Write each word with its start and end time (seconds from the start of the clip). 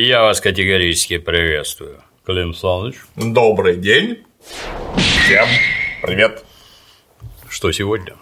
Я 0.00 0.22
вас 0.22 0.40
категорически 0.40 1.18
приветствую. 1.18 2.00
Клим 2.24 2.54
Саныч. 2.54 2.94
Добрый 3.16 3.76
день. 3.76 4.18
Всем 4.96 5.46
привет. 6.02 6.44
Что 7.48 7.72
сегодня? 7.72 8.14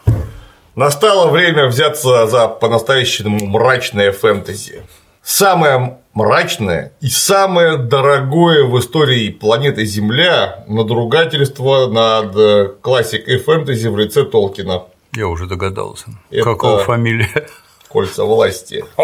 Настало 0.75 1.31
время 1.31 1.67
взяться 1.67 2.27
за 2.27 2.49
по-настоящему 2.49 3.45
мрачное 3.47 4.11
фэнтези. 4.13 4.83
Самое 5.23 5.99
мрачное 6.15 6.93
и 7.03 7.09
самое 7.09 7.77
дорогое 7.77 8.65
в 8.65 8.79
истории 8.79 9.29
планеты 9.31 9.85
Земля 9.85 10.65
надругательство 10.69 11.89
над 11.89 12.35
э, 12.37 12.69
классикой 12.81 13.39
фэнтези 13.39 13.89
в 13.89 13.99
лице 13.99 14.25
Толкина. 14.25 14.85
Я 15.15 15.27
уже 15.29 15.47
догадался. 15.47 16.07
Это- 16.31 16.45
Какого 16.45 16.79
фамилия? 16.79 17.49
Кольца 17.89 18.25
власти. 18.25 18.83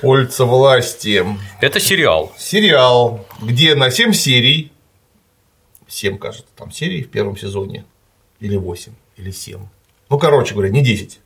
Кольца 0.00 0.44
власти. 0.44 1.24
Это 1.60 1.80
сериал. 1.80 2.32
Сериал, 2.38 3.24
где 3.42 3.74
на 3.74 3.90
7 3.90 4.12
серий, 4.12 4.70
7, 5.88 6.18
кажется, 6.18 6.46
там 6.56 6.70
серий 6.70 7.02
в 7.02 7.10
первом 7.10 7.36
сезоне, 7.36 7.84
или 8.40 8.56
8, 8.56 8.92
или 9.16 9.30
7. 9.30 9.60
Ну, 10.10 10.18
короче 10.18 10.54
говоря, 10.54 10.70
не 10.70 10.82
10. 10.82 11.18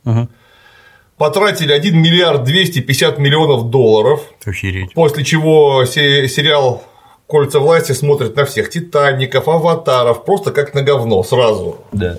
Потратили 1.19 1.73
1 1.73 2.01
миллиард 2.01 2.45
250 2.45 3.19
миллионов 3.19 3.71
долларов, 3.71 4.23
Охереть. 4.45 4.93
после 4.95 5.25
чего 5.25 5.85
се- 5.85 6.27
сериал 6.29 6.83
Кольца 7.29 7.61
власти 7.61 7.93
смотрят 7.93 8.35
на 8.37 8.45
всех 8.45 8.71
Титаников, 8.71 9.47
Аватаров, 9.49 10.25
просто 10.25 10.51
как 10.51 10.75
на 10.75 10.83
говно 10.83 11.23
сразу. 11.23 11.79
Да. 11.93 12.17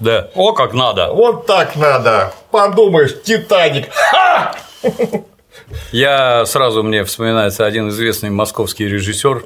Да. 0.00 0.30
О, 0.34 0.52
как 0.52 0.74
надо. 0.74 1.12
Вот 1.12 1.46
так 1.46 1.76
надо. 1.76 2.34
Подумаешь, 2.50 3.22
Титаник. 3.22 3.88
Ха! 3.92 4.56
Я 5.92 6.44
сразу 6.46 6.82
мне 6.82 7.04
вспоминается 7.04 7.66
один 7.66 7.88
известный 7.88 8.30
московский 8.30 8.86
режиссер. 8.86 9.44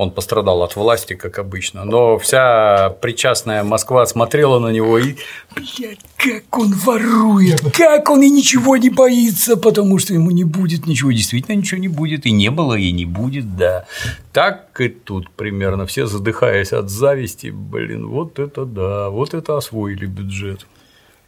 Он 0.00 0.10
пострадал 0.10 0.62
от 0.62 0.76
власти, 0.76 1.12
как 1.12 1.38
обычно, 1.38 1.84
но 1.84 2.18
вся 2.18 2.96
причастная 3.02 3.62
Москва 3.64 4.06
смотрела 4.06 4.58
на 4.58 4.68
него 4.68 4.98
и 4.98 5.16
Блядь, 5.54 5.98
как 6.16 6.56
он 6.56 6.72
ворует, 6.72 7.60
как 7.76 8.08
он 8.08 8.22
и 8.22 8.30
ничего 8.30 8.78
не 8.78 8.88
боится, 8.88 9.58
потому 9.58 9.98
что 9.98 10.14
ему 10.14 10.30
не 10.30 10.44
будет 10.44 10.86
ничего, 10.86 11.12
действительно 11.12 11.54
ничего 11.54 11.78
не 11.78 11.88
будет, 11.88 12.24
и 12.24 12.32
не 12.32 12.50
было, 12.50 12.76
и 12.76 12.92
не 12.92 13.04
будет, 13.04 13.58
да. 13.58 13.84
Так 14.32 14.80
и 14.80 14.88
тут 14.88 15.28
примерно, 15.32 15.84
все 15.84 16.06
задыхаясь 16.06 16.72
от 16.72 16.88
зависти, 16.88 17.48
блин, 17.48 18.08
вот 18.08 18.38
это 18.38 18.64
да, 18.64 19.10
вот 19.10 19.34
это 19.34 19.58
освоили 19.58 20.06
бюджет. 20.06 20.66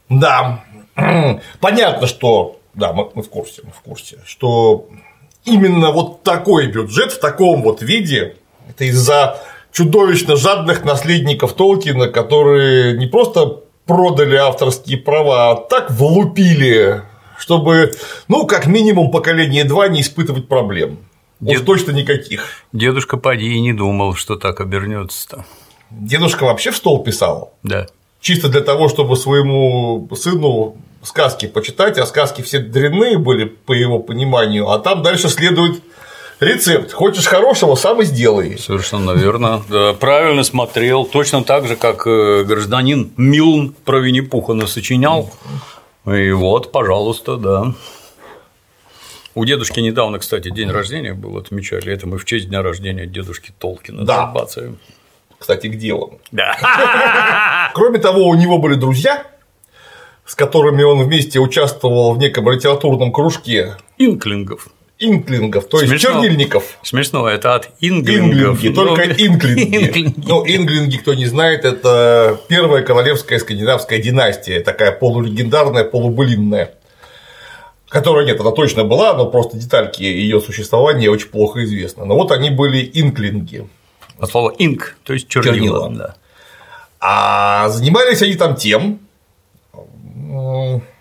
Да, 0.08 0.64
понятно, 1.60 2.06
что 2.06 2.61
да, 2.74 2.92
мы, 2.92 3.10
мы 3.14 3.22
в 3.22 3.28
курсе, 3.28 3.62
мы 3.64 3.72
в 3.72 3.80
курсе, 3.80 4.18
что 4.26 4.88
именно 5.44 5.90
вот 5.90 6.22
такой 6.22 6.66
бюджет 6.66 7.12
в 7.12 7.20
таком 7.20 7.62
вот 7.62 7.82
виде 7.82 8.36
это 8.68 8.84
из-за 8.84 9.40
чудовищно 9.72 10.36
жадных 10.36 10.84
наследников 10.84 11.54
Толкина, 11.54 12.08
которые 12.08 12.96
не 12.96 13.06
просто 13.06 13.62
продали 13.86 14.36
авторские 14.36 14.98
права, 14.98 15.50
а 15.50 15.56
так 15.56 15.90
влупили, 15.90 17.02
чтобы, 17.38 17.92
ну, 18.28 18.46
как 18.46 18.66
минимум 18.66 19.10
поколение 19.10 19.64
2 19.64 19.88
не 19.88 20.00
испытывать 20.02 20.48
проблем. 20.48 20.98
Уж 21.40 21.58
Дед- 21.58 21.66
точно 21.66 21.90
никаких. 21.90 22.46
Дедушка 22.72 23.16
Пади 23.16 23.54
и 23.54 23.60
не 23.60 23.72
думал, 23.72 24.14
что 24.14 24.36
так 24.36 24.60
обернется-то. 24.60 25.44
Дедушка 25.90 26.44
вообще 26.44 26.70
в 26.70 26.76
стол 26.76 27.02
писал. 27.02 27.52
Да. 27.64 27.88
Чисто 28.22 28.48
для 28.48 28.62
того, 28.62 28.88
чтобы 28.88 29.16
своему 29.16 30.08
сыну 30.16 30.76
сказки 31.02 31.46
почитать, 31.46 31.98
а 31.98 32.06
сказки 32.06 32.40
все 32.40 32.60
дрянные 32.60 33.18
были, 33.18 33.44
по 33.44 33.72
его 33.72 33.98
пониманию, 33.98 34.70
а 34.70 34.78
там 34.78 35.02
дальше 35.02 35.28
следует 35.28 35.82
рецепт. 36.40 36.92
Хочешь 36.92 37.26
хорошего, 37.26 37.74
сам 37.74 38.00
и 38.00 38.04
сделай. 38.04 38.56
Совершенно 38.58 39.10
верно. 39.10 39.62
Да, 39.68 39.92
правильно 39.92 40.44
смотрел. 40.44 41.04
Точно 41.04 41.42
так 41.44 41.66
же, 41.66 41.76
как 41.76 42.06
э, 42.06 42.44
гражданин 42.44 43.10
Милн 43.16 43.74
про 43.84 43.98
Винни-Пуха 43.98 44.54
насочинял. 44.54 45.30
И 46.06 46.30
вот, 46.32 46.72
пожалуйста, 46.72 47.36
да. 47.36 47.74
У 49.34 49.44
дедушки 49.44 49.80
недавно, 49.80 50.18
кстати, 50.18 50.50
день 50.50 50.70
рождения 50.70 51.14
был, 51.14 51.38
отмечали. 51.38 51.92
Это 51.92 52.06
мы 52.06 52.18
в 52.18 52.24
честь 52.24 52.48
дня 52.48 52.62
рождения 52.62 53.06
дедушки 53.06 53.52
Толкина 53.58 54.04
Да. 54.04 54.26
забацаем. 54.26 54.78
Кстати, 55.42 55.66
где 55.66 55.92
он? 55.92 56.18
Да. 56.30 56.56
Кроме 57.74 57.98
того, 57.98 58.28
у 58.28 58.34
него 58.34 58.58
были 58.58 58.74
друзья, 58.76 59.24
с 60.24 60.36
которыми 60.36 60.84
он 60.84 61.02
вместе 61.02 61.40
участвовал 61.40 62.14
в 62.14 62.18
неком 62.18 62.48
литературном 62.48 63.10
кружке 63.12 63.74
Инклингов. 63.98 64.68
инклингов, 65.00 65.66
то 65.68 65.80
есть 65.80 65.90
Смешно. 65.90 66.22
чернильников. 66.22 66.78
Смешно, 66.84 67.28
это 67.28 67.56
от 67.56 67.70
инглингов. 67.80 68.64
Инглинги, 68.64 68.72
только 68.72 69.04
Ну, 69.08 69.12
инглинги. 69.18 69.76
инглинги. 69.84 70.24
Ну, 70.28 70.44
инглинги, 70.46 70.96
кто 70.98 71.14
не 71.14 71.26
знает, 71.26 71.64
это 71.64 72.38
первая 72.48 72.84
королевская 72.84 73.40
скандинавская 73.40 73.98
династия, 73.98 74.60
такая 74.60 74.92
полулегендарная, 74.92 75.82
полубылинная. 75.82 76.74
Которая 77.88 78.24
нет, 78.26 78.40
она 78.40 78.52
точно 78.52 78.84
была, 78.84 79.12
но 79.14 79.26
просто 79.26 79.56
детальки 79.58 80.04
ее 80.04 80.40
существования 80.40 81.10
очень 81.10 81.30
плохо 81.30 81.64
известны. 81.64 82.04
Но 82.04 82.14
вот 82.14 82.30
они 82.30 82.50
были 82.50 82.88
инклинги. 82.94 83.66
От 84.22 84.30
слова 84.30 84.54
инк, 84.56 84.96
то 85.02 85.12
есть 85.14 85.28
чернила. 85.28 85.56
Чернила. 85.56 85.90
Да. 85.90 86.14
А 87.00 87.68
занимались 87.70 88.22
они 88.22 88.36
там 88.36 88.54
тем, 88.54 89.00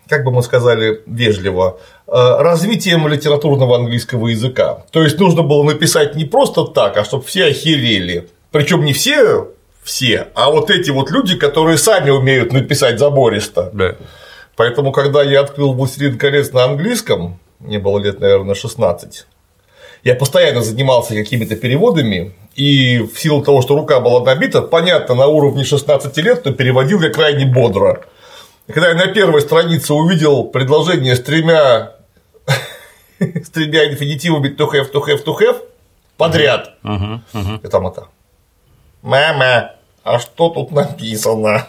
как 0.10 0.24
бы 0.26 0.32
мы 0.32 0.42
сказали 0.42 1.04
вежливо, 1.06 1.80
э, 2.08 2.12
развитием 2.12 3.08
литературного 3.08 3.76
английского 3.76 4.28
языка. 4.30 4.86
То 4.90 5.04
есть 5.04 5.20
нужно 5.20 5.44
было 5.44 5.62
написать 5.62 6.16
не 6.16 6.26
просто 6.26 6.66
так, 6.66 6.98
а 6.98 7.04
чтобы 7.04 7.24
все 7.24 7.46
охерели. 7.46 8.28
Причем 8.50 8.84
не 8.84 8.94
все, 8.94 9.50
все, 9.84 10.30
а 10.34 10.50
вот 10.50 10.72
эти 10.72 10.90
вот 10.90 11.12
люди, 11.12 11.38
которые 11.38 11.78
сами 11.78 12.10
умеют 12.10 12.52
написать 12.52 12.98
забористо. 12.98 13.70
Да. 13.72 13.98
Поэтому, 14.56 14.92
когда 14.92 15.22
я 15.22 15.42
открыл 15.42 15.74
«Властелин 15.74 16.18
колец» 16.18 16.52
на 16.54 16.64
английском, 16.64 17.40
мне 17.60 17.78
было 17.78 18.00
лет, 18.00 18.20
наверное, 18.20 18.56
16, 18.56 19.28
я 20.04 20.16
постоянно 20.16 20.62
занимался 20.62 21.14
какими-то 21.16 21.56
переводами, 21.56 22.34
и 22.56 23.00
в 23.00 23.20
силу 23.20 23.44
того, 23.44 23.62
что 23.62 23.76
рука 23.76 24.00
была 24.00 24.24
набита, 24.24 24.62
понятно, 24.62 25.16
на 25.16 25.28
уровне 25.28 25.64
16 25.64 26.18
лет, 26.18 26.44
то 26.44 26.52
переводил 26.52 27.02
я 27.02 27.10
крайне 27.10 27.46
бодро. 27.46 28.02
И 28.68 28.72
когда 28.74 28.90
я 28.90 28.96
на 28.96 29.08
первой 29.08 29.42
странице 29.42 29.94
увидел 29.94 30.46
предложение 30.46 31.16
с 31.16 31.22
тремя, 31.22 31.94
с 33.20 33.50
тремя 33.50 33.90
инфинитивами 33.92 34.50
to 34.50 34.70
have, 34.72 34.92
to 34.92 35.02
have, 35.06 35.24
to 35.24 35.38
have 35.40 35.62
подряд, 36.18 36.76
Мгм, 36.84 37.24
мгм. 37.34 37.56
и 37.64 37.68
там 37.68 37.88
это. 37.88 38.08
Мама, 39.02 39.72
а 40.04 40.20
что 40.20 40.50
тут 40.50 40.72
написано? 40.72 41.68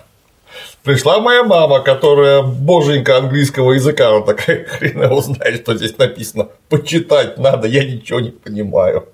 Пришла 0.83 1.21
моя 1.21 1.45
мама, 1.45 1.81
которая 1.81 2.43
боженька 2.43 3.19
английского 3.19 3.73
языка, 3.73 4.09
она 4.09 4.21
такая, 4.21 4.65
хрен 4.69 5.03
его 5.03 5.21
знает, 5.21 5.63
что 5.63 5.77
здесь 5.77 5.97
написано. 5.99 6.49
Почитать 6.69 7.39
надо, 7.39 7.69
я 7.69 7.85
ничего 7.85 8.21
не 8.21 8.31
понимаю. 8.31 9.09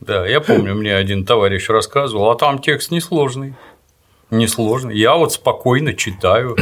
Да, 0.00 0.26
я 0.26 0.40
помню, 0.40 0.74
мне 0.74 0.94
один 0.94 1.26
товарищ 1.26 1.68
рассказывал, 1.68 2.30
а 2.30 2.36
там 2.36 2.58
текст 2.58 2.90
несложный. 2.90 3.54
Несложный. 4.30 4.96
Я 4.96 5.16
вот 5.16 5.32
спокойно 5.32 5.92
читаю. 5.92 6.56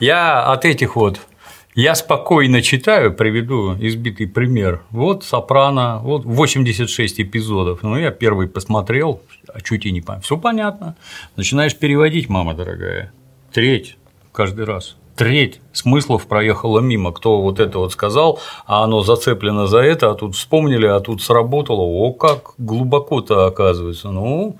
Я 0.00 0.44
от 0.44 0.64
этих 0.64 0.96
вот 0.96 1.18
я 1.74 1.94
спокойно 1.94 2.60
читаю, 2.60 3.14
приведу 3.14 3.74
избитый 3.80 4.26
пример. 4.26 4.82
Вот 4.90 5.24
Сопрано, 5.24 6.00
вот 6.02 6.26
86 6.26 7.20
эпизодов. 7.22 7.82
Ну, 7.82 7.96
я 7.96 8.10
первый 8.10 8.46
посмотрел, 8.46 9.22
а 9.48 9.62
чуть 9.62 9.86
и 9.86 9.90
не 9.90 10.02
понял. 10.02 10.20
Все 10.20 10.36
понятно. 10.36 10.96
Начинаешь 11.36 11.74
переводить, 11.74 12.28
мама 12.28 12.52
дорогая. 12.52 13.10
Треть 13.52 13.98
каждый 14.32 14.64
раз. 14.64 14.96
Треть 15.14 15.60
смыслов 15.72 16.26
проехала 16.26 16.80
мимо, 16.80 17.12
кто 17.12 17.42
вот 17.42 17.60
это 17.60 17.78
вот 17.78 17.92
сказал, 17.92 18.40
а 18.66 18.82
оно 18.82 19.02
зацеплено 19.02 19.66
за 19.66 19.80
это, 19.80 20.10
а 20.10 20.14
тут 20.14 20.34
вспомнили, 20.34 20.86
а 20.86 21.00
тут 21.00 21.22
сработало. 21.22 21.82
О, 21.82 22.12
как 22.14 22.54
глубоко-то 22.56 23.44
оказывается. 23.44 24.10
Ну, 24.10 24.56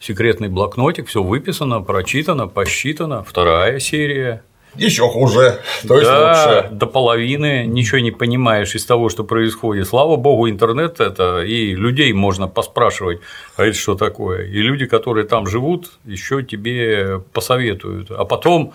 секретный 0.00 0.48
блокнотик, 0.48 1.06
все 1.06 1.22
выписано, 1.22 1.80
прочитано, 1.80 2.48
посчитано. 2.48 3.22
Вторая 3.22 3.78
серия. 3.78 4.42
Еще 4.76 5.08
хуже, 5.08 5.60
то 5.86 5.94
есть 5.94 6.06
да, 6.10 6.28
лучше. 6.28 6.68
до 6.74 6.86
половины 6.86 7.64
ничего 7.66 8.00
не 8.00 8.10
понимаешь 8.10 8.74
из 8.74 8.84
того, 8.84 9.08
что 9.08 9.24
происходит. 9.24 9.86
Слава 9.86 10.16
богу, 10.16 10.48
интернет 10.48 11.00
это, 11.00 11.42
и 11.42 11.74
людей 11.74 12.12
можно 12.12 12.48
поспрашивать, 12.48 13.20
а 13.56 13.64
это 13.64 13.76
что 13.78 13.94
такое. 13.94 14.46
И 14.46 14.58
люди, 14.62 14.86
которые 14.86 15.26
там 15.26 15.46
живут, 15.46 15.92
еще 16.04 16.42
тебе 16.42 17.20
посоветуют. 17.32 18.10
А 18.10 18.24
потом 18.24 18.72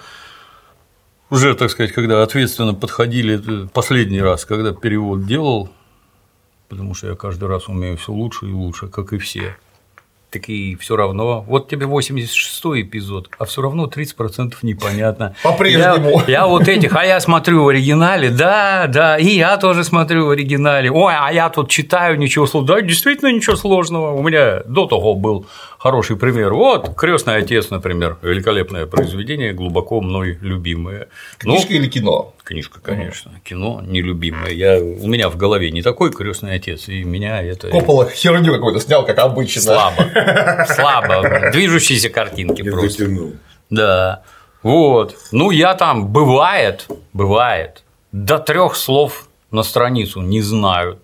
уже, 1.30 1.54
так 1.54 1.70
сказать, 1.70 1.92
когда 1.92 2.24
ответственно 2.24 2.74
подходили 2.74 3.36
это 3.36 3.70
последний 3.72 4.22
раз, 4.22 4.46
когда 4.46 4.74
перевод 4.74 5.26
делал, 5.26 5.70
потому 6.70 6.94
что 6.96 7.08
я 7.08 7.16
каждый 7.16 7.50
раз 7.50 7.68
умею 7.68 7.98
все 7.98 8.12
лучше 8.12 8.48
и 8.48 8.52
лучше, 8.52 8.88
как 8.88 9.14
и 9.14 9.18
все. 9.18 9.56
Так 10.32 10.48
и 10.48 10.76
все 10.76 10.96
равно. 10.96 11.44
Вот 11.48 11.70
тебе 11.70 11.88
86-й 11.88 12.84
эпизод, 12.84 13.30
а 13.40 13.46
все 13.46 13.64
равно 13.64 13.88
30% 13.88 14.54
непонятно. 14.62 15.36
По-прежнему. 15.42 16.22
Я, 16.28 16.42
я 16.42 16.48
вот 16.48 16.68
этих, 16.68 16.96
а 16.96 17.04
я 17.04 17.20
смотрю 17.20 17.64
в 17.64 17.70
оригинале, 17.70 18.30
да, 18.30 18.86
да, 18.88 19.18
и 19.18 19.30
я 19.30 19.58
тоже 19.58 19.84
смотрю 19.84 20.28
в 20.28 20.30
оригинале. 20.30 20.92
Ой, 20.92 21.14
а 21.18 21.34
я 21.34 21.50
тут 21.50 21.72
читаю, 21.72 22.20
ничего 22.20 22.46
сложного. 22.46 22.82
Да, 22.82 22.88
действительно 22.88 23.32
ничего 23.32 23.56
сложного. 23.56 24.12
У 24.12 24.22
меня 24.22 24.62
до 24.66 24.86
того 24.86 25.16
был 25.16 25.48
хороший 25.80 26.18
пример. 26.18 26.54
Вот 26.54 26.94
крестный 26.96 27.38
отец, 27.38 27.70
например, 27.72 28.18
великолепное 28.22 28.86
произведение, 28.86 29.54
глубоко 29.54 30.02
мной 30.02 30.38
любимое. 30.42 31.08
Книжка 31.38 31.70
ну, 31.72 31.76
или 31.78 31.88
кино? 31.88 32.34
Книжка, 32.44 32.80
конечно. 32.82 33.32
Угу. 33.32 33.40
Кино 33.44 33.82
нелюбимое. 33.82 34.52
Я, 34.52 34.80
у 34.80 35.08
меня 35.08 35.30
в 35.30 35.38
голове 35.38 35.72
не 35.72 35.82
такой 35.82 36.12
крестный 36.12 36.56
отец, 36.56 36.88
и 36.90 37.04
меня 37.04 37.42
это. 37.42 37.70
Коппола 37.70 38.10
херню 38.10 38.54
какую-то 38.54 38.80
снял, 38.80 39.06
как 39.06 39.18
обычно. 39.18 39.62
Слабо. 39.62 40.66
Слабо. 40.68 41.50
Движущиеся 41.52 42.10
картинки 42.10 42.62
просто. 42.62 43.08
Да. 43.70 44.24
Вот. 44.62 45.16
Ну, 45.32 45.52
я 45.52 45.74
там 45.76 46.10
бывает, 46.10 46.88
бывает, 47.14 47.84
до 48.12 48.38
трех 48.38 48.76
слов 48.76 49.30
на 49.52 49.64
страницу 49.64 50.22
не 50.22 50.42
знаю. 50.42 51.00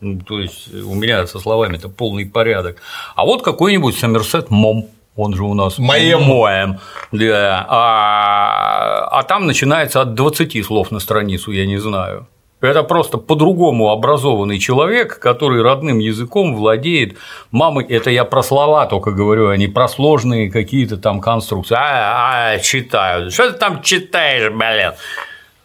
Ну, 0.00 0.20
то 0.20 0.40
есть 0.40 0.74
у 0.74 0.94
меня 0.94 1.26
со 1.26 1.38
словами 1.38 1.76
это 1.76 1.88
полный 1.88 2.26
порядок. 2.26 2.76
А 3.14 3.24
вот 3.24 3.42
какой-нибудь 3.42 3.98
Сомерсет 3.98 4.50
Мом, 4.50 4.90
он 5.16 5.34
же 5.34 5.44
у 5.44 5.54
нас 5.54 5.78
Моем. 5.78 6.22
Моем, 6.22 6.78
да. 7.12 7.66
А, 7.68 9.08
а 9.10 9.22
там 9.22 9.46
начинается 9.46 10.02
от 10.02 10.14
20 10.14 10.64
слов 10.64 10.90
на 10.90 11.00
страницу, 11.00 11.50
я 11.50 11.66
не 11.66 11.78
знаю. 11.78 12.26
Это 12.62 12.82
просто 12.82 13.18
по-другому 13.18 13.90
образованный 13.90 14.58
человек, 14.58 15.18
который 15.18 15.62
родным 15.62 15.98
языком 15.98 16.56
владеет. 16.56 17.16
Мамы, 17.50 17.84
это 17.86 18.10
я 18.10 18.24
про 18.24 18.42
слова 18.42 18.86
только 18.86 19.10
говорю, 19.10 19.50
а 19.50 19.56
не 19.56 19.68
про 19.68 19.88
сложные 19.88 20.50
какие-то 20.50 20.96
там 20.96 21.20
конструкции. 21.20 21.76
А, 21.78 22.52
а 22.52 22.58
читаю. 22.58 23.30
Что 23.30 23.50
ты 23.50 23.58
там 23.58 23.82
читаешь, 23.82 24.50
блин? 24.50 24.92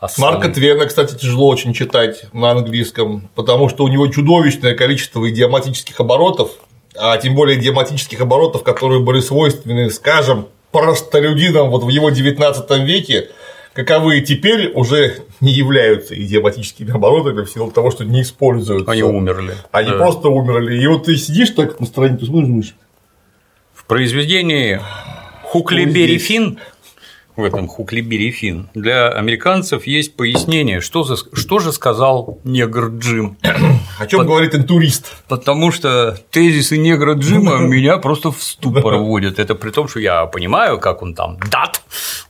А 0.02 0.08
Марка. 0.18 0.50
Твена, 0.50 0.86
кстати, 0.88 1.14
тяжело 1.14 1.48
очень 1.48 1.74
читать 1.74 2.26
на 2.34 2.50
английском, 2.50 3.30
потому 3.36 3.70
что 3.70 3.84
у 3.84 3.88
него 3.88 4.08
чудовищное 4.08 4.74
количество 4.74 5.30
идиоматических 5.30 6.00
оборотов, 6.00 6.54
а 6.98 7.16
тем 7.18 7.36
более 7.36 7.60
идиоматических 7.60 8.20
оборотов, 8.20 8.64
которые 8.64 9.02
были 9.02 9.20
свойственны, 9.20 9.92
скажем, 9.92 10.48
простолюдинам 10.72 11.70
вот 11.70 11.84
в 11.84 11.90
его 11.90 12.10
19 12.10 12.84
веке, 12.84 13.30
каковые 13.74 14.22
теперь 14.22 14.72
уже 14.74 15.18
не 15.40 15.52
являются 15.52 16.20
идиоматическими 16.20 16.92
оборотами 16.92 17.46
в 17.46 17.52
силу 17.52 17.70
того, 17.70 17.92
что 17.92 18.04
не 18.04 18.24
используются. 18.24 18.92
Они 18.92 19.04
умерли. 19.04 19.54
Они 19.72 19.92
да. 19.92 19.98
просто 19.98 20.30
умерли. 20.30 20.82
И 20.82 20.88
вот 20.88 21.06
ты 21.06 21.16
сидишь 21.16 21.52
так 21.52 21.80
на 21.80 21.86
странице, 21.86 22.26
смотришь. 22.26 22.76
В 23.72 23.86
произведении 23.86 24.82
Хуклибери 25.44 26.18
Финн 26.18 26.58
в 27.36 27.44
этом 27.44 27.68
Хуклибери 27.68 28.32
Фин. 28.32 28.70
Для 28.74 29.10
американцев 29.10 29.88
есть 29.88 30.16
пояснение, 30.16 30.82
что, 30.82 31.04
за, 31.04 31.16
что 31.16 31.60
же 31.60 31.72
сказал 31.72 32.40
негр 32.44 32.90
Джим. 32.90 33.38
О 34.00 34.08
чем 34.08 34.22
По, 34.22 34.26
говорит 34.26 34.56
интурист? 34.56 35.16
Потому 35.28 35.72
что 35.72 36.18
тезисы 36.30 36.78
негра 36.78 37.14
Джима 37.14 37.58
меня 37.60 37.98
просто 37.98 38.32
в 38.32 38.42
ступор 38.42 38.96
вводят. 38.96 39.40
Это 39.40 39.56
при 39.56 39.72
том, 39.72 39.88
что 39.88 40.00
я 40.00 40.26
понимаю, 40.26 40.80
как 40.80 41.02
он 41.02 41.14
там 41.14 41.38
дат, 41.50 41.82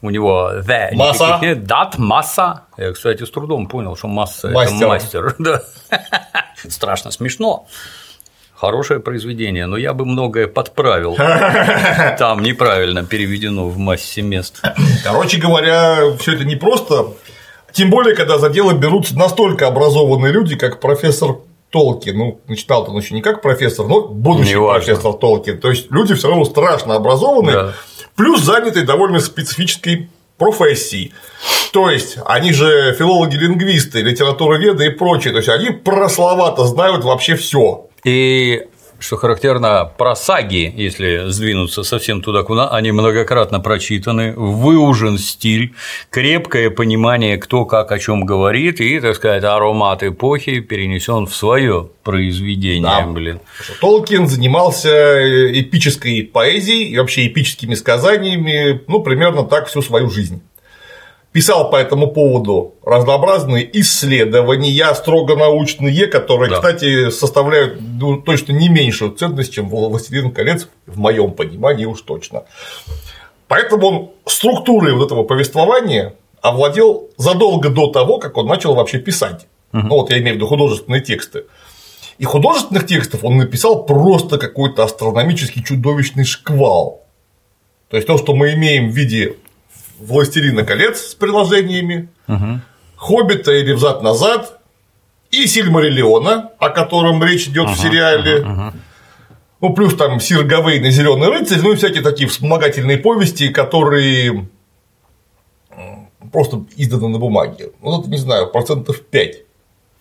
у 0.02 0.10
него 0.10 0.52
the 0.56 0.94
масса, 0.94 1.40
нет, 1.42 1.66
дат, 1.66 1.98
масса. 1.98 2.64
Я, 2.78 2.94
кстати, 2.94 3.24
с 3.24 3.32
трудом 3.32 3.68
понял, 3.68 3.96
что 3.96 4.08
масса 4.08 4.50
это 4.50 4.88
мастер. 4.88 5.36
Да. 5.40 5.64
Страшно 6.70 7.12
смешно 7.12 7.66
хорошее 8.62 9.00
произведение, 9.00 9.66
но 9.66 9.76
я 9.76 9.94
бы 9.94 10.06
многое 10.06 10.48
подправил. 10.48 11.16
Там 12.20 12.44
неправильно 12.44 13.04
переведено 13.04 13.68
в 13.68 13.80
массе 13.80 14.22
мест. 14.22 14.62
Короче 15.04 15.38
говоря, 15.38 16.16
все 16.20 16.36
это 16.36 16.46
не 16.46 16.56
просто. 16.56 17.08
Тем 17.74 17.90
более, 17.90 18.16
когда 18.16 18.38
за 18.38 18.50
дело 18.50 18.74
берутся 18.74 19.18
настолько 19.18 19.66
образованные 19.66 20.32
люди, 20.32 20.56
как 20.56 20.80
профессор 20.80 21.38
Толкин. 21.72 22.16
Ну, 22.16 22.40
начитал 22.48 22.86
он 22.88 22.98
еще 22.98 23.16
не 23.16 23.22
как 23.22 23.42
профессор, 23.42 23.88
но 23.88 24.02
будущий 24.02 24.56
профессор 24.56 25.14
Толкин. 25.14 25.60
То 25.60 25.70
есть 25.70 25.90
люди 25.90 26.14
все 26.14 26.28
равно 26.28 26.46
страшно 26.46 26.96
образованные, 26.96 27.56
да. 27.56 27.74
плюс 28.16 28.42
занятые 28.42 28.86
довольно 28.86 29.22
специфической 29.22 30.10
профессией. 30.38 31.14
То 31.72 31.90
есть, 31.90 32.18
они 32.26 32.52
же 32.52 32.94
филологи-лингвисты, 33.00 34.02
литературоведы 34.02 34.88
и 34.88 34.90
прочее. 34.90 35.32
То 35.32 35.38
есть, 35.38 35.50
они 35.50 35.70
про 35.70 36.10
слова-то 36.10 36.66
знают 36.66 37.06
вообще 37.06 37.36
все. 37.36 37.88
И 38.04 38.66
что 39.02 39.18
характерно, 39.18 39.92
про 39.98 40.16
саги, 40.16 40.72
если 40.76 41.30
сдвинуться 41.30 41.84
совсем 41.84 42.22
туда, 42.22 42.44
куда 42.44 42.70
они 42.70 42.92
многократно 42.92 43.60
прочитаны, 43.60 44.34
выужен 44.34 45.18
стиль, 45.18 45.74
крепкое 46.10 46.70
понимание, 46.70 47.38
кто 47.38 47.66
как 47.66 47.92
о 47.92 48.00
чем 48.00 48.26
говорит, 48.26 48.80
и, 48.80 49.00
так 49.00 49.16
сказать, 49.16 49.44
аромат 49.44 50.04
эпохи 50.04 50.60
перенесен 50.60 51.26
в 51.26 51.36
свое 51.36 51.90
произведение. 52.04 52.84
Да. 52.84 53.08
Блин. 53.08 53.40
Толкин 53.80 54.28
занимался 54.28 55.60
эпической 55.60 56.24
поэзией 56.24 56.92
и 56.92 56.98
вообще 56.98 57.28
эпическими 57.28 57.74
сказаниями, 57.74 58.82
ну, 58.88 59.02
примерно 59.02 59.44
так 59.44 59.68
всю 59.68 59.82
свою 59.82 60.10
жизнь 60.10 60.42
писал 61.32 61.70
по 61.70 61.78
этому 61.78 62.08
поводу 62.08 62.76
разнообразные 62.84 63.70
исследования, 63.80 64.94
строго 64.94 65.36
научные, 65.36 66.08
которые, 66.08 66.50
да. 66.50 66.56
кстати, 66.58 67.10
составляют 67.10 67.80
ну, 67.82 68.18
точно 68.18 68.54
не 68.54 68.70
меньшую 68.70 69.12
ценность, 69.12 69.54
чем 69.54 69.70
«Властелин 69.70 70.32
колец», 70.32 70.68
в 70.86 70.98
моем 70.98 71.32
понимании 71.32 71.86
уж 71.86 72.02
точно. 72.02 72.44
Поэтому 73.48 73.88
он 73.88 74.10
структурой 74.26 74.94
вот 74.94 75.06
этого 75.06 75.24
повествования 75.24 76.16
овладел 76.42 77.10
задолго 77.18 77.70
до 77.70 77.88
того, 77.88 78.18
как 78.18 78.38
он 78.38 78.48
начал 78.48 78.76
вообще 78.76 79.00
писать. 79.00 79.48
Угу. 79.74 79.84
Ну, 79.84 79.96
вот 79.96 80.12
я 80.12 80.20
имею 80.20 80.34
в 80.34 80.36
виду 80.38 80.48
художественные 80.48 81.02
тексты. 81.02 81.46
И 82.18 82.26
художественных 82.26 82.86
текстов 82.86 83.24
он 83.24 83.38
написал 83.38 83.86
просто 83.86 84.38
какой-то 84.38 84.84
астрономический 84.84 85.64
чудовищный 85.64 86.26
шквал. 86.26 87.02
То 87.90 87.98
есть 87.98 88.08
то, 88.08 88.18
что 88.18 88.36
мы 88.36 88.54
имеем 88.54 88.90
в 88.90 88.94
виде 88.94 89.36
Властелина 90.02 90.64
колец 90.64 91.00
с 91.12 91.16
приложениями, 91.16 92.10
угу. 92.28 92.60
Хоббита 92.96 93.52
или 93.52 93.74
взад-назад, 93.74 94.60
и 95.32 95.48
Сильмариллиона, 95.48 96.52
о 96.60 96.70
котором 96.70 97.24
речь 97.24 97.48
идет 97.48 97.66
угу, 97.66 97.74
в 97.74 97.78
сериале. 97.78 98.42
Угу, 98.42 98.52
угу. 98.52 98.74
Ну, 99.62 99.74
плюс 99.74 99.96
там 99.96 100.20
Сир 100.20 100.44
Гавейн 100.44 100.84
и 100.86 100.90
Зеленый 100.90 101.30
рыцарь, 101.30 101.62
ну 101.62 101.74
и 101.74 101.76
всякие 101.76 102.02
такие 102.02 102.28
вспомогательные 102.28 102.98
повести, 102.98 103.50
которые 103.50 104.48
просто 106.32 106.66
изданы 106.76 107.10
на 107.10 107.20
бумаге. 107.20 107.72
Ну, 107.82 108.00
это, 108.00 108.10
не 108.10 108.18
знаю, 108.18 108.48
процентов 108.48 109.02
5 109.02 109.44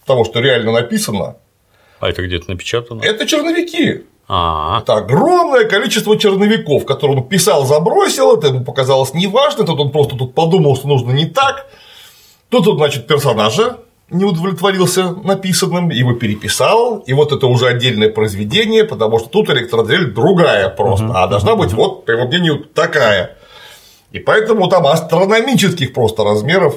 того, 0.07 0.25
что 0.25 0.41
реально 0.41 0.73
написано. 0.73 1.37
А 2.01 2.09
это 2.09 2.23
где-то 2.23 2.51
напечатано? 2.51 3.03
Это 3.03 3.27
черновики. 3.27 4.05
А-а-а. 4.33 4.81
Это 4.81 4.95
огромное 4.95 5.65
количество 5.65 6.17
черновиков, 6.17 6.87
которые 6.87 7.19
он 7.19 7.29
писал, 7.29 7.67
забросил, 7.67 8.37
это 8.37 8.47
ему 8.47 8.63
показалось 8.63 9.13
неважно, 9.13 9.67
тут 9.67 9.81
он 9.81 9.91
просто 9.91 10.17
тут 10.17 10.37
подумал, 10.37 10.77
что 10.77 10.87
нужно 10.87 11.11
не 11.11 11.27
так. 11.27 11.67
Тут, 12.49 12.65
тут 12.65 12.77
значит, 12.79 13.09
персонажа 13.09 13.79
не 14.09 14.25
удовлетворился 14.25 15.11
написанным, 15.25 15.91
его 15.91 16.13
переписал, 16.15 16.99
и 16.99 17.13
вот 17.13 17.33
это 17.33 17.49
уже 17.49 17.67
отдельное 17.67 18.09
произведение, 18.09 18.85
потому 18.85 19.19
что 19.19 19.29
тут 19.29 19.51
электродрель 19.51 20.13
другая 20.13 20.69
просто, 20.69 21.07
uh-huh. 21.07 21.13
а 21.15 21.27
должна 21.27 21.57
быть 21.57 21.73
вот, 21.73 22.07
по 22.07 22.13
его 22.13 22.27
мнению, 22.29 22.65
такая. 22.73 23.37
И 24.13 24.21
поэтому 24.21 24.69
там 24.69 24.87
астрономических 24.87 25.93
просто 25.93 26.23
размеров 26.23 26.77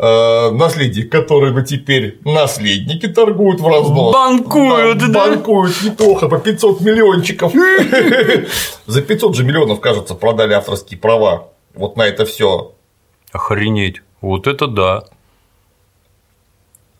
наследие, 0.00 1.06
которыми 1.06 1.64
теперь 1.64 2.18
наследники 2.24 3.08
торгуют 3.08 3.60
в 3.60 3.66
разнос. 3.66 4.14
Банкуют, 4.14 4.98
да? 4.98 5.26
Банкуют 5.26 5.82
неплохо, 5.82 6.28
по 6.28 6.38
500 6.38 6.80
миллиончиков. 6.80 7.52
За 8.86 9.02
500 9.02 9.34
же 9.36 9.44
миллионов, 9.44 9.80
кажется, 9.80 10.14
продали 10.14 10.52
авторские 10.52 11.00
права 11.00 11.48
вот 11.74 11.96
на 11.96 12.02
это 12.02 12.24
все. 12.24 12.72
Охренеть. 13.32 14.02
Вот 14.20 14.46
это 14.46 14.66
да. 14.66 15.04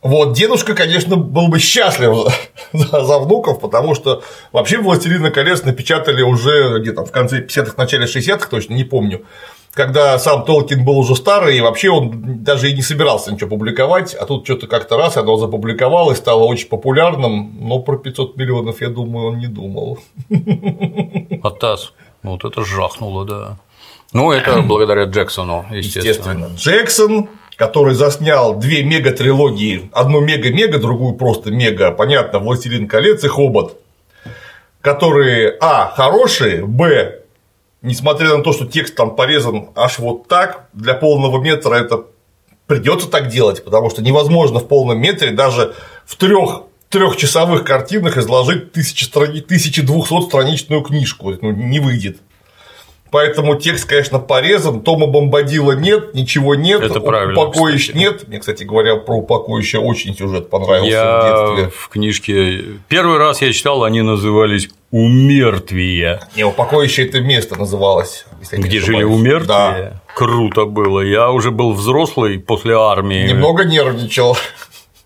Вот, 0.00 0.32
дедушка, 0.32 0.74
конечно, 0.74 1.16
был 1.16 1.48
бы 1.48 1.58
счастлив 1.58 2.32
за, 2.72 3.04
за 3.04 3.18
внуков, 3.18 3.60
потому 3.60 3.96
что 3.96 4.22
вообще 4.52 4.78
«Властелина 4.78 5.32
колец» 5.32 5.64
напечатали 5.64 6.22
уже 6.22 6.78
где-то 6.78 7.04
в 7.04 7.10
конце 7.10 7.44
50-х, 7.44 7.74
начале 7.76 8.06
60-х, 8.06 8.48
точно 8.48 8.74
не 8.74 8.84
помню 8.84 9.24
когда 9.72 10.18
сам 10.18 10.44
Толкин 10.44 10.84
был 10.84 10.98
уже 10.98 11.14
старый, 11.14 11.56
и 11.56 11.60
вообще 11.60 11.90
он 11.90 12.42
даже 12.42 12.70
и 12.70 12.74
не 12.74 12.82
собирался 12.82 13.32
ничего 13.32 13.50
публиковать, 13.50 14.14
а 14.14 14.24
тут 14.26 14.44
что-то 14.44 14.66
как-то 14.66 14.96
раз 14.96 15.16
оно 15.16 15.36
запубликовал 15.36 16.10
и 16.10 16.14
стало 16.14 16.44
очень 16.44 16.68
популярным, 16.68 17.56
но 17.60 17.78
про 17.80 17.96
500 17.96 18.36
миллионов, 18.36 18.80
я 18.80 18.88
думаю, 18.88 19.28
он 19.28 19.38
не 19.38 19.46
думал. 19.46 19.98
Атас, 21.42 21.92
вот 22.22 22.44
это 22.44 22.64
жахнуло, 22.64 23.24
да. 23.24 23.56
Ну, 24.12 24.32
это 24.32 24.62
благодаря 24.66 25.04
Джексону, 25.04 25.66
естественно. 25.70 26.08
естественно. 26.08 26.50
Джексон, 26.56 27.28
который 27.56 27.94
заснял 27.94 28.56
две 28.56 28.82
мега-трилогии, 28.82 29.90
одну 29.92 30.20
мега-мега, 30.20 30.78
другую 30.78 31.14
просто 31.14 31.50
мега, 31.50 31.90
понятно, 31.90 32.38
«Властелин 32.38 32.88
колец» 32.88 33.22
и 33.24 33.28
«Хобот», 33.28 33.78
которые, 34.80 35.56
а, 35.60 35.92
хорошие, 35.94 36.64
б, 36.64 37.22
несмотря 37.82 38.36
на 38.36 38.42
то, 38.42 38.52
что 38.52 38.66
текст 38.66 38.94
там 38.94 39.14
порезан 39.16 39.70
аж 39.74 39.98
вот 39.98 40.28
так, 40.28 40.68
для 40.72 40.94
полного 40.94 41.40
метра 41.40 41.74
это 41.74 42.04
придется 42.66 43.08
так 43.08 43.28
делать, 43.28 43.64
потому 43.64 43.90
что 43.90 44.02
невозможно 44.02 44.60
в 44.60 44.68
полном 44.68 45.00
метре 45.00 45.30
даже 45.32 45.74
в 46.04 46.16
трех 46.16 46.62
трехчасовых 46.88 47.64
картинах 47.64 48.16
изложить 48.16 48.70
1200 48.70 50.26
страничную 50.26 50.82
книжку. 50.82 51.32
Ну, 51.40 51.52
не 51.52 51.80
выйдет. 51.80 52.18
Поэтому 53.10 53.56
текст, 53.56 53.88
конечно, 53.88 54.18
порезан, 54.18 54.80
Тома 54.80 55.06
Бомбадила 55.06 55.72
нет, 55.72 56.14
ничего 56.14 56.54
нет, 56.54 56.82
Это 56.82 57.00
правильно, 57.00 57.40
упокоищ 57.40 57.94
нет. 57.94 58.28
Мне, 58.28 58.38
кстати 58.38 58.64
говоря, 58.64 58.96
про 58.96 59.16
упокоища 59.16 59.80
очень 59.80 60.16
сюжет 60.16 60.50
понравился 60.50 60.90
я 60.90 61.20
в 61.20 61.56
детстве. 61.56 61.72
в 61.76 61.88
книжке 61.88 62.64
первый 62.88 63.18
раз 63.18 63.40
я 63.42 63.52
читал, 63.52 63.84
они 63.84 64.02
назывались 64.02 64.68
«Умертвие». 64.90 66.20
Не, 66.34 66.44
упокоище 66.44 67.06
это 67.06 67.20
место 67.20 67.58
называлось. 67.58 68.24
Где 68.52 68.80
жили 68.80 69.02
умертвие? 69.02 69.46
Да. 69.46 70.02
Круто 70.14 70.64
было. 70.64 71.00
Я 71.00 71.30
уже 71.30 71.50
был 71.50 71.74
взрослый 71.74 72.38
после 72.38 72.74
армии. 72.74 73.26
Немного 73.28 73.64
нервничал. 73.64 74.36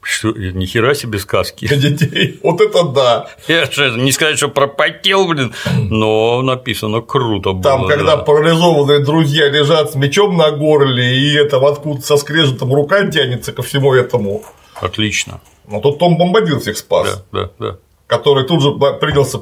Что, 0.03 0.33
ни 0.33 0.67
хера 0.67 0.95
себе 0.95 1.19
сказки. 1.21 1.67
Для 1.69 1.77
детей. 1.77 2.41
Вот 2.43 2.61
это 2.61 2.83
да. 2.85 3.29
Я 3.47 3.67
же 3.71 3.93
не 4.01 4.11
сказать, 4.11 4.37
что 4.37 4.49
пропотел, 4.49 5.29
блин, 5.29 5.55
но 5.77 6.43
написано 6.43 7.01
круто 7.03 7.53
было. 7.53 7.63
Там, 7.63 7.87
когда 7.87 8.17
да. 8.17 8.23
парализованные 8.23 8.99
друзья 8.99 9.49
лежат 9.49 9.93
с 9.93 9.95
мечом 9.95 10.37
на 10.37 10.51
горле, 10.51 11.17
и 11.19 11.35
это 11.35 11.57
откуда 11.59 12.03
со 12.03 12.17
скрежетом 12.17 12.73
рука 12.75 13.07
тянется 13.11 13.53
ко 13.53 13.63
всему 13.63 13.95
этому. 13.95 14.43
Отлично. 14.81 15.41
Но 15.69 15.81
тут 15.81 15.99
Том 16.01 16.19
Бомбадил 16.19 16.59
всех 16.59 16.77
спас, 16.77 17.25
Да, 17.31 17.43
да, 17.43 17.51
да. 17.59 17.77
который 18.09 18.45
тут 18.45 18.61
же 18.63 18.73
принялся 19.01 19.39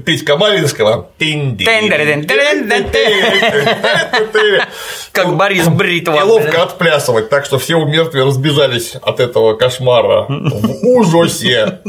петь 0.00 0.24
Камалинского. 0.24 1.10
Как 5.12 5.36
Борис 5.36 5.68
Бритва. 5.68 6.16
И 6.16 6.22
ловко 6.22 6.62
отплясывать, 6.62 7.28
так 7.28 7.44
что 7.44 7.58
все 7.58 7.76
у 7.76 7.86
мертвые 7.86 8.24
разбежались 8.26 8.94
от 9.00 9.20
этого 9.20 9.54
кошмара 9.54 10.26
в 10.28 10.86
ужасе. 10.86 11.80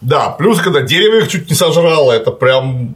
Да, 0.00 0.30
плюс 0.30 0.60
когда 0.60 0.82
дерево 0.82 1.18
их 1.22 1.28
чуть 1.28 1.50
не 1.50 1.56
сожрало, 1.56 2.12
это 2.12 2.30
прям 2.30 2.94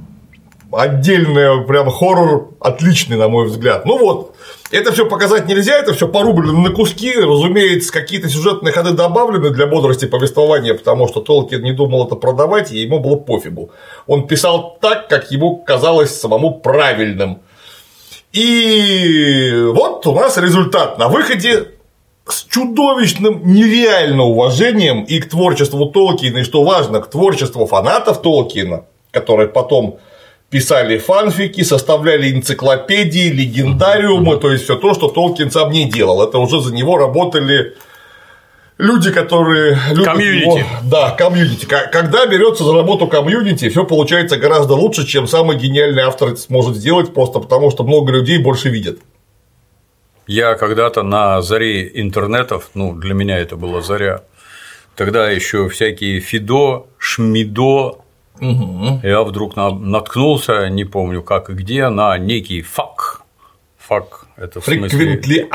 отдельный 0.72 1.64
прям 1.66 1.90
хоррор 1.90 2.50
отличный, 2.60 3.16
на 3.16 3.28
мой 3.28 3.46
взгляд. 3.46 3.84
Ну 3.84 3.98
вот, 3.98 4.34
это 4.70 4.92
все 4.92 5.06
показать 5.06 5.46
нельзя, 5.46 5.78
это 5.78 5.92
все 5.92 6.08
порублено 6.08 6.60
на 6.60 6.70
куски. 6.70 7.12
Разумеется, 7.14 7.92
какие-то 7.92 8.28
сюжетные 8.28 8.72
ходы 8.72 8.92
добавлены 8.92 9.50
для 9.50 9.66
бодрости 9.66 10.06
повествования, 10.06 10.74
потому 10.74 11.08
что 11.08 11.20
Толкин 11.20 11.62
не 11.62 11.72
думал 11.72 12.06
это 12.06 12.16
продавать, 12.16 12.72
и 12.72 12.78
ему 12.78 13.00
было 13.00 13.16
пофигу. 13.16 13.70
Он 14.06 14.26
писал 14.26 14.78
так, 14.80 15.08
как 15.08 15.30
ему 15.30 15.58
казалось 15.58 16.18
самому 16.18 16.58
правильным. 16.60 17.40
И 18.32 19.52
вот 19.74 20.06
у 20.06 20.14
нас 20.14 20.38
результат 20.38 20.98
на 20.98 21.08
выходе 21.08 21.68
с 22.26 22.44
чудовищным 22.44 23.42
нереальным 23.44 24.20
уважением 24.20 25.04
и 25.04 25.20
к 25.20 25.28
творчеству 25.28 25.86
Толкина, 25.86 26.38
и 26.38 26.44
что 26.44 26.64
важно, 26.64 27.00
к 27.00 27.10
творчеству 27.10 27.66
фанатов 27.66 28.22
Толкина, 28.22 28.86
которые 29.10 29.48
потом 29.48 29.98
писали 30.52 30.98
фанфики, 30.98 31.62
составляли 31.64 32.30
энциклопедии, 32.30 33.30
легендариумы, 33.30 34.36
то 34.36 34.52
есть 34.52 34.64
все 34.64 34.76
то, 34.76 34.92
что 34.92 35.08
Толкин 35.08 35.50
сам 35.50 35.70
не 35.72 35.90
делал. 35.90 36.22
Это 36.22 36.36
уже 36.38 36.60
за 36.60 36.74
него 36.74 36.98
работали 36.98 37.74
люди, 38.76 39.10
которые 39.10 39.78
любят 39.92 40.04
Комьюнити. 40.04 40.58
его. 40.58 40.68
Да, 40.84 41.10
комьюнити. 41.12 41.64
Когда 41.66 42.26
берется 42.26 42.64
за 42.64 42.74
работу 42.74 43.06
комьюнити, 43.06 43.70
все 43.70 43.84
получается 43.84 44.36
гораздо 44.36 44.74
лучше, 44.74 45.06
чем 45.06 45.26
самый 45.26 45.56
гениальный 45.56 46.02
автор 46.02 46.36
сможет 46.36 46.76
сделать, 46.76 47.14
просто 47.14 47.40
потому 47.40 47.70
что 47.70 47.82
много 47.84 48.12
людей 48.12 48.36
больше 48.36 48.68
видят. 48.68 48.98
Я 50.26 50.54
когда-то 50.54 51.02
на 51.02 51.40
заре 51.40 51.90
интернетов, 51.94 52.70
ну, 52.74 52.92
для 52.94 53.14
меня 53.14 53.38
это 53.38 53.56
была 53.56 53.80
заря, 53.80 54.20
тогда 54.96 55.30
еще 55.30 55.70
всякие 55.70 56.20
Фидо, 56.20 56.84
Шмидо, 56.98 58.01
я 58.40 59.22
вдруг 59.22 59.56
на- 59.56 59.70
наткнулся, 59.70 60.68
не 60.68 60.84
помню 60.84 61.22
как 61.22 61.50
и 61.50 61.52
где, 61.52 61.88
на 61.88 62.16
некий 62.18 62.62
фак. 62.62 63.22
Фак– 63.78 64.26
это 64.36 64.60
в 64.60 64.64
смысле… 64.64 65.16
Frequently 65.20 65.48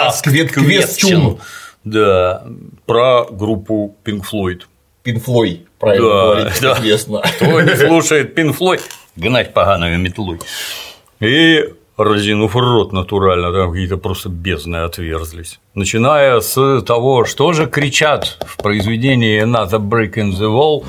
question. 0.54 1.40
Да, 1.84 2.44
про 2.86 3.26
группу 3.32 3.96
Pink 4.06 4.24
Floyd. 4.32 4.62
Пинфлой, 5.04 5.66
правильно 5.80 6.08
Да, 6.10 6.14
говорить, 6.24 6.62
да. 6.62 6.74
известно. 6.74 7.22
Кто 7.38 7.62
не 7.62 7.76
слушает 7.78 8.38
Pink 8.38 8.58
Floyd, 8.58 8.82
гнать 9.16 9.54
поганую 9.54 9.98
метлой. 9.98 10.40
И 11.22 11.64
разинув 11.96 12.56
рот 12.56 12.92
натурально, 12.92 13.54
там 13.54 13.72
какие-то 13.72 13.98
просто 13.98 14.28
бездны 14.30 14.78
отверзлись. 14.78 15.60
Начиная 15.76 16.42
с 16.42 16.82
того, 16.82 17.24
что 17.26 17.54
же 17.54 17.68
кричат 17.68 18.38
в 18.46 18.58
произведении 18.58 19.42
Another 19.42 19.80
Break 19.80 20.16
in 20.16 20.32
the 20.32 20.50
Wall, 20.52 20.84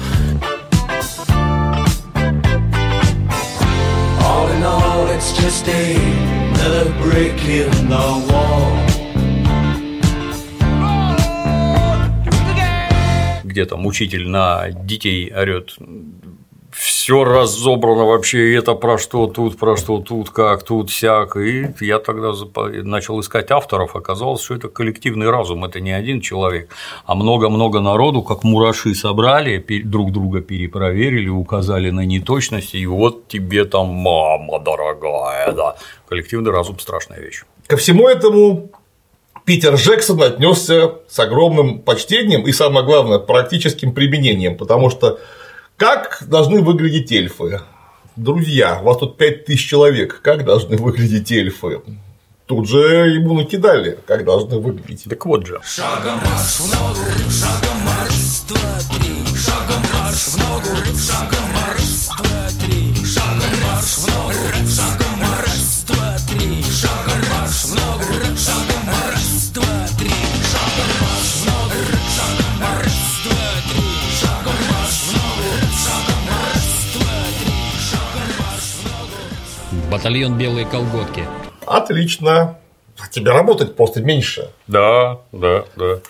just 5.69 6.61
another 6.61 6.91
brick 7.01 7.45
in 7.45 7.71
the 7.89 8.05
wall. 8.31 8.89
где 13.45 13.65
там 13.67 13.87
учитель 13.87 14.29
на 14.29 14.71
детей 14.71 15.33
орет. 15.35 15.75
Все 16.79 17.25
разобрано 17.25 18.05
вообще, 18.05 18.51
и 18.51 18.55
это 18.55 18.75
про 18.75 18.99
что 18.99 19.27
тут, 19.27 19.59
про 19.59 19.77
что 19.77 19.99
тут, 19.99 20.31
как 20.31 20.63
тут, 20.63 20.93
сяк. 20.93 21.37
И 21.37 21.75
я 21.81 21.99
тогда 21.99 22.33
начал 22.85 23.19
искать 23.21 23.51
авторов, 23.51 23.97
оказалось, 23.97 24.45
что 24.45 24.55
это 24.55 24.69
коллективный 24.69 25.29
разум, 25.29 25.65
это 25.65 25.81
не 25.81 25.91
один 25.91 26.21
человек, 26.21 26.71
а 27.05 27.17
много-много 27.17 27.81
народу, 27.81 28.23
как 28.23 28.45
мураши 28.45 28.95
собрали, 28.95 29.59
друг 29.85 30.13
друга 30.13 30.41
перепроверили, 30.41 31.29
указали 31.29 31.91
на 31.91 32.05
неточности, 32.05 32.77
и 32.77 32.87
вот 32.87 33.27
тебе 33.27 33.65
там 33.65 33.89
мама 33.89 34.61
дорогая, 34.61 35.51
да. 35.51 35.77
Коллективный 36.09 36.53
разум– 36.53 36.79
страшная 36.81 37.19
вещь. 37.19 37.43
Ко 37.67 37.77
всему 37.77 38.07
этому 38.07 38.71
Питер 39.45 39.75
Джексон 39.75 40.23
отнесся 40.23 40.95
с 41.09 41.19
огромным 41.19 41.81
почтением 41.81 42.47
и, 42.47 42.53
самое 42.53 42.87
главное, 42.87 43.19
практическим 43.19 43.93
применением, 43.93 44.57
потому 44.57 44.91
что 44.91 45.19
как 45.79 46.25
должны 46.27 46.61
выглядеть 46.61 47.13
эльфы? 47.13 47.63
Друзья, 48.17 48.81
у 48.81 48.85
вас 48.85 48.99
тут 48.99 49.17
5000 49.17 49.65
человек, 49.65 50.21
как 50.23 50.45
должны 50.45 50.77
выглядеть 50.77 51.31
эльфы? 51.31 51.81
Тут 52.47 52.69
же 52.69 52.79
ему 52.79 53.35
накидали, 53.35 53.97
как 54.07 54.25
должны 54.25 54.59
выглядеть. 54.59 55.05
Так 55.05 55.25
вот 55.25 55.47
же. 55.47 55.61
Шагом 55.65 56.17
марш 56.17 56.59
в 56.59 56.75
ногу, 56.75 57.31
шагом 57.31 57.79
марш, 57.85 58.41
два, 58.49 58.99
три. 58.99 59.37
Шагом 59.37 59.83
марш 59.95 60.17
в 60.17 60.39
ногу, 60.39 60.77
шагом 60.99 61.53
марш, 61.55 62.09
два, 62.19 62.49
три. 62.67 63.05
Шагом 63.05 63.61
марш 63.63 63.85
в 63.85 64.07
ногу, 64.09 64.69
шагом 64.69 65.08
Батальон 79.91 80.37
«Белые 80.37 80.67
колготки». 80.67 81.25
Отлично. 81.67 82.59
А 82.99 83.09
тебе 83.09 83.31
работать 83.31 83.75
просто 83.75 84.03
меньше. 84.03 84.51
Да, 84.67 85.21
да, 85.33 85.65
да. 85.77 86.01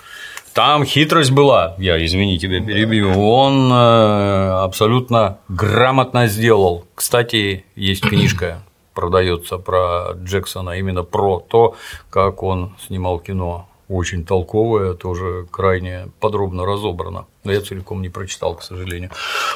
Там 0.52 0.84
хитрость 0.84 1.30
была, 1.30 1.76
я, 1.78 2.04
извини, 2.04 2.40
тебя 2.40 2.60
перебью, 2.60 3.12
он 3.22 3.72
э, 3.72 4.50
абсолютно 4.64 5.38
грамотно 5.48 6.26
сделал. 6.26 6.86
Кстати, 6.96 7.64
есть 7.76 8.02
книжка, 8.02 8.62
продается 8.94 9.58
про 9.58 10.14
Джексона, 10.24 10.70
именно 10.70 11.04
про 11.04 11.38
то, 11.38 11.76
как 12.10 12.42
он 12.42 12.74
снимал 12.84 13.20
кино. 13.20 13.68
Очень 13.88 14.24
толковая, 14.24 14.92
тоже 14.92 15.46
крайне 15.50 16.08
подробно 16.20 16.66
разобрано. 16.66 17.26
Но 17.44 17.52
я 17.52 17.62
целиком 17.62 18.02
не 18.02 18.10
прочитал, 18.10 18.54
к 18.54 18.62
сожалению. 18.62 19.10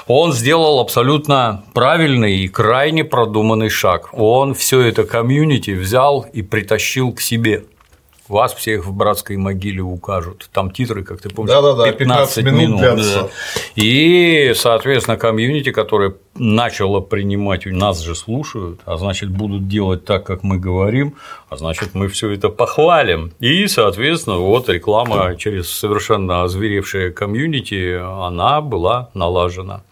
Он 0.07 0.33
сделал 0.33 0.81
абсолютно 0.81 1.65
правильный 1.75 2.37
и 2.39 2.49
крайне 2.49 3.05
продуманный 3.05 3.69
шаг. 3.69 4.09
Он 4.13 4.55
все 4.55 4.81
это 4.81 5.05
комьюнити 5.05 5.73
взял 5.73 6.27
и 6.33 6.41
притащил 6.41 7.13
к 7.13 7.21
себе. 7.21 7.65
Вас 8.33 8.55
всех 8.55 8.87
в 8.87 8.95
братской 8.95 9.37
могиле 9.37 9.83
укажут. 9.83 10.49
Там 10.55 10.71
титры, 10.71 11.05
как 11.05 11.21
ты 11.21 11.29
помнишь, 11.29 11.53
Да-да-да, 11.53 11.93
15, 11.93 12.37
15 12.37 12.45
минут 12.47 12.81
да. 12.81 13.29
И, 13.77 14.55
соответственно, 14.57 15.19
комьюнити, 15.19 15.71
которое 15.71 16.15
начало 16.35 17.01
принимать, 17.01 17.67
нас 17.67 18.01
же 18.01 18.15
слушают, 18.15 18.81
а 18.87 18.97
значит, 18.97 19.29
будут 19.29 19.69
делать 19.69 20.07
так, 20.07 20.25
как 20.25 20.45
мы 20.45 20.57
говорим, 20.57 21.17
а 21.51 21.59
значит, 21.59 21.91
мы 21.93 22.09
все 22.09 22.31
это 22.31 22.49
похвалим. 22.49 23.33
И, 23.39 23.67
соответственно, 23.67 24.39
вот 24.39 24.71
реклама 24.71 25.37
через 25.37 25.69
совершенно 25.69 26.45
озверевшее 26.45 27.11
комьюнити, 27.11 28.01
она 28.01 28.63
была 28.63 29.11
налажена. 29.13 29.83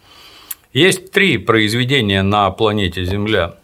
Есть 0.73 1.13
три 1.13 1.37
произведения 1.37 2.23
на 2.23 2.51
планете 2.53 3.05
Земля. 3.05 3.57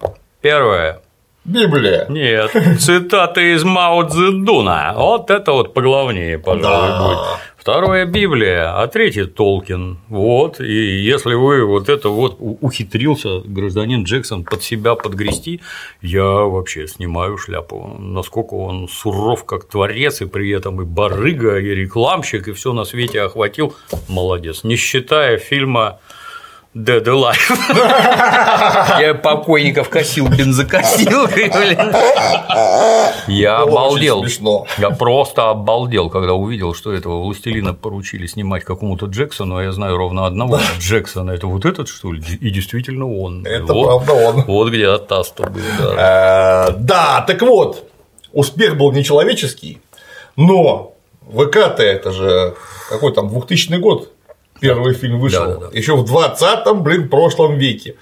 Первое 0.42 1.00
Библия. 1.46 2.06
Нет, 2.08 2.50
цитаты 2.80 3.54
из 3.54 3.64
Мао 3.64 4.02
Цзэдуна. 4.08 4.94
Вот 4.96 5.30
это 5.30 5.52
вот 5.52 5.74
поглавнее, 5.74 6.38
пожалуй, 6.38 6.88
Да. 6.88 7.06
будет. 7.06 7.18
Второе– 7.56 8.04
Библия, 8.06 8.80
а 8.80 8.86
третье– 8.86 9.24
Толкин. 9.26 9.98
Вот, 10.08 10.60
и 10.60 11.00
если 11.00 11.34
вы 11.34 11.64
вот 11.64 11.88
это 11.88 12.10
вот 12.10 12.36
ухитрился, 12.38 13.40
гражданин 13.44 14.04
Джексон, 14.04 14.44
под 14.44 14.62
себя 14.62 14.94
подгрести, 14.94 15.60
я 16.00 16.22
вообще 16.22 16.86
снимаю 16.86 17.38
шляпу. 17.38 17.96
Насколько 17.98 18.54
он 18.54 18.88
суров 18.88 19.44
как 19.44 19.64
творец, 19.64 20.20
и 20.20 20.26
при 20.26 20.48
этом 20.50 20.80
и 20.80 20.84
барыга, 20.84 21.58
и 21.58 21.74
рекламщик, 21.74 22.46
и 22.46 22.52
все 22.52 22.72
на 22.72 22.84
свете 22.84 23.22
охватил, 23.22 23.74
молодец. 24.08 24.62
Не 24.62 24.76
считая 24.76 25.36
фильма 25.36 25.98
Dead 26.76 27.02
Alive. 27.04 27.56
Я 29.00 29.14
покойников 29.14 29.88
косил, 29.88 30.28
бензокосил. 30.28 31.26
блин. 31.34 31.94
Я 33.28 33.60
обалдел. 33.60 34.22
Я 34.76 34.90
просто 34.90 35.48
обалдел, 35.48 36.10
когда 36.10 36.34
увидел, 36.34 36.74
что 36.74 36.92
этого 36.92 37.22
властелина 37.22 37.72
поручили 37.72 38.26
снимать 38.26 38.64
какому-то 38.64 39.06
Джексону, 39.06 39.56
а 39.56 39.62
я 39.62 39.72
знаю 39.72 39.96
ровно 39.96 40.26
одного 40.26 40.60
Джексона. 40.78 41.30
Это 41.30 41.46
вот 41.46 41.64
этот, 41.64 41.88
что 41.88 42.12
ли? 42.12 42.22
И 42.40 42.50
действительно 42.50 43.10
он. 43.10 43.46
Это 43.46 43.72
правда 43.72 44.12
он. 44.12 44.42
Вот 44.42 44.68
где 44.68 44.88
Атаста 44.88 45.44
был, 45.48 45.62
да. 45.78 46.68
Э, 46.68 46.72
Да, 46.78 47.24
так 47.26 47.40
вот, 47.40 47.88
успех 48.32 48.76
был 48.76 48.92
нечеловеческий, 48.92 49.80
но 50.36 50.92
ВК-то 51.22 51.82
это 51.82 52.12
же 52.12 52.54
какой 52.90 53.14
там 53.14 53.30
2000 53.30 53.76
год 53.76 54.12
первый 54.60 54.94
фильм 54.94 55.18
вышел, 55.20 55.44
Да-да-да. 55.44 55.76
еще 55.78 55.96
в 55.96 56.04
20-м, 56.04 56.82
блин, 56.82 57.08
прошлом 57.08 57.58
веке. 57.58 57.96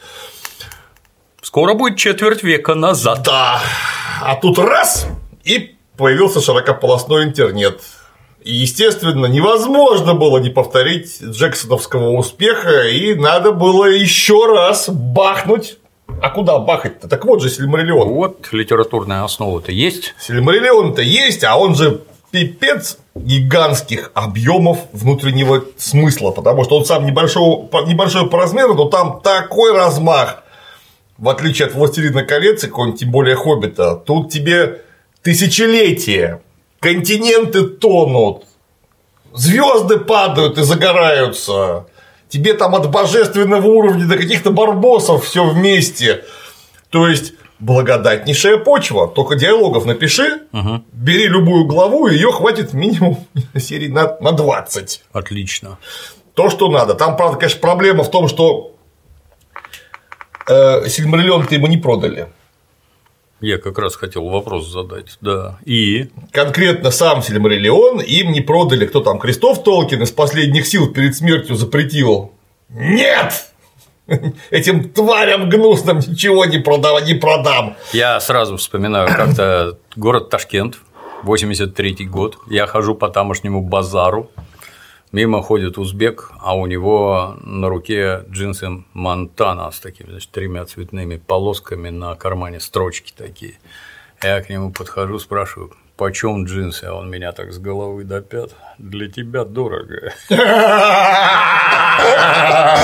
Скоро 1.43 1.75
будет 1.75 1.99
четверть 1.99 2.43
века 2.43 2.75
назад. 2.75 3.23
Да, 3.25 3.61
а 4.23 4.37
тут 4.37 4.59
раз 4.59 5.07
и 5.45 5.75
появился 5.97 6.41
широкополосной 6.41 7.25
интернет. 7.25 7.81
И, 8.43 8.53
естественно, 8.53 9.27
невозможно 9.27 10.15
было 10.15 10.39
не 10.39 10.51
повторить 10.51 11.23
Джексоновского 11.23 12.11
успеха, 12.11 12.89
и 12.89 13.15
надо 13.15 13.53
было 13.53 13.87
еще 13.87 14.47
раз 14.47 14.89
бахнуть. 14.89 15.79
А 16.21 16.29
куда 16.29 16.59
бахать-то? 16.59 17.09
Так 17.09 17.25
вот 17.25 17.41
же 17.43 17.49
Сильмариллион. 17.49 18.09
Вот 18.09 18.49
литературная 18.53 19.25
основа-то 19.25 19.73
есть. 19.73 20.15
Сильмариллион-то 20.21 21.01
есть, 21.01 21.43
а 21.45 21.57
он 21.57 21.75
же 21.75 22.03
пипец 22.35 22.99
гигантских 23.15 24.11
объемов 24.13 24.79
внутреннего 24.93 25.65
смысла, 25.77 26.33
потому 26.33 26.65
что 26.65 26.77
он 26.79 26.85
сам 26.85 27.07
небольшого, 27.07 27.69
небольшой 27.87 28.29
по 28.29 28.39
размеру, 28.39 28.75
но 28.75 28.87
там 28.87 29.21
такой 29.23 29.73
размах, 29.73 30.43
в 31.17 31.29
отличие 31.29 31.69
от 31.69 31.75
«Властелина 31.75 32.25
колец» 32.25 32.65
и 32.65 32.67
какого-нибудь, 32.67 32.99
тем 32.99 33.13
более 33.13 33.37
«Хоббита», 33.37 33.95
тут 33.95 34.33
тебе 34.33 34.83
тысячелетия, 35.23 36.43
континенты 36.81 37.69
тонут, 37.69 38.47
звезды 39.33 39.99
падают 39.99 40.59
и 40.59 40.65
загораются, 40.65 41.87
тебе 42.29 42.55
там 42.55 42.75
от 42.75 42.91
божественного 42.91 43.65
уровня 43.65 44.09
до 44.09 44.17
каких-то 44.17 44.51
барбосов 44.51 45.25
все 45.25 45.45
вместе. 45.49 46.25
То 46.91 47.07
есть 47.07 47.35
благодатнейшая 47.59 48.59
почва. 48.59 49.09
Только 49.09 49.37
диалогов 49.37 49.87
напиши, 49.87 50.43
бери 50.93 51.29
любую 51.29 51.65
главу, 51.67 52.07
и 52.09 52.15
ее 52.15 52.33
хватит 52.33 52.73
минимум 52.73 53.27
серий 53.57 53.89
на, 53.89 54.17
на 54.21 54.33
20. 54.33 55.05
Отлично. 55.13 55.79
То, 56.35 56.51
что 56.51 56.69
надо. 56.69 56.95
Там, 56.95 57.17
правда, 57.17 57.39
конечно, 57.39 57.61
проблема 57.61 58.03
в 58.03 58.11
том, 58.11 58.29
что 58.29 58.75
э, 60.49 60.89
Сильмариллион-то 60.89 61.55
ему 61.55 61.69
не 61.69 61.77
продали. 61.77 62.29
Я 63.41 63.59
как 63.59 63.79
раз 63.79 63.95
хотел 63.95 64.29
вопрос 64.29 64.67
задать. 64.69 65.19
Да. 65.21 65.59
И 65.65 66.09
Конкретно 66.33 66.91
сам 66.91 67.23
Сильмариллион 67.23 68.01
им 68.01 68.33
не 68.33 68.41
продали. 68.41 68.87
Кто 68.87 69.01
там? 69.01 69.19
Крестов 69.19 69.63
Толкин 69.63 70.03
из 70.03 70.13
последних 70.13 70.67
сил 70.67 70.93
перед 70.93 71.15
смертью 71.15 71.55
запретил. 71.57 72.33
Нет! 72.69 73.54
Этим 74.51 74.91
тварям 74.91 75.49
гнусным 75.49 75.99
ничего 75.99 76.45
не, 76.45 76.59
продав... 76.59 77.07
не 77.07 77.15
продам. 77.15 77.77
Я 77.93 78.21
сразу 78.21 78.57
вспоминаю 78.57 79.09
как-то 79.09 79.79
город 79.97 80.31
Ташкент, 80.31 80.79
83 81.23 82.07
год. 82.07 82.39
Я 82.49 82.67
хожу 82.67 82.95
по 82.95 83.09
тамошнему 83.09 83.63
базару. 83.63 84.31
Мимо 85.13 85.43
ходит 85.43 85.79
узбек, 85.79 86.33
а 86.41 86.57
у 86.57 86.67
него 86.67 87.37
на 87.41 87.69
руке 87.69 88.25
джинсы 88.29 88.85
Монтана 88.95 89.71
с 89.71 89.79
такими, 89.79 90.11
значит, 90.11 90.31
тремя 90.31 90.65
цветными 90.65 91.19
полосками 91.19 91.89
на 91.91 92.17
кармане 92.17 92.59
строчки 92.59 93.13
такие. 93.17 93.59
Я 94.23 94.41
к 94.43 94.51
нему 94.51 94.73
подхожу, 94.73 95.21
спрашиваю, 95.21 95.73
почем 95.97 96.45
джинсы, 96.45 96.85
а 96.85 96.95
он 96.95 97.11
меня 97.11 97.33
так 97.33 97.53
с 97.53 97.59
головы 97.59 98.05
до 98.05 98.21
пят. 98.21 98.51
Для 98.79 99.09
тебя 99.09 99.45
дорого. 99.45 100.13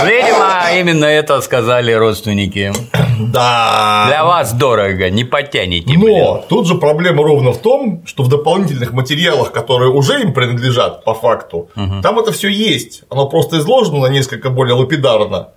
Видимо, 0.06 0.78
именно 0.78 1.04
это 1.04 1.40
сказали 1.40 1.92
родственники. 1.92 2.72
Да. 3.18 4.04
Для 4.08 4.24
вас 4.24 4.52
дорого, 4.52 5.10
не 5.10 5.24
потянете, 5.24 5.98
блин. 5.98 6.24
Но 6.24 6.44
тут 6.48 6.66
же 6.66 6.76
проблема 6.76 7.22
ровно 7.22 7.52
в 7.52 7.58
том, 7.58 8.02
что 8.06 8.22
в 8.22 8.28
дополнительных 8.28 8.92
материалах, 8.92 9.52
которые 9.52 9.90
уже 9.90 10.20
им 10.22 10.32
принадлежат 10.32 11.04
по 11.04 11.14
факту, 11.14 11.68
там 12.02 12.18
это 12.18 12.32
все 12.32 12.48
есть. 12.48 13.02
Оно 13.10 13.28
просто 13.28 13.58
изложено 13.58 14.00
на 14.00 14.06
несколько 14.06 14.50
более 14.50 14.74
лапидарно. 14.74 15.48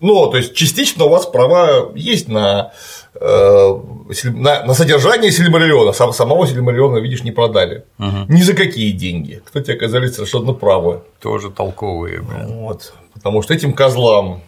Ну, 0.00 0.30
то 0.30 0.38
есть 0.38 0.54
частично 0.54 1.04
у 1.04 1.08
вас 1.10 1.26
права 1.26 1.92
есть 1.94 2.26
на, 2.28 2.72
э, 3.14 3.80
на, 4.24 4.64
на 4.64 4.74
содержание 4.74 5.30
Сильмариллиона. 5.30 5.92
Сам, 5.92 6.12
самого 6.12 6.46
Сильмариллиона, 6.46 6.98
видишь, 6.98 7.22
не 7.22 7.32
продали. 7.32 7.84
Ни 7.98 8.42
за 8.42 8.54
какие 8.54 8.92
деньги. 8.92 9.42
Кстати, 9.44 9.72
оказались 9.72 10.14
совершенно 10.14 10.54
правы. 10.54 11.02
Тоже 11.20 11.50
толковые, 11.50 12.22
блин. 12.22 12.46
Вот. 12.46 12.94
Потому 13.14 13.42
что 13.42 13.52
этим 13.52 13.74
козлам 13.74 14.42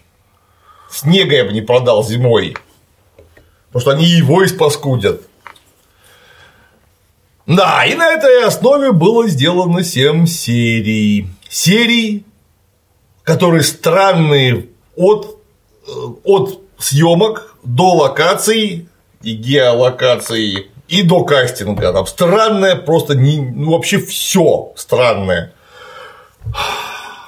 снега 0.91 1.37
я 1.37 1.45
бы 1.45 1.53
не 1.53 1.61
продал 1.61 2.03
зимой. 2.03 2.57
Потому 3.69 3.81
что 3.81 3.91
они 3.91 4.07
его 4.07 4.45
испаскудят. 4.45 5.23
Да, 7.47 7.85
и 7.85 7.95
на 7.95 8.11
этой 8.11 8.45
основе 8.45 8.93
было 8.93 9.29
сделано 9.29 9.83
7 9.83 10.27
серий. 10.27 11.29
Серий, 11.49 12.25
которые 13.25 13.63
странные 13.63 14.69
от, 14.97 15.42
от 16.25 16.61
съемок 16.79 17.57
до 17.65 17.95
локаций 17.95 18.89
и 19.23 19.35
геолокаций 19.35 20.71
и 20.89 21.03
до 21.03 21.25
кастинга. 21.25 21.93
Там 21.93 22.07
странное 22.07 22.77
просто 22.77 23.15
не, 23.15 23.41
ну, 23.41 23.73
вообще 23.73 23.99
все 23.99 24.73
странное. 24.77 25.53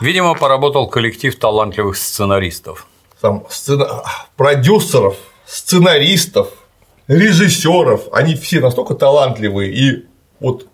Видимо, 0.01 0.35
поработал 0.35 0.89
коллектив 0.89 1.39
талантливых 1.39 1.97
сценаристов. 1.97 2.87
там 3.21 3.47
сцена- 3.49 4.03
продюсеров, 4.37 5.17
сценаристов, 5.47 6.49
режиссеров, 7.09 8.13
они 8.13 8.35
все 8.35 8.61
настолько 8.61 8.95
талантливые 8.95 9.73
и 9.73 10.05
вот 10.41 10.67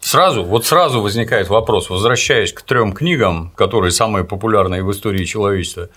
Сразу, 0.00 0.44
вот 0.44 0.66
сразу 0.66 1.00
возникает 1.00 1.48
вопрос, 1.48 1.88
возвращаясь 1.88 2.52
к 2.52 2.60
трем 2.60 2.92
книгам, 2.92 3.52
которые 3.56 3.90
самые 3.90 4.24
популярные 4.24 4.82
в 4.82 4.90
истории 4.92 5.24
человечества. 5.24 5.88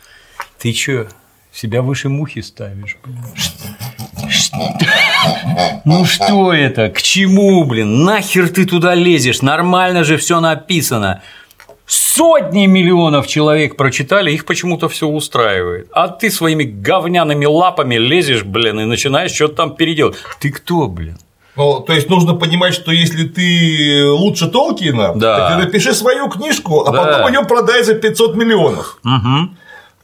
Ты 0.60 0.74
чё, 0.74 1.08
себя 1.54 1.82
выше 1.82 2.10
мухи 2.10 2.42
ставишь, 2.42 2.98
блин? 3.04 3.18
Ну 5.86 6.06
что 6.06 6.54
это? 6.54 6.90
К 6.90 7.02
чему, 7.02 7.64
блин? 7.66 8.04
Нахер 8.04 8.50
ты 8.50 8.66
туда 8.66 8.96
лезешь? 8.96 9.42
Нормально 9.42 10.04
же 10.04 10.18
все 10.18 10.40
написано. 10.40 11.22
Сотни 11.86 12.66
миллионов 12.66 13.28
человек 13.28 13.78
прочитали, 13.78 14.32
их 14.32 14.46
почему-то 14.46 14.90
все 14.90 15.08
устраивает. 15.08 15.88
А 15.94 16.08
ты 16.10 16.30
своими 16.32 16.64
говняными 16.64 17.46
лапами 17.46 17.96
лезешь, 17.96 18.44
блин, 18.44 18.80
и 18.82 18.86
начинаешь 18.86 19.32
что-то 19.32 19.56
там 19.56 19.76
переделать. 19.76 20.18
Ты 20.40 20.52
кто, 20.52 20.88
блин? 20.88 21.18
ну, 21.56 21.80
то 21.80 21.92
есть 21.94 22.08
нужно 22.08 22.36
понимать, 22.36 22.76
что 22.76 22.92
если 22.92 23.24
ты 23.28 24.06
лучше 24.06 24.48
Толкина, 24.48 25.14
Да. 25.16 25.38
так 25.38 25.58
ты 25.60 25.66
напиши 25.66 25.94
свою 25.96 26.30
книжку, 26.30 26.84
а 26.86 26.92
Да. 26.92 27.04
потом 27.04 27.34
ее 27.34 27.44
продай 27.46 27.84
за 27.84 27.96
500 27.96 28.36
миллионов. 28.36 29.00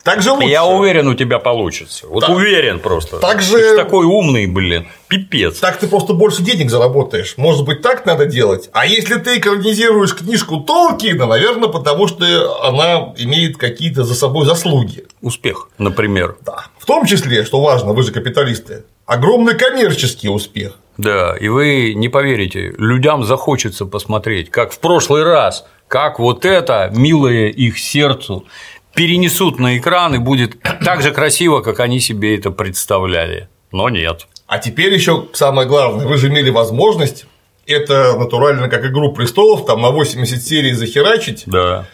Так 0.03 0.21
же 0.21 0.31
лучше. 0.33 0.47
Я 0.47 0.65
уверен, 0.65 1.07
у 1.07 1.15
тебя 1.15 1.39
получится. 1.39 2.07
Вот 2.07 2.21
Так- 2.21 2.31
уверен 2.35 2.79
просто. 2.79 3.19
так 3.19 3.41
же- 3.41 3.57
Ты 3.57 3.73
ж 3.73 3.77
такой 3.77 4.05
умный, 4.05 4.47
блин. 4.47 4.87
Пипец. 5.07 5.59
Так 5.59 5.77
ты 5.77 5.87
просто 5.87 6.13
больше 6.13 6.43
денег 6.43 6.69
заработаешь. 6.69 7.35
Может 7.37 7.63
быть, 7.65 7.81
так 7.81 8.05
надо 8.05 8.25
делать. 8.25 8.69
А 8.73 8.85
если 8.85 9.15
ты 9.15 9.37
экранизируешь 9.37 10.13
книжку 10.13 10.57
Толкина, 10.59 11.25
наверное, 11.25 11.69
потому 11.69 12.07
что 12.07 12.65
она 12.67 13.13
имеет 13.17 13.55
какие-то 13.57 14.03
за 14.03 14.13
собой 14.15 14.45
заслуги. 14.45 15.05
Успех, 15.21 15.69
например. 15.77 16.35
Да. 16.41 16.65
В 16.77 16.85
том 16.85 17.05
числе, 17.05 17.45
что 17.45 17.61
важно, 17.61 17.93
вы 17.93 18.03
же 18.03 18.11
капиталисты, 18.11 18.83
огромный 19.05 19.55
коммерческий 19.55 20.27
успех. 20.27 20.73
Да, 20.97 21.35
и 21.39 21.47
вы 21.47 21.93
не 21.95 22.09
поверите, 22.09 22.73
людям 22.77 23.23
захочется 23.23 23.85
посмотреть, 23.85 24.51
как 24.51 24.71
в 24.73 24.79
прошлый 24.79 25.23
раз, 25.23 25.65
как 25.87 26.19
вот 26.19 26.45
это, 26.45 26.91
милое 26.95 27.47
их 27.47 27.79
сердцу, 27.79 28.45
перенесут 28.95 29.59
на 29.59 29.77
экран 29.77 30.15
и 30.15 30.17
будет 30.19 30.57
так 30.83 31.01
же 31.01 31.11
красиво, 31.11 31.61
как 31.61 31.79
они 31.79 31.99
себе 31.99 32.37
это 32.37 32.51
представляли. 32.51 33.49
Но 33.71 33.89
нет. 33.89 34.27
А 34.47 34.59
теперь 34.59 34.93
еще 34.93 35.27
самое 35.33 35.67
главное, 35.67 36.05
вы 36.05 36.17
же 36.17 36.27
имели 36.29 36.49
возможность 36.49 37.25
это 37.65 38.17
натурально 38.17 38.67
как 38.69 38.85
игру 38.85 39.13
престолов, 39.13 39.65
там 39.65 39.81
на 39.81 39.89
80 39.89 40.41
серий 40.41 40.73
захерачить 40.73 41.43
Да. 41.45 41.87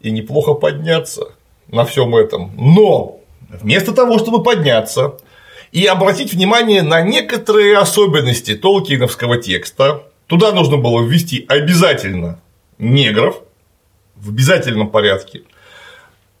и 0.00 0.10
неплохо 0.10 0.54
подняться 0.54 1.32
на 1.66 1.84
всем 1.84 2.14
этом. 2.14 2.52
Но 2.56 3.18
вместо 3.48 3.92
того, 3.92 4.18
чтобы 4.18 4.42
подняться 4.42 5.16
и 5.72 5.84
обратить 5.86 6.32
внимание 6.32 6.82
на 6.82 7.02
некоторые 7.02 7.76
особенности 7.78 8.54
толкиновского 8.54 9.38
текста, 9.38 10.04
туда 10.28 10.52
нужно 10.52 10.76
было 10.76 11.02
ввести 11.02 11.44
обязательно 11.48 12.40
негров 12.78 13.42
в 14.16 14.30
обязательном 14.30 14.88
порядке. 14.88 15.42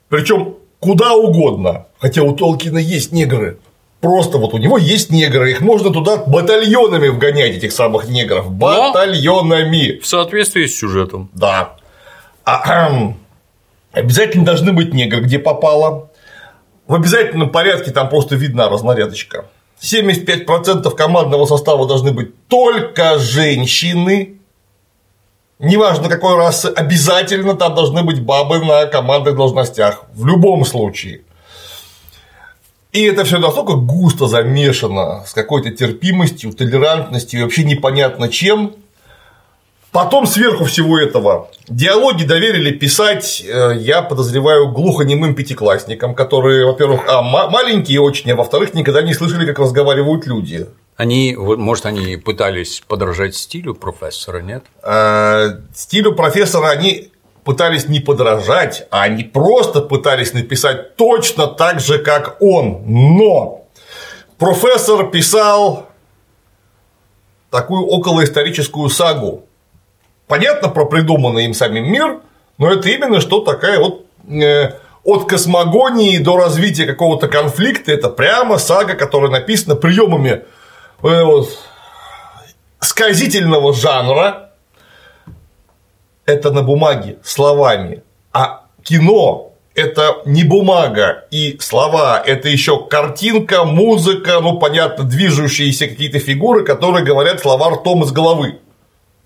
Причем 0.08 0.56
куда 0.80 1.14
угодно. 1.14 1.86
Хотя 1.98 2.22
у 2.22 2.34
Толкина 2.34 2.78
есть 2.78 3.12
негры. 3.12 3.58
Просто 4.00 4.38
вот 4.38 4.54
у 4.54 4.58
него 4.58 4.78
есть 4.78 5.10
негры, 5.10 5.50
их 5.50 5.60
можно 5.60 5.92
туда 5.92 6.18
батальонами 6.18 7.08
вгонять, 7.08 7.56
этих 7.56 7.72
самых 7.72 8.08
негров. 8.08 8.48
Батальонами. 8.52 9.98
В 9.98 10.06
соответствии 10.06 10.66
с 10.66 10.78
сюжетом. 10.78 11.30
Да. 11.34 11.74
Ахам. 12.44 13.18
Обязательно 13.90 14.44
должны 14.44 14.72
быть 14.72 14.94
негры, 14.94 15.20
где 15.22 15.40
попало. 15.40 16.10
В 16.86 16.94
обязательном 16.94 17.50
порядке 17.50 17.90
там 17.90 18.08
просто 18.08 18.36
видна 18.36 18.68
разнарядочка. 18.68 19.46
75% 19.82 20.94
командного 20.94 21.46
состава 21.46 21.86
должны 21.86 22.12
быть 22.12 22.46
только 22.46 23.18
женщины. 23.18 24.37
Неважно 25.58 26.08
какой 26.08 26.36
расы, 26.36 26.66
обязательно 26.66 27.54
там 27.54 27.74
должны 27.74 28.04
быть 28.04 28.22
бабы 28.22 28.64
на 28.64 28.86
командных 28.86 29.36
должностях. 29.36 30.04
В 30.14 30.24
любом 30.24 30.64
случае. 30.64 31.22
И 32.92 33.02
это 33.02 33.24
все 33.24 33.38
настолько 33.38 33.74
густо 33.74 34.28
замешано 34.28 35.24
с 35.26 35.32
какой-то 35.32 35.70
терпимостью, 35.70 36.52
толерантностью 36.52 37.40
и 37.40 37.42
вообще 37.42 37.64
непонятно 37.64 38.28
чем. 38.28 38.74
Потом 39.90 40.26
сверху 40.26 40.64
всего 40.64 40.98
этого 40.98 41.48
диалоги 41.66 42.24
доверили 42.24 42.70
писать, 42.70 43.42
э, 43.44 43.72
я 43.78 44.02
подозреваю, 44.02 44.68
глухонемым 44.68 45.34
пятиклассникам, 45.34 46.14
которые, 46.14 46.66
во-первых, 46.66 47.02
а, 47.08 47.22
ма- 47.22 47.48
маленькие 47.48 48.00
очень, 48.00 48.30
а 48.30 48.36
во-вторых, 48.36 48.74
никогда 48.74 49.02
не 49.02 49.14
слышали, 49.14 49.46
как 49.46 49.58
разговаривают 49.58 50.26
люди. 50.26 50.66
Они, 50.98 51.36
может, 51.36 51.86
они 51.86 52.16
пытались 52.16 52.82
подражать 52.88 53.36
стилю 53.36 53.72
профессора, 53.72 54.40
нет? 54.40 54.64
Э, 54.82 55.60
Стилю 55.72 56.12
профессора 56.16 56.70
они 56.70 57.12
пытались 57.44 57.86
не 57.86 58.00
подражать, 58.00 58.88
а 58.90 59.02
они 59.02 59.22
просто 59.22 59.80
пытались 59.80 60.32
написать 60.32 60.96
точно 60.96 61.46
так 61.46 61.78
же, 61.78 62.00
как 62.00 62.38
он. 62.40 62.82
Но 62.84 63.64
профессор 64.38 65.08
писал 65.08 65.88
такую 67.52 67.86
околоисторическую 67.86 68.88
сагу. 68.88 69.46
Понятно 70.26 70.68
про 70.68 70.84
придуманный 70.84 71.44
им 71.44 71.54
самим 71.54 71.92
мир, 71.92 72.22
но 72.58 72.72
это 72.72 72.88
именно 72.88 73.20
что 73.20 73.38
такая 73.38 73.78
вот 73.78 74.04
э, 74.28 74.72
от 75.04 75.28
космогонии 75.28 76.18
до 76.18 76.36
развития 76.36 76.86
какого-то 76.86 77.28
конфликта, 77.28 77.92
это 77.92 78.08
прямо 78.08 78.58
сага, 78.58 78.94
которая 78.94 79.30
написана 79.30 79.76
приемами 79.76 80.42
э, 81.02 81.22
вот, 81.24 81.48
сказительного 82.80 83.74
жанра, 83.74 84.50
это 86.26 86.50
на 86.50 86.62
бумаге 86.62 87.18
словами, 87.22 88.02
а 88.32 88.64
кино 88.82 89.48
это 89.78 90.22
не 90.24 90.44
бумага 90.44 91.26
и 91.30 91.56
слова, 91.60 92.20
это 92.24 92.48
еще 92.48 92.84
картинка, 92.86 93.64
музыка, 93.64 94.40
ну 94.40 94.58
понятно, 94.58 95.04
движущиеся 95.04 95.86
какие-то 95.86 96.18
фигуры, 96.18 96.64
которые 96.64 97.04
говорят 97.04 97.40
слова 97.40 97.70
ртом 97.70 98.02
из 98.02 98.10
головы. 98.10 98.58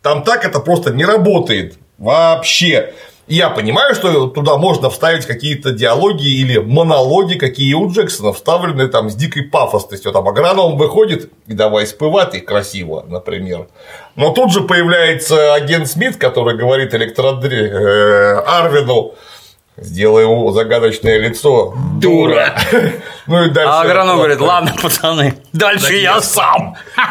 Там 0.02 0.22
так 0.24 0.44
это 0.44 0.60
просто 0.60 0.92
не 0.92 1.04
работает 1.04 1.78
вообще. 1.96 2.92
Я 3.28 3.50
понимаю, 3.50 3.94
что 3.94 4.26
туда 4.26 4.56
можно 4.56 4.90
вставить 4.90 5.26
какие-то 5.26 5.70
диалоги 5.70 6.26
или 6.26 6.58
монологи, 6.58 7.38
какие 7.38 7.72
у 7.74 7.90
Джексона, 7.90 8.32
вставленные 8.32 8.88
там 8.88 9.10
с 9.10 9.14
дикой 9.14 9.44
пафосностью. 9.44 10.10
Там 10.12 10.26
агроном 10.26 10.76
выходит 10.76 11.30
и 11.46 11.54
давай 11.54 11.86
спывать 11.86 12.34
и 12.34 12.40
красиво, 12.40 13.04
например. 13.08 13.68
Но 14.16 14.32
тут 14.32 14.52
же 14.52 14.62
появляется 14.62 15.54
агент 15.54 15.88
Смит, 15.88 16.16
который 16.16 16.56
говорит 16.56 16.94
электродре 16.94 17.68
э, 17.68 18.38
Арвину, 18.44 19.14
сделай 19.76 20.24
ему 20.24 20.50
загадочное 20.52 21.18
лицо. 21.18 21.74
Дура. 22.00 22.54
Ну 23.28 23.44
и 23.44 23.50
дальше. 23.50 23.72
А 23.72 23.82
агроном 23.82 24.16
говорит, 24.16 24.40
ладно, 24.40 24.74
пацаны, 24.82 25.34
дальше 25.52 25.94
я 25.94 26.20
сам. 26.20 26.74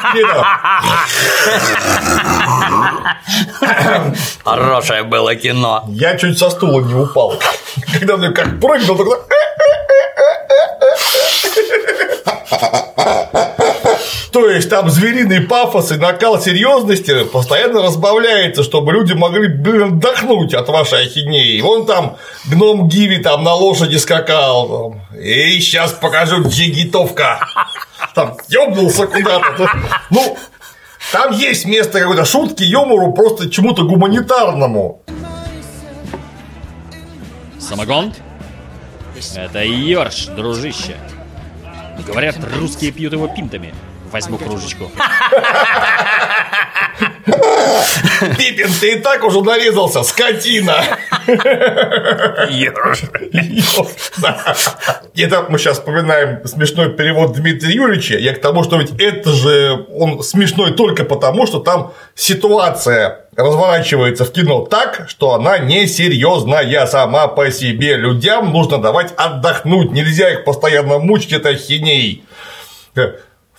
Хорошее 4.43 5.03
было 5.03 5.33
кино. 5.35 5.85
Я 5.87 6.17
чуть 6.17 6.37
со 6.37 6.49
стула 6.49 6.81
не 6.81 6.93
упал. 6.93 7.39
Когда 7.93 8.17
мне 8.17 8.31
как 8.31 8.59
прыгнул, 8.59 8.97
тогда... 8.97 9.15
То 14.31 14.49
есть 14.49 14.69
там 14.69 14.89
звериный 14.89 15.41
пафос 15.41 15.91
и 15.91 15.97
накал 15.97 16.39
серьезности 16.39 17.25
постоянно 17.25 17.81
разбавляется, 17.83 18.63
чтобы 18.63 18.93
люди 18.93 19.11
могли 19.11 19.49
блин, 19.49 19.83
отдохнуть 19.83 20.53
от 20.53 20.69
вашей 20.69 21.03
ахинеи. 21.03 21.59
Вон 21.59 21.85
там 21.85 22.15
гном 22.45 22.87
Гиви 22.87 23.17
там 23.17 23.43
на 23.43 23.53
лошади 23.53 23.97
скакал. 23.97 24.93
там. 25.11 25.21
И 25.21 25.59
сейчас 25.59 25.91
покажу 25.91 26.47
джигитовка. 26.47 27.45
Там 28.15 28.37
ёбнулся 28.47 29.05
куда-то. 29.07 29.69
Ну, 30.09 30.37
там 31.11 31.33
есть 31.33 31.65
место 31.65 31.99
какой-то 31.99 32.23
шутки, 32.23 32.63
юмору, 32.63 33.13
просто 33.13 33.49
чему-то 33.49 33.83
гуманитарному. 33.83 35.01
Самогон? 37.59 38.13
Это 39.35 39.63
ёрш, 39.63 40.27
дружище. 40.27 40.95
Говорят, 42.07 42.37
русские 42.57 42.91
пьют 42.91 43.13
его 43.13 43.27
пинтами. 43.27 43.73
Возьму 44.11 44.37
кружечку. 44.37 44.91
Пипин, 48.37 48.69
ты 48.79 48.93
и 48.93 48.99
так 48.99 49.23
уже 49.23 49.41
нарезался, 49.41 50.03
скотина. 50.03 50.83
Да. 54.17 54.55
Это 55.15 55.45
мы 55.49 55.57
сейчас 55.57 55.77
вспоминаем 55.77 56.45
смешной 56.45 56.93
перевод 56.93 57.33
Дмитрия 57.33 57.73
Юрьевича. 57.73 58.17
Я 58.17 58.33
к 58.33 58.41
тому, 58.41 58.63
что 58.63 58.77
ведь 58.77 58.91
это 58.99 59.31
же 59.31 59.85
он 59.89 60.21
смешной 60.23 60.73
только 60.73 61.05
потому, 61.05 61.47
что 61.47 61.59
там 61.59 61.93
ситуация 62.15 63.25
разворачивается 63.35 64.25
в 64.25 64.31
кино 64.31 64.65
так, 64.65 65.05
что 65.07 65.33
она 65.33 65.57
несерьезная 65.57 66.85
сама 66.85 67.27
по 67.27 67.49
себе. 67.51 67.95
Людям 67.95 68.51
нужно 68.51 68.77
давать 68.77 69.13
отдохнуть, 69.15 69.91
нельзя 69.91 70.31
их 70.31 70.43
постоянно 70.43 70.99
мучить 70.99 71.33
этой 71.33 71.55
хиней. 71.55 72.23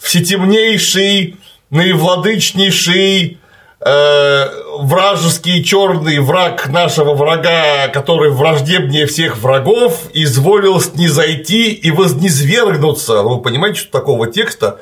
Всетемнейший, 0.03 1.37
наивладычнейший, 1.71 3.39
э, 3.81 4.47
вражеский 4.81 5.63
черный 5.65 6.19
враг 6.19 6.69
нашего 6.69 7.15
врага, 7.15 7.89
который 7.89 8.31
враждебнее 8.31 9.07
всех 9.07 9.39
врагов, 9.39 10.01
изволил 10.13 10.81
снизойти 10.81 11.71
и 11.73 11.91
вознезвергнуться. 11.91 13.23
Вы 13.23 13.41
понимаете, 13.41 13.81
что 13.81 13.93
такого 13.93 14.27
текста 14.31 14.79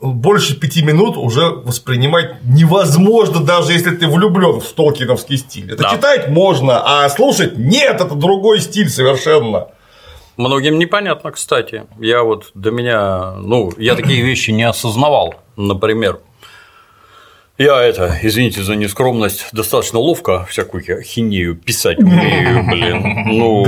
больше 0.00 0.58
пяти 0.58 0.82
минут 0.82 1.16
уже 1.16 1.46
воспринимать 1.46 2.42
невозможно, 2.44 3.40
даже 3.40 3.72
если 3.72 3.90
ты 3.90 4.06
влюблен 4.06 4.60
в 4.60 4.72
толкиновский 4.72 5.38
стиль. 5.38 5.72
Это 5.72 5.82
Да. 5.84 5.90
читать 5.90 6.28
можно, 6.28 6.82
а 6.84 7.08
слушать 7.08 7.56
нет, 7.56 8.00
это 8.00 8.14
другой 8.14 8.60
стиль 8.60 8.88
совершенно. 8.88 9.68
Многим 10.36 10.78
непонятно, 10.78 11.30
кстати. 11.30 11.84
Я 11.98 12.22
вот 12.22 12.50
до 12.54 12.70
меня, 12.70 13.32
ну, 13.38 13.72
я 13.78 13.94
такие 13.94 14.22
вещи 14.26 14.50
не 14.50 14.64
осознавал, 14.64 15.34
например. 15.56 16.20
Я 17.56 17.80
это, 17.80 18.18
извините 18.20 18.62
за 18.62 18.74
нескромность, 18.74 19.46
достаточно 19.52 20.00
ловко 20.00 20.44
всякую 20.46 20.82
хинею 21.04 21.54
писать 21.54 22.00
умею, 22.00 22.64
блин. 22.68 23.26
Ну, 23.26 23.64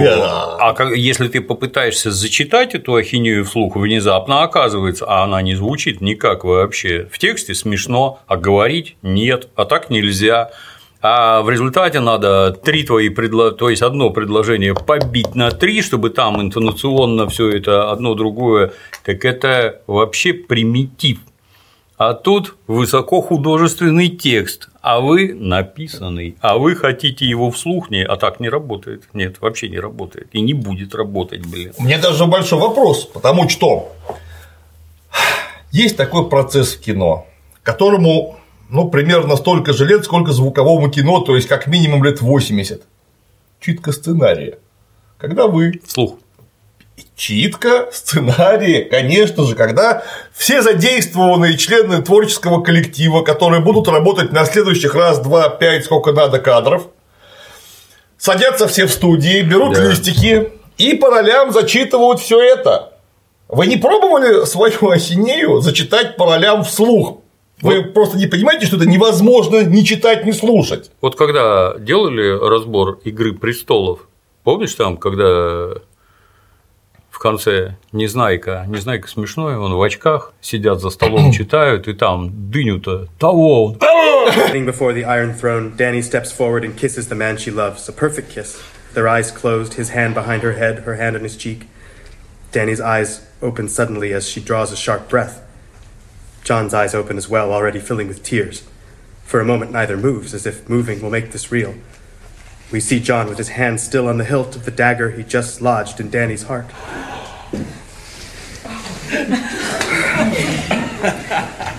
а 0.59 0.73
как, 0.73 0.97
если 0.97 1.29
ты 1.29 1.41
попытаешься 1.41 2.11
зачитать 2.11 2.75
эту 2.75 2.97
ахинею 2.97 3.45
вслух, 3.45 3.77
внезапно 3.77 4.43
оказывается, 4.43 5.05
а 5.07 5.23
она 5.23 5.41
не 5.41 5.55
звучит 5.55 6.01
никак 6.01 6.43
вообще. 6.43 7.07
В 7.13 7.19
тексте 7.21 7.55
смешно, 7.55 8.19
а 8.27 8.37
говорить 8.37 8.97
нет, 9.03 9.49
а 9.55 9.65
так 9.67 9.89
нельзя. 9.89 10.51
А 11.03 11.43
в 11.43 11.51
результате 11.51 12.01
надо 12.01 12.53
три 12.53 12.83
твои 12.85 13.11
предло... 13.11 13.53
то 13.53 13.71
есть 13.71 13.83
одно 13.83 14.11
предложение 14.11 14.75
побить 14.75 15.35
на 15.35 15.51
три, 15.51 15.83
чтобы 15.83 16.11
там 16.11 16.41
интонационно 16.41 17.29
все 17.29 17.51
это 17.51 17.91
одно 17.91 18.15
другое, 18.15 18.73
так 19.05 19.25
это 19.25 19.83
вообще 19.87 20.33
примитив. 20.33 21.19
А 21.99 22.13
тут 22.13 22.57
высокохудожественный 22.67 24.09
текст, 24.09 24.69
а 24.83 25.01
вы 25.01 25.33
написанный, 25.33 26.37
а 26.43 26.59
вы 26.59 26.77
хотите 26.77 27.25
его 27.25 27.51
вслух, 27.51 27.91
не, 27.91 28.05
а 28.05 28.17
так 28.17 28.39
не 28.39 28.51
работает. 28.51 29.05
Нет, 29.15 29.41
вообще 29.41 29.71
не 29.71 29.79
работает. 29.79 30.29
И 30.33 30.43
не 30.43 30.53
будет 30.53 30.95
работать, 30.95 31.47
блин. 31.47 31.73
У 31.79 31.85
меня 31.85 31.99
даже 31.99 32.27
большой 32.27 32.59
вопрос, 32.59 33.07
потому 33.07 33.49
что 33.49 33.93
есть 35.73 35.97
такой 35.97 36.29
процесс 36.29 36.75
в 36.75 36.81
кино, 36.81 37.27
которому 37.63 38.37
ну, 38.69 38.89
примерно 38.89 39.37
столько 39.37 39.73
же 39.73 39.85
лет, 39.87 40.05
сколько 40.05 40.33
звуковому 40.33 40.91
кино, 40.91 41.21
то 41.21 41.37
есть 41.37 41.49
как 41.49 41.67
минимум 41.67 42.05
лет 42.05 42.21
80. 42.21 42.83
Читка 43.61 43.93
сценария. 43.93 44.59
Когда 45.19 45.47
вы 45.47 45.81
Вслух. 45.87 46.17
читка 47.15 47.89
сценария, 47.93 48.85
конечно 48.85 49.45
же, 49.45 49.55
когда 49.55 50.03
все 50.35 50.63
задействованные 50.63 51.57
члены 51.57 52.03
творческого 52.03 52.63
коллектива, 52.63 53.23
которые 53.23 53.63
будут 53.63 53.89
работать 53.89 54.33
на 54.33 54.45
следующих 54.45 54.95
раз, 54.95 55.21
два, 55.21 55.49
пять, 55.49 55.85
сколько 55.85 56.13
надо 56.13 56.39
кадров, 56.39 56.89
садятся 58.19 58.67
все 58.69 58.87
в 58.87 58.93
студии, 58.93 59.43
берут 59.43 59.75
Да. 59.75 59.89
листики 59.89 60.53
и 60.79 60.95
по 60.95 61.09
ролям 61.11 61.53
зачитывают 61.53 62.21
все 62.21 62.41
это. 62.41 62.93
Вы 63.49 63.67
не 63.69 63.77
пробовали 63.77 64.45
свою 64.45 64.91
ахинею 64.91 65.61
зачитать 65.61 66.17
по 66.17 66.27
ролям 66.27 66.65
вслух? 66.65 67.19
Вы 67.63 67.85
просто 67.85 68.19
не 68.19 68.27
понимаете, 68.27 68.67
что 68.67 68.77
это 68.77 68.87
невозможно 68.87 69.65
ни 69.65 69.83
читать, 69.83 70.27
ни 70.27 70.33
слушать. 70.33 70.91
Вот 71.01 71.17
когда 71.17 71.75
делали 71.79 72.39
разбор 72.39 72.99
Игры 73.05 73.33
престолов, 73.33 74.01
помнишь 74.45 74.75
там, 74.75 74.99
когда 74.99 75.81
в 77.11 77.19
конце 77.19 77.77
Незнайка, 77.93 78.67
Незнайка 78.69 79.09
смешной, 79.09 79.57
он 79.57 79.73
в 79.73 79.81
очках, 79.81 80.35
сидят 80.43 80.81
за 80.81 80.91
столом, 80.91 81.33
читают, 81.33 81.89
и 81.89 81.95
там 81.95 82.51
дыню-то 82.51 83.09
того, 83.19 83.77
before 84.67 84.93
the 84.93 85.05
Iron 85.05 85.33
Throne, 85.33 85.77
Danny 85.77 86.03
steps 86.03 86.31
forward 86.33 86.65
and 86.65 86.77
kisses 86.77 87.09
the 87.09 87.15
man 87.15 87.39
she 87.39 87.51
loves. 87.51 87.89
A 87.89 87.93
perfect 87.93 88.31
kiss. 88.31 88.61
Their 88.93 89.09
eyes 89.09 89.31
closed, 89.31 89.75
his 89.75 89.91
hand 89.91 90.15
behind 90.15 90.43
her 90.43 90.53
head, 90.53 90.81
her 90.81 90.97
hand 90.97 91.17
on 91.17 91.23
his 91.23 91.37
cheek. 91.37 91.69
Danny's 92.53 92.81
eyes 92.81 93.21
open 93.41 93.69
suddenly 93.69 94.13
as 94.13 94.29
she 94.29 94.41
draws 94.41 94.73
a 94.73 94.77
sharp 94.77 95.09
breath. 95.09 95.46
John's 96.47 96.73
eyes 96.73 96.95
open 96.95 97.17
as 97.17 97.29
well, 97.29 97.53
already 97.53 97.81
filling 97.81 98.07
with 98.07 98.23
tears. 98.23 98.63
For 99.25 99.41
a 99.41 99.45
moment, 99.45 99.73
neither 99.73 99.97
moves, 99.97 100.33
as 100.33 100.47
if 100.47 100.69
moving 100.69 101.03
will 101.03 101.11
make 101.11 101.33
this 101.33 101.51
real. 101.51 101.75
We 102.71 102.79
see 102.79 103.01
John 103.01 103.29
with 103.29 103.37
his 103.37 103.49
hand 103.49 103.81
still 103.81 104.07
on 104.07 104.19
the 104.19 104.25
hilt 104.25 104.55
of 104.55 104.65
the 104.65 104.71
dagger 104.71 105.11
he 105.11 105.25
just 105.25 105.61
lodged 105.61 105.99
in 105.99 106.09
Danny's 106.09 106.45
heart. 106.45 106.67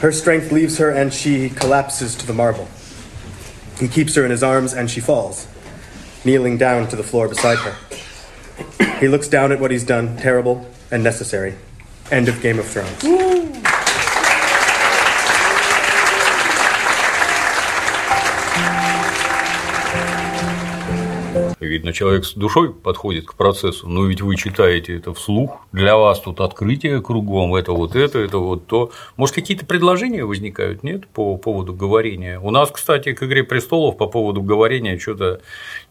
Her 0.02 0.12
strength 0.12 0.52
leaves 0.52 0.78
her 0.80 0.90
and 0.90 1.14
she 1.14 1.50
collapses 1.50 2.14
to 2.16 2.28
the 2.28 2.34
marble. 2.34 2.68
He 3.80 3.88
keeps 3.88 4.16
her 4.16 4.26
in 4.26 4.32
his 4.32 4.44
arms 4.44 4.74
and 4.74 4.92
she 4.92 5.00
falls, 5.00 5.48
kneeling 6.26 6.58
down 6.58 6.90
to 6.90 6.98
the 6.98 7.04
floor 7.04 7.30
beside 7.30 7.60
her. 7.60 8.98
He 9.00 9.08
looks 9.08 9.30
down 9.30 9.54
at 9.54 9.62
what 9.62 9.72
he's 9.72 9.86
done, 9.86 10.18
terrible 10.18 10.70
and 10.92 11.06
necessary. 11.06 11.56
End 12.12 12.28
of 12.28 12.42
Game 12.42 12.60
of 12.60 12.68
Thrones. 12.68 13.67
Видно, 21.78 21.94
человек 21.94 22.26
с 22.26 22.34
душой 22.34 22.74
подходит 22.74 23.28
к 23.28 23.36
процессу, 23.36 23.88
но 23.88 24.04
ведь 24.06 24.20
вы 24.22 24.36
читаете 24.36 24.98
это 24.98 25.14
вслух, 25.14 25.60
для 25.72 25.96
вас 25.96 26.20
тут 26.20 26.42
открытие 26.42 27.04
кругом, 27.04 27.54
это 27.54 27.72
вот 27.72 27.96
это, 27.96 28.18
это 28.18 28.40
вот 28.40 28.66
то. 28.66 28.90
Может, 29.16 29.36
какие-то 29.36 29.64
предложения 29.64 30.26
возникают, 30.26 30.82
нет, 30.82 31.08
по 31.08 31.38
поводу 31.38 31.76
говорения? 31.76 32.40
У 32.40 32.50
нас, 32.50 32.72
кстати, 32.72 33.14
к 33.14 33.22
«Игре 33.22 33.44
престолов» 33.44 33.96
по 33.96 34.08
поводу 34.08 34.42
говорения 34.42 34.98
что-то 34.98 35.40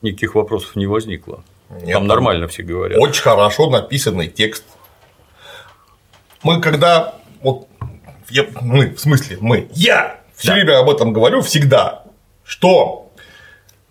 никаких 0.03 0.35
вопросов 0.35 0.75
не 0.75 0.89
возникло. 0.89 1.45
Нет, 1.71 1.93
там 1.93 2.09
нормально 2.09 2.49
все 2.49 2.65
говорят. 2.65 2.99
Очень 3.01 3.23
хорошо 3.23 3.71
написанный 3.71 4.27
текст. 4.27 4.65
Мы 6.43 6.61
когда 6.61 7.15
вот 7.43 7.69
я- 8.29 8.47
мы, 8.61 8.91
в 8.91 8.99
смысле, 8.99 9.39
мы, 9.41 9.69
я 9.73 10.19
все 10.35 10.53
время 10.53 10.81
об 10.81 10.91
этом 10.91 11.13
говорю 11.13 11.43
всегда, 11.43 12.03
что 12.43 13.06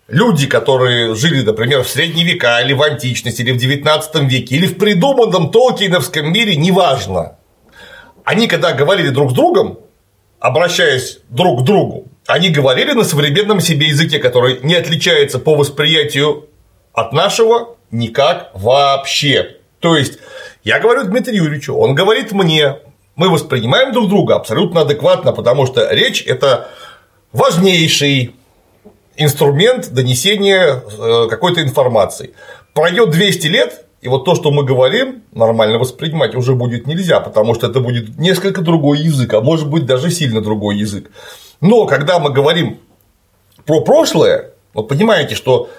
люди, 0.08 0.46
которые 0.46 1.14
жили, 1.14 1.42
например, 1.42 1.82
в 1.82 1.88
средние 1.88 2.26
века, 2.26 2.60
или 2.60 2.72
в 2.72 2.82
античности, 2.82 3.42
или 3.42 3.52
в 3.52 3.56
19 3.56 4.14
веке, 4.30 4.56
или 4.56 4.66
в 4.66 4.78
придуманном 4.78 5.50
Толкиновском 5.50 6.32
мире, 6.32 6.56
неважно, 6.56 7.38
они 8.24 8.46
когда 8.48 8.72
говорили 8.72 9.08
друг 9.08 9.32
с 9.32 9.34
другом, 9.34 9.78
обращаясь 10.38 11.18
друг 11.28 11.60
к 11.60 11.64
другу, 11.64 12.08
они 12.26 12.50
говорили 12.50 12.92
на 12.92 13.04
современном 13.04 13.60
себе 13.60 13.88
языке, 13.88 14.18
который 14.18 14.60
не 14.62 14.74
отличается 14.74 15.38
по 15.38 15.54
восприятию 15.54 16.48
от 16.92 17.12
нашего 17.12 17.76
никак 17.90 18.50
вообще. 18.54 19.56
То 19.80 19.96
есть, 19.96 20.18
я 20.64 20.80
говорю 20.80 21.04
Дмитрию 21.04 21.44
Юрьевичу, 21.44 21.74
он 21.74 21.94
говорит 21.94 22.32
мне, 22.32 22.78
мы 23.14 23.28
воспринимаем 23.30 23.92
друг 23.92 24.08
друга 24.08 24.36
абсолютно 24.36 24.82
адекватно, 24.82 25.32
потому 25.32 25.66
что 25.66 25.88
речь– 25.92 26.22
это 26.26 26.68
важнейший 27.32 28.35
инструмент 29.16 29.92
донесения 29.92 30.82
э, 30.98 31.26
какой-то 31.28 31.62
информации. 31.62 32.34
Пройдет 32.74 33.10
200 33.10 33.46
лет, 33.46 33.84
и 34.00 34.08
вот 34.08 34.24
то, 34.24 34.34
что 34.34 34.50
мы 34.50 34.64
говорим, 34.64 35.22
нормально 35.32 35.78
воспринимать 35.78 36.34
уже 36.34 36.54
будет 36.54 36.86
нельзя, 36.86 37.20
потому 37.20 37.54
что 37.54 37.66
это 37.68 37.80
будет 37.80 38.18
несколько 38.18 38.60
другой 38.60 38.98
язык, 38.98 39.32
а 39.34 39.40
может 39.40 39.68
быть 39.68 39.86
даже 39.86 40.10
сильно 40.10 40.40
другой 40.40 40.76
язык. 40.78 41.10
Но 41.60 41.86
когда 41.86 42.18
мы 42.18 42.30
говорим 42.30 42.78
про 43.64 43.80
прошлое, 43.80 44.52
вот 44.74 44.88
понимаете, 44.88 45.34
что 45.34 45.70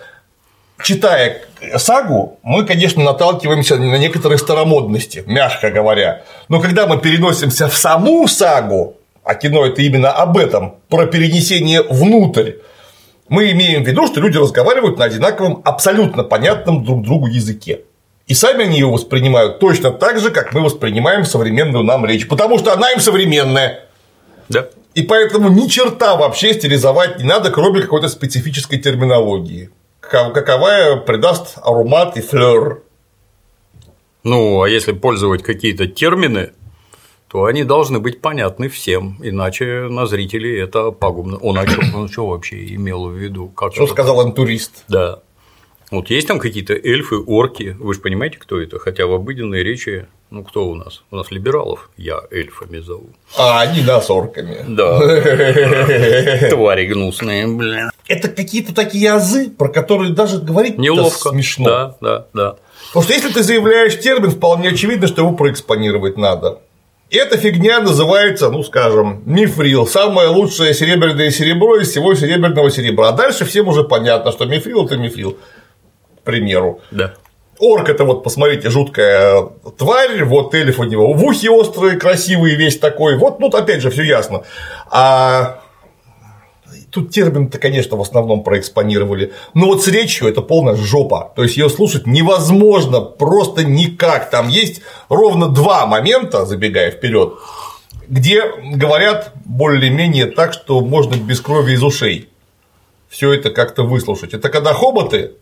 читая 0.83 1.41
сагу, 1.77 2.39
мы, 2.43 2.65
конечно, 2.65 3.03
наталкиваемся 3.03 3.77
на 3.77 3.97
некоторые 3.97 4.37
старомодности, 4.37 5.23
мягко 5.27 5.69
говоря. 5.69 6.23
Но 6.49 6.59
когда 6.59 6.87
мы 6.87 6.99
переносимся 6.99 7.67
в 7.67 7.77
саму 7.77 8.27
сагу, 8.27 8.97
а 9.23 9.35
кино 9.35 9.65
это 9.65 9.81
именно 9.81 10.11
об 10.11 10.37
этом, 10.37 10.75
про 10.89 11.05
перенесение 11.05 11.83
внутрь, 11.83 12.53
мы 13.29 13.51
имеем 13.51 13.83
в 13.83 13.87
виду, 13.87 14.07
что 14.07 14.19
люди 14.19 14.37
разговаривают 14.37 14.97
на 14.97 15.05
одинаковом, 15.05 15.61
абсолютно 15.65 16.23
понятном 16.23 16.83
друг 16.83 17.03
другу 17.03 17.27
языке. 17.27 17.81
И 18.27 18.33
сами 18.33 18.65
они 18.65 18.79
его 18.79 18.91
воспринимают 18.91 19.59
точно 19.59 19.91
так 19.91 20.19
же, 20.19 20.31
как 20.31 20.53
мы 20.53 20.61
воспринимаем 20.61 21.23
современную 21.23 21.83
нам 21.83 22.05
речь, 22.05 22.27
потому 22.27 22.57
что 22.57 22.73
она 22.73 22.91
им 22.91 22.99
современная. 22.99 23.85
Да. 24.49 24.67
И 24.95 25.03
поэтому 25.03 25.49
ни 25.49 25.67
черта 25.67 26.17
вообще 26.17 26.53
стилизовать 26.53 27.19
не 27.19 27.23
надо, 27.23 27.51
кроме 27.51 27.81
какой-то 27.81 28.09
специфической 28.09 28.77
терминологии, 28.77 29.69
каков- 30.01 30.33
каковая 30.33 30.95
придаст 30.97 31.57
аромат 31.61 32.17
и 32.17 32.21
флер. 32.21 32.81
Ну, 34.23 34.61
а 34.61 34.67
если 34.67 34.91
пользовать 34.91 35.43
какие-то 35.43 35.87
термины, 35.87 36.51
то 37.29 37.45
они 37.45 37.63
должны 37.63 37.99
быть 37.99 38.21
понятны 38.21 38.69
всем, 38.69 39.17
иначе 39.21 39.87
на 39.89 40.05
зрителей 40.05 40.59
это 40.61 40.91
пагубно. 40.91 41.37
Он 41.37 41.57
о 41.57 41.65
чем 41.65 41.93
он 41.95 42.09
что 42.09 42.27
вообще 42.27 42.65
имел 42.75 43.07
в 43.09 43.13
виду? 43.13 43.47
Как 43.49 43.73
Что 43.73 43.83
это? 43.83 43.93
сказал 43.93 44.21
антурист? 44.21 44.83
Да. 44.87 45.19
Вот 45.91 46.09
есть 46.09 46.27
там 46.27 46.39
какие-то 46.39 46.73
эльфы, 46.73 47.15
орки, 47.17 47.75
вы 47.79 47.93
же 47.93 48.01
понимаете, 48.01 48.37
кто 48.37 48.59
это? 48.61 48.77
Хотя 48.77 49.07
в 49.07 49.13
обыденной 49.13 49.63
речи, 49.63 50.05
ну 50.29 50.43
кто 50.43 50.67
у 50.67 50.75
нас? 50.75 51.03
У 51.11 51.15
нас 51.15 51.31
либералов, 51.31 51.89
я 51.95 52.19
эльфами 52.29 52.79
зову. 52.79 53.09
А 53.37 53.61
они 53.61 53.81
нас 53.83 54.09
орками. 54.09 54.65
Да. 54.67 54.99
Твари 56.49 56.87
гнусные, 56.87 57.47
блин. 57.47 57.89
Это 58.07 58.27
какие-то 58.27 58.75
такие 58.75 59.11
азы, 59.13 59.49
про 59.49 59.69
которые 59.69 60.13
даже 60.13 60.39
говорить 60.39 60.77
Неловко. 60.77 61.29
смешно. 61.29 61.65
Да, 61.65 61.97
да, 62.01 62.27
да. 62.33 62.55
Потому 62.87 63.03
что 63.03 63.13
если 63.13 63.31
ты 63.31 63.43
заявляешь 63.43 63.97
термин, 63.99 64.31
вполне 64.31 64.69
очевидно, 64.69 65.07
что 65.07 65.21
его 65.21 65.33
проэкспонировать 65.33 66.17
надо. 66.17 66.59
Эта 67.09 67.37
фигня 67.37 67.79
называется, 67.79 68.49
ну 68.49 68.63
скажем, 68.63 69.23
мифрил. 69.25 69.87
Самое 69.87 70.27
лучшее 70.27 70.73
серебряное 70.73 71.31
серебро 71.31 71.77
из 71.77 71.89
всего 71.89 72.13
серебряного 72.15 72.69
серебра. 72.69 73.09
А 73.09 73.11
дальше 73.13 73.45
всем 73.45 73.69
уже 73.69 73.83
понятно, 73.83 74.31
что 74.31 74.45
мифрил 74.45 74.85
это 74.85 74.97
мифрил. 74.97 75.37
К 76.19 76.23
примеру. 76.23 76.81
Да. 76.91 77.13
Орк 77.59 77.89
это 77.89 78.03
вот, 78.03 78.23
посмотрите, 78.23 78.69
жуткая 78.69 79.49
тварь, 79.77 80.23
вот 80.25 80.53
эльф 80.53 80.79
у 80.79 80.83
него 80.83 81.13
в 81.13 81.23
ухе 81.23 81.49
острый, 81.49 81.97
красивый, 81.97 82.55
весь 82.55 82.77
такой. 82.77 83.17
Вот, 83.17 83.39
ну, 83.39 83.47
опять 83.47 83.81
же, 83.81 83.89
все 83.89 84.03
ясно. 84.03 84.43
А 84.91 85.61
тут 86.91 87.11
термин-то, 87.11 87.57
конечно, 87.57 87.97
в 87.97 88.01
основном 88.01 88.43
проэкспонировали. 88.43 89.33
Но 89.53 89.67
вот 89.67 89.83
с 89.83 89.87
речью 89.87 90.27
это 90.27 90.41
полная 90.41 90.75
жопа. 90.75 91.31
То 91.35 91.43
есть 91.43 91.57
ее 91.57 91.69
слушать 91.69 92.07
невозможно 92.07 93.01
просто 93.01 93.63
никак. 93.63 94.29
Там 94.29 94.49
есть 94.49 94.81
ровно 95.09 95.49
два 95.49 95.85
момента, 95.85 96.45
забегая 96.45 96.91
вперед, 96.91 97.33
где 98.07 98.43
говорят 98.73 99.33
более-менее 99.45 100.27
так, 100.27 100.53
что 100.53 100.81
можно 100.81 101.15
без 101.15 101.41
крови 101.41 101.73
из 101.73 101.83
ушей 101.83 102.29
все 103.09 103.33
это 103.33 103.49
как-то 103.49 103.83
выслушать. 103.83 104.33
Это 104.33 104.49
когда 104.49 104.73
хоботы 104.73 105.33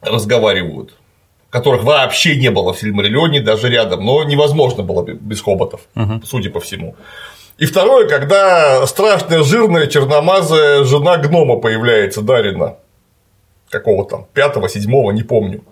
разговаривают, 0.00 0.94
которых 1.50 1.84
вообще 1.84 2.36
не 2.36 2.50
было 2.50 2.72
в 2.72 2.78
Сильмариллионе, 2.78 3.40
даже 3.40 3.68
рядом, 3.68 4.04
но 4.04 4.24
невозможно 4.24 4.82
было 4.82 5.02
без 5.02 5.40
хоботов, 5.40 5.82
судя 6.24 6.50
по 6.50 6.60
всему. 6.60 6.96
И 7.58 7.66
второе, 7.66 8.08
когда 8.08 8.86
страшная 8.86 9.42
жирная 9.42 9.88
черномазая 9.88 10.84
жена 10.84 11.16
гнома 11.18 11.56
появляется, 11.56 12.22
Дарина. 12.22 12.76
Какого 13.68 14.08
там, 14.08 14.26
пятого, 14.32 14.68
седьмого, 14.68 15.10
не 15.10 15.22
помню. 15.24 15.62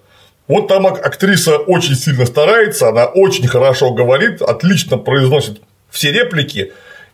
Вот 0.49 0.69
там 0.69 0.87
ак- 0.87 1.05
актриса 1.05 1.57
очень 1.59 1.95
сильно 1.95 2.27
старается, 2.27 2.89
она 2.89 3.07
очень 3.07 3.47
хорошо 3.49 3.93
говорит, 3.93 4.43
отлично 4.43 4.99
произносит 4.99 5.63
все 5.91 6.13
реплики. 6.13 6.73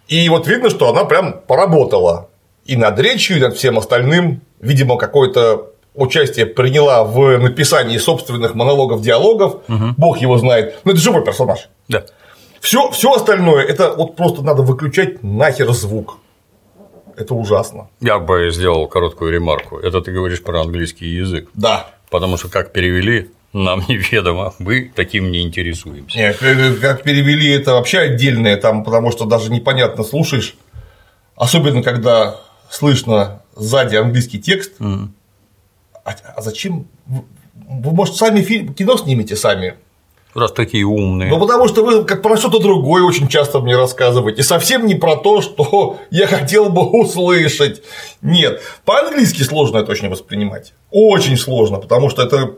И 0.08 0.28
вот 0.28 0.46
видно, 0.48 0.70
что 0.70 0.88
она 0.90 1.04
прям 1.04 1.34
поработала 1.46 2.28
и 2.64 2.76
над 2.76 2.98
речью, 2.98 3.36
и 3.36 3.40
над 3.40 3.56
всем 3.56 3.78
остальным. 3.78 4.40
Видимо, 4.60 4.96
какое-то 4.96 5.70
участие 5.94 6.46
приняла 6.46 7.04
в 7.04 7.38
написании 7.38 7.98
собственных 7.98 8.54
монологов, 8.54 9.02
диалогов. 9.02 9.60
Бог 9.96 10.18
его 10.18 10.38
знает. 10.38 10.78
Но 10.84 10.92
это 10.92 11.00
живой 11.00 11.24
персонаж. 11.24 11.68
Да. 11.88 12.04
Все, 12.62 12.92
все 12.92 13.12
остальное 13.12 13.64
это 13.64 13.92
вот 13.92 14.14
просто 14.14 14.42
надо 14.42 14.62
выключать 14.62 15.24
нахер 15.24 15.72
звук. 15.72 16.18
Это 17.16 17.34
ужасно. 17.34 17.88
Я 18.00 18.20
бы 18.20 18.50
сделал 18.52 18.86
короткую 18.86 19.32
ремарку. 19.32 19.78
Это 19.78 20.00
ты 20.00 20.12
говоришь 20.12 20.42
про 20.42 20.60
английский 20.60 21.06
язык. 21.06 21.50
Да. 21.54 21.90
Потому 22.08 22.36
что 22.36 22.48
как 22.48 22.72
перевели, 22.72 23.32
нам 23.52 23.80
неведомо. 23.88 24.54
Мы 24.60 24.92
таким 24.94 25.32
не 25.32 25.42
интересуемся. 25.42 26.16
Нет, 26.16 26.40
э, 26.40 26.74
как 26.80 27.02
перевели 27.02 27.50
это 27.50 27.72
вообще 27.72 27.98
отдельное, 27.98 28.56
там, 28.56 28.84
потому 28.84 29.10
что 29.10 29.24
даже 29.24 29.50
непонятно 29.50 30.04
слушаешь, 30.04 30.56
особенно 31.34 31.82
когда 31.82 32.40
слышно 32.70 33.42
сзади 33.56 33.96
английский 33.96 34.40
текст. 34.40 34.74
А, 36.04 36.14
а 36.36 36.40
зачем? 36.40 36.86
Вы, 37.06 37.24
вы, 37.54 37.90
может, 37.90 38.14
сами 38.14 38.40
фильм, 38.40 38.72
кино 38.72 38.96
снимете 38.96 39.34
сами? 39.34 39.74
Раз 40.34 40.52
такие 40.52 40.84
умные. 40.84 41.28
Ну, 41.28 41.38
потому 41.38 41.68
что 41.68 41.84
вы 41.84 42.04
как 42.04 42.22
про 42.22 42.36
что-то 42.38 42.58
другое 42.58 43.02
очень 43.02 43.28
часто 43.28 43.60
мне 43.60 43.76
рассказываете. 43.76 44.42
Совсем 44.42 44.86
не 44.86 44.94
про 44.94 45.16
то, 45.16 45.42
что 45.42 45.98
я 46.10 46.26
хотел 46.26 46.70
бы 46.70 46.82
услышать. 46.82 47.82
Нет. 48.22 48.62
По-английски 48.84 49.42
сложно 49.42 49.78
это 49.78 49.92
очень 49.92 50.08
воспринимать. 50.08 50.72
Очень 50.90 51.36
сложно, 51.36 51.78
потому 51.78 52.08
что 52.08 52.22
это 52.22 52.54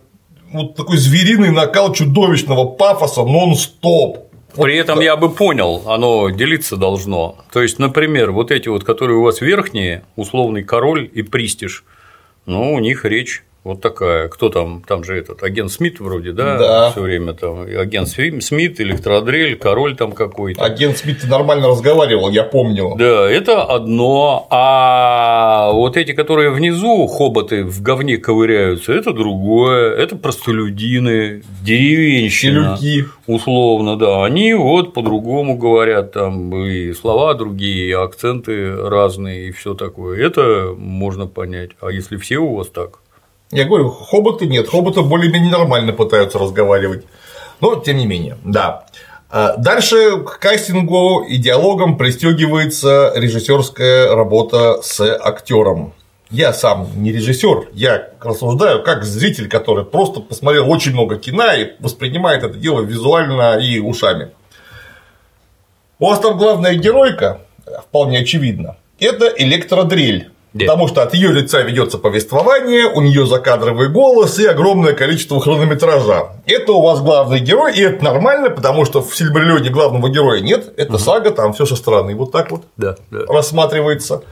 вот 0.52 0.76
такой 0.76 0.98
звериный 0.98 1.50
накал 1.50 1.92
чудовищного 1.92 2.66
пафоса 2.66 3.22
нон-стоп. 3.22 4.18
При 4.56 4.76
этом 4.76 5.00
я 5.00 5.16
бы 5.16 5.30
понял, 5.30 5.82
оно 5.87 6.30
делиться 6.30 6.76
должно. 6.76 7.38
То 7.52 7.60
есть, 7.60 7.80
например, 7.80 8.30
вот 8.30 8.52
эти 8.52 8.68
вот, 8.68 8.84
которые 8.84 9.18
у 9.18 9.22
вас 9.24 9.40
верхние, 9.40 10.04
условный 10.14 10.62
король 10.62 11.10
и 11.12 11.22
пристиж, 11.22 11.82
ну, 12.46 12.72
у 12.72 12.78
них 12.78 13.04
речь 13.04 13.42
вот 13.64 13.81
такая. 13.81 14.29
Кто 14.29 14.50
там? 14.50 14.83
Там 14.87 15.05
же 15.05 15.16
этот 15.16 15.42
агент 15.42 15.72
Смит 15.72 15.98
вроде, 15.98 16.33
да? 16.33 16.59
Да. 16.59 16.90
Все 16.90 17.00
время 17.00 17.33
там. 17.33 17.62
Агент 17.62 18.09
Смит, 18.09 18.81
электродрель, 18.81 19.57
король 19.57 19.96
там 19.96 20.12
какой-то. 20.12 20.62
Агент 20.62 20.98
Смит 20.98 21.24
нормально 21.24 21.68
разговаривал, 21.68 22.31
я 22.31 22.42
помню. 22.44 22.94
Да, 22.98 23.29
это 23.29 23.62
одно, 23.62 24.46
а 24.50 25.72
вот 25.72 25.96
эти, 25.96 26.12
которые 26.12 26.50
внизу 26.50 27.07
хоботы 27.07 27.64
в 27.64 27.81
говне 27.83 28.18
ковыряются, 28.18 28.92
это 28.92 29.12
другое, 29.12 29.94
это 29.94 30.16
простолюдины, 30.16 31.42
деревенщина, 31.62 32.77
Челюки. 32.79 33.09
условно, 33.27 33.96
да, 33.96 34.24
они 34.24 34.53
вот 34.53 34.92
по-другому 34.92 35.57
говорят, 35.57 36.12
там 36.12 36.55
и 36.55 36.92
слова 36.92 37.33
другие, 37.35 37.88
и 37.88 37.92
акценты 37.92 38.77
разные, 38.77 39.48
и 39.48 39.53
все 39.53 39.72
такое, 39.74 40.20
это 40.20 40.74
можно 40.77 41.27
понять, 41.27 41.70
а 41.81 41.90
если 41.90 42.18
все 42.18 42.38
у 42.38 42.57
вас 42.57 42.68
так? 42.68 42.98
Я 43.54 43.66
говорю, 43.66 43.90
хоботы 43.90 44.46
нет, 44.46 44.68
хоботы 44.68 45.02
более-менее 45.02 45.52
нормально 45.52 45.92
пытаются 45.92 46.40
разговаривать. 46.40 47.06
Но 47.60 47.76
тем 47.76 47.98
не 47.98 48.04
менее, 48.04 48.36
да. 48.42 48.86
А 49.30 49.56
Дальше 49.56 50.18
к 50.22 50.40
кастингу 50.40 51.22
и 51.22 51.36
диалогам 51.36 51.96
пристегивается 51.96 53.12
режиссерская 53.14 54.12
работа 54.12 54.82
с 54.82 55.00
актером. 55.00 55.92
Я 56.30 56.52
сам 56.52 56.88
не 56.96 57.12
режиссер, 57.12 57.68
я 57.74 58.08
рассуждаю 58.20 58.82
как 58.82 59.04
зритель, 59.04 59.48
который 59.48 59.84
просто 59.84 60.18
посмотрел 60.18 60.68
очень 60.68 60.90
много 60.90 61.16
кино 61.16 61.52
и 61.52 61.74
воспринимает 61.78 62.42
это 62.42 62.58
дело 62.58 62.80
визуально 62.80 63.60
и 63.60 63.78
ушами. 63.78 64.32
У 66.00 66.06
вас 66.06 66.18
там 66.18 66.36
главная 66.38 66.74
геройка, 66.74 67.42
вполне 67.84 68.18
очевидно, 68.18 68.78
это 68.98 69.26
электродрель. 69.26 70.33
Да. 70.54 70.66
Потому 70.66 70.86
что 70.86 71.02
от 71.02 71.12
ее 71.14 71.32
лица 71.32 71.62
ведется 71.62 71.98
повествование, 71.98 72.86
у 72.86 73.00
нее 73.00 73.26
закадровый 73.26 73.88
голос 73.88 74.38
и 74.38 74.46
огромное 74.46 74.92
количество 74.92 75.40
хронометража. 75.40 76.28
Это 76.46 76.72
у 76.72 76.80
вас 76.80 77.00
главный 77.00 77.40
герой, 77.40 77.76
и 77.76 77.82
это 77.82 78.04
нормально, 78.04 78.50
потому 78.50 78.84
что 78.84 79.02
в 79.02 79.16
Сильбриллионе 79.16 79.70
главного 79.70 80.08
героя 80.08 80.40
нет. 80.40 80.72
Это 80.76 80.96
сага, 80.98 81.32
там 81.32 81.52
все 81.54 81.66
со 81.66 81.74
стороны 81.74 82.14
вот 82.14 82.30
так 82.30 82.52
вот 82.52 82.62
Да, 82.76 82.94
да. 83.10 83.20
рассматривается. 83.28 84.22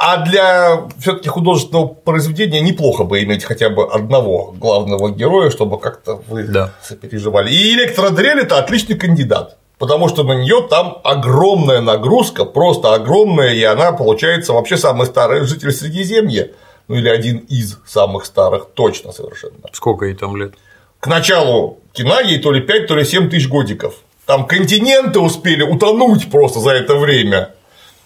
А 0.00 0.24
для 0.24 0.86
все-таки 0.98 1.28
художественного 1.28 1.86
произведения 1.88 2.60
неплохо 2.60 3.04
бы 3.04 3.22
иметь 3.22 3.44
хотя 3.44 3.68
бы 3.68 3.86
одного 3.88 4.52
главного 4.52 5.10
героя, 5.10 5.50
чтобы 5.50 5.78
как-то 5.78 6.20
вы 6.28 6.44
Да. 6.44 6.72
сопереживали. 6.82 7.50
И 7.52 7.74
электродрель 7.74 8.40
это 8.40 8.58
отличный 8.58 8.96
кандидат. 8.96 9.56
Потому 9.78 10.08
что 10.08 10.22
на 10.22 10.32
нее 10.32 10.66
там 10.70 10.98
огромная 11.04 11.80
нагрузка, 11.80 12.44
просто 12.44 12.94
огромная, 12.94 13.52
и 13.52 13.62
она 13.62 13.92
получается 13.92 14.54
вообще 14.54 14.76
самый 14.76 15.06
старый 15.06 15.44
житель 15.44 15.70
Средиземья. 15.70 16.50
Ну 16.88 16.94
или 16.94 17.08
один 17.08 17.38
из 17.38 17.78
самых 17.84 18.24
старых, 18.24 18.68
точно 18.72 19.12
совершенно. 19.12 19.68
Сколько 19.72 20.06
ей 20.06 20.14
там 20.14 20.36
лет? 20.36 20.54
К 21.00 21.08
началу 21.08 21.80
кино 21.92 22.20
ей 22.20 22.38
то 22.38 22.52
ли 22.52 22.60
5, 22.60 22.86
то 22.86 22.96
ли 22.96 23.04
7 23.04 23.28
тысяч 23.28 23.48
годиков. 23.48 23.96
Там 24.24 24.46
континенты 24.46 25.20
успели 25.20 25.62
утонуть 25.62 26.30
просто 26.30 26.60
за 26.60 26.70
это 26.70 26.96
время. 26.96 27.54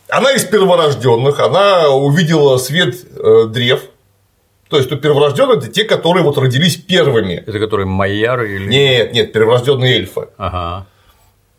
Она 0.09 0.33
из 0.33 0.44
перворожденных, 0.44 1.38
она 1.38 1.88
увидела 1.90 2.56
свет 2.59 2.96
э, 3.16 3.44
древ. 3.46 3.83
То 4.68 4.76
есть, 4.76 4.90
у 4.92 4.96
перворожденных 4.96 5.59
это 5.59 5.68
те, 5.68 5.85
которые 5.85 6.24
вот 6.24 6.37
родились 6.37 6.76
первыми. 6.76 7.42
Это 7.46 7.59
которые 7.59 7.87
майяры 7.87 8.54
или. 8.54 8.68
Нет, 8.68 9.12
нет, 9.12 9.33
перворожденные 9.33 9.94
эльфы. 9.96 10.28
Ага. 10.37 10.87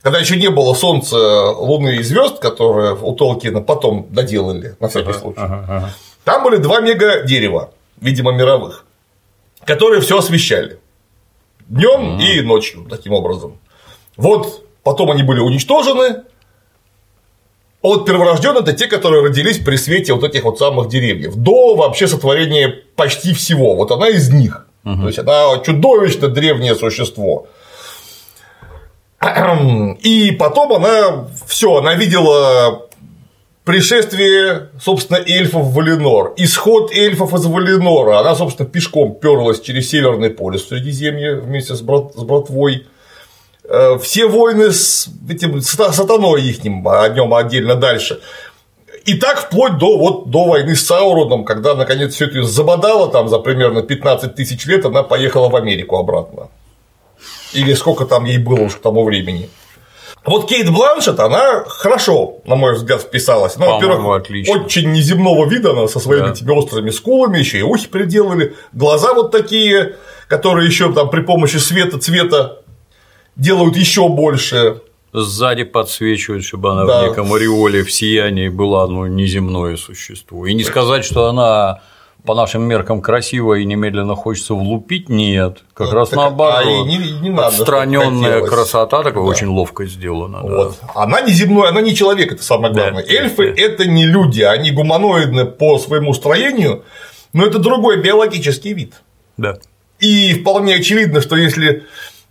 Когда 0.02 0.20
еще 0.20 0.36
не 0.36 0.50
было 0.50 0.74
Солнца, 0.74 1.52
Луны 1.52 1.98
и 1.98 2.04
звезд, 2.04 2.40
которые 2.40 2.96
у 2.96 3.14
Толкина 3.14 3.62
потом 3.62 4.08
доделали, 4.10 4.76
на 4.80 4.88
всякий 4.88 5.14
случай. 5.14 5.40
Ага, 5.40 5.66
ага. 5.68 5.90
Там 6.24 6.44
были 6.44 6.58
два 6.58 6.82
мега 6.82 7.24
дерева, 7.24 7.72
видимо, 8.00 8.32
мировых, 8.32 8.86
которые 9.64 10.02
все 10.02 10.18
освещали. 10.18 10.80
Днем 11.68 12.20
и 12.20 12.42
ночью, 12.42 12.86
таким 12.90 13.14
образом. 13.14 13.60
Вот 14.18 14.66
потом 14.84 15.12
они 15.12 15.24
были 15.24 15.40
уничтожены. 15.40 16.24
А 17.84 17.88
вот 17.88 18.06
перворожденные 18.06 18.62
это 18.62 18.74
те, 18.74 18.88
которые 18.88 19.24
родились 19.24 19.60
при 19.60 19.76
свете 19.76 20.14
вот 20.14 20.24
этих 20.24 20.44
вот 20.44 20.60
самых 20.60 20.90
деревьев. 20.90 21.36
До 21.36 21.76
вообще 21.76 22.08
сотворения 22.08 22.84
почти 22.96 23.34
всего. 23.34 23.76
Вот 23.76 23.92
она 23.92 24.10
из 24.10 24.30
них. 24.30 24.68
То 24.84 25.08
есть 25.08 25.20
она 25.20 25.60
чудовищно 25.64 26.28
древнее 26.28 26.76
существо. 26.76 27.48
И 30.02 30.32
потом 30.32 30.74
она 30.74 31.28
все, 31.48 31.76
она 31.76 31.94
видела 31.94 32.88
пришествие, 33.64 34.70
собственно, 34.82 35.18
эльфов 35.18 35.68
в 35.68 35.74
Валинор, 35.74 36.34
исход 36.38 36.92
эльфов 36.92 37.34
из 37.34 37.46
Валинора. 37.46 38.20
Она, 38.20 38.36
собственно, 38.36 38.68
пешком 38.68 39.16
перлась 39.16 39.62
через 39.62 39.90
Северный 39.90 40.32
полюс 40.32 40.64
в 40.66 40.70
Средиземье 40.70 41.36
вместе 41.36 41.76
с, 41.76 41.82
брат, 41.82 42.14
с 42.16 42.24
братвой. 42.24 42.88
Э, 43.64 43.98
Все 44.02 44.26
войны 44.28 44.72
с 44.72 45.08
этим 45.30 45.62
сата- 45.62 45.92
сатаной 45.92 46.42
ихним, 46.42 46.88
о 46.88 47.08
нем 47.10 47.34
отдельно 47.34 47.76
дальше. 47.76 48.20
И 49.06 49.16
так 49.16 49.40
вплоть 49.40 49.78
до, 49.78 49.98
вот, 49.98 50.30
до 50.30 50.46
войны 50.46 50.76
с 50.76 50.86
Сауроном, 50.86 51.44
когда 51.46 51.76
наконец 51.76 52.14
все 52.16 52.26
это 52.26 52.44
забодало 52.44 53.12
там 53.12 53.30
за 53.30 53.40
примерно 53.40 53.82
15 53.84 54.36
тысяч 54.36 54.66
лет, 54.66 54.86
она 54.86 55.04
поехала 55.04 55.50
в 55.50 55.56
Америку 55.56 55.98
обратно. 55.98 56.50
Или 57.54 57.74
сколько 57.74 58.06
там 58.06 58.26
ей 58.26 58.38
было 58.38 58.62
уже 58.62 58.78
к 58.78 58.82
тому 58.82 59.04
времени. 59.04 59.50
Вот 60.24 60.48
Кейт 60.48 60.70
Бланшет, 60.70 61.20
она 61.20 61.64
хорошо, 61.68 62.42
на 62.46 62.56
мой 62.56 62.76
взгляд, 62.76 63.02
вписалась. 63.02 63.56
Она, 63.58 63.66
По-моему, 63.66 64.10
во-первых, 64.10 64.66
очень 64.66 64.92
неземного 64.92 65.48
вида, 65.50 65.72
она 65.72 65.88
со 65.88 66.00
своими 66.00 66.28
Да. 66.28 66.32
этими 66.32 66.52
острыми 66.52 66.92
скулами, 66.92 67.40
еще 67.40 67.58
и 67.58 67.64
ухи 67.64 67.88
приделали, 67.88 68.56
глаза 68.72 69.14
вот 69.16 69.32
такие, 69.32 69.96
которые 70.28 70.68
еще 70.68 70.94
там 70.94 71.10
при 71.10 71.22
помощи 71.22 71.58
света, 71.58 71.98
цвета 72.00 72.60
делают 73.36 73.76
еще 73.76 74.08
больше. 74.10 74.82
Сзади 75.12 75.64
подсвечивают, 75.64 76.46
чтобы 76.46 76.72
она 76.72 76.86
Да. 76.86 77.02
в 77.02 77.08
неком 77.10 77.34
ореоле, 77.34 77.84
в 77.84 77.92
сиянии 77.92 78.48
была 78.50 78.88
ну, 78.88 79.08
неземное 79.08 79.76
существо. 79.76 80.46
И 80.46 80.54
не 80.54 80.64
сказать, 80.64 81.04
что 81.04 81.26
она 81.30 81.82
по 82.24 82.36
нашим 82.36 82.62
меркам 82.64 83.02
красивая 83.02 83.60
и 83.62 83.66
немедленно 83.66 84.16
хочется 84.16 84.54
влупить, 84.54 85.10
нет. 85.10 85.64
Как 85.74 85.92
раз 85.92 86.10
Так, 86.10 86.18
наоборот. 86.18 86.62
а 86.66 86.88
не- 86.88 86.98
не 87.22 87.30
надо, 87.30 87.48
Отстраненная 87.48 88.42
красота 88.46 89.02
такая 89.04 89.24
очень 89.24 89.48
ловко 89.48 89.86
сделана. 89.86 90.42
да. 90.44 90.48
Вот. 90.56 90.80
Она 90.94 91.22
не 91.22 91.32
земной, 91.34 91.70
она 91.70 91.82
не 91.82 91.96
человек, 91.96 92.32
это 92.34 92.44
самое 92.44 92.74
Да, 92.74 92.82
главное. 92.82 93.06
да, 93.06 93.12
Эльфы 93.14 93.54
да. 93.56 93.62
это 93.62 93.86
не 93.88 94.06
люди, 94.06 94.42
они 94.42 94.72
гуманоидны 94.72 95.46
по 95.46 95.80
своему 95.80 96.14
строению, 96.14 96.84
но 97.34 97.46
это 97.46 97.58
другой 97.60 98.02
биологический 98.02 98.74
вид. 98.74 98.94
Да. 99.38 99.58
И 100.00 100.34
вполне 100.36 100.76
очевидно, 100.76 101.22
что 101.22 101.36
если 101.36 101.86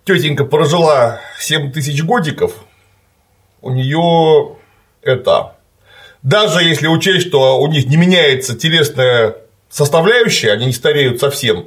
тетенька 0.04 0.44
прожила 0.44 1.20
7 1.38 1.72
тысяч 1.72 2.02
годиков, 2.04 2.52
у 3.60 3.70
нее 3.70 4.56
это 5.02 5.56
даже 6.22 6.62
если 6.62 6.86
учесть, 6.86 7.26
что 7.28 7.58
у 7.60 7.66
них 7.66 7.86
не 7.86 7.96
меняется 7.96 8.56
телесная 8.56 9.36
составляющая, 9.70 10.52
они 10.52 10.66
не 10.66 10.72
стареют 10.72 11.20
совсем, 11.20 11.66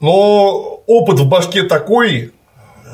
но 0.00 0.82
опыт 0.86 1.20
в 1.20 1.28
башке 1.28 1.62
такой, 1.62 2.32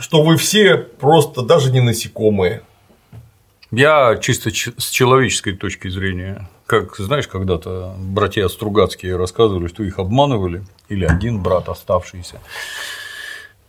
что 0.01 0.23
вы 0.23 0.37
все 0.37 0.77
просто 0.77 1.43
даже 1.43 1.73
не 1.73 1.81
насекомые. 1.81 2.63
Я 3.71 4.17
чисто 4.21 4.51
с 4.51 4.91
человеческой 4.91 5.53
точки 5.53 5.89
зрения, 5.89 6.49
как 6.67 6.97
знаешь, 6.97 7.27
когда-то 7.27 7.95
братья 7.99 8.47
Стругацкие 8.49 9.17
рассказывали, 9.17 9.69
что 9.69 9.83
их 9.83 9.99
обманывали, 9.99 10.65
или 10.89 11.05
один 11.05 11.43
брат 11.43 11.69
оставшийся. 11.69 12.41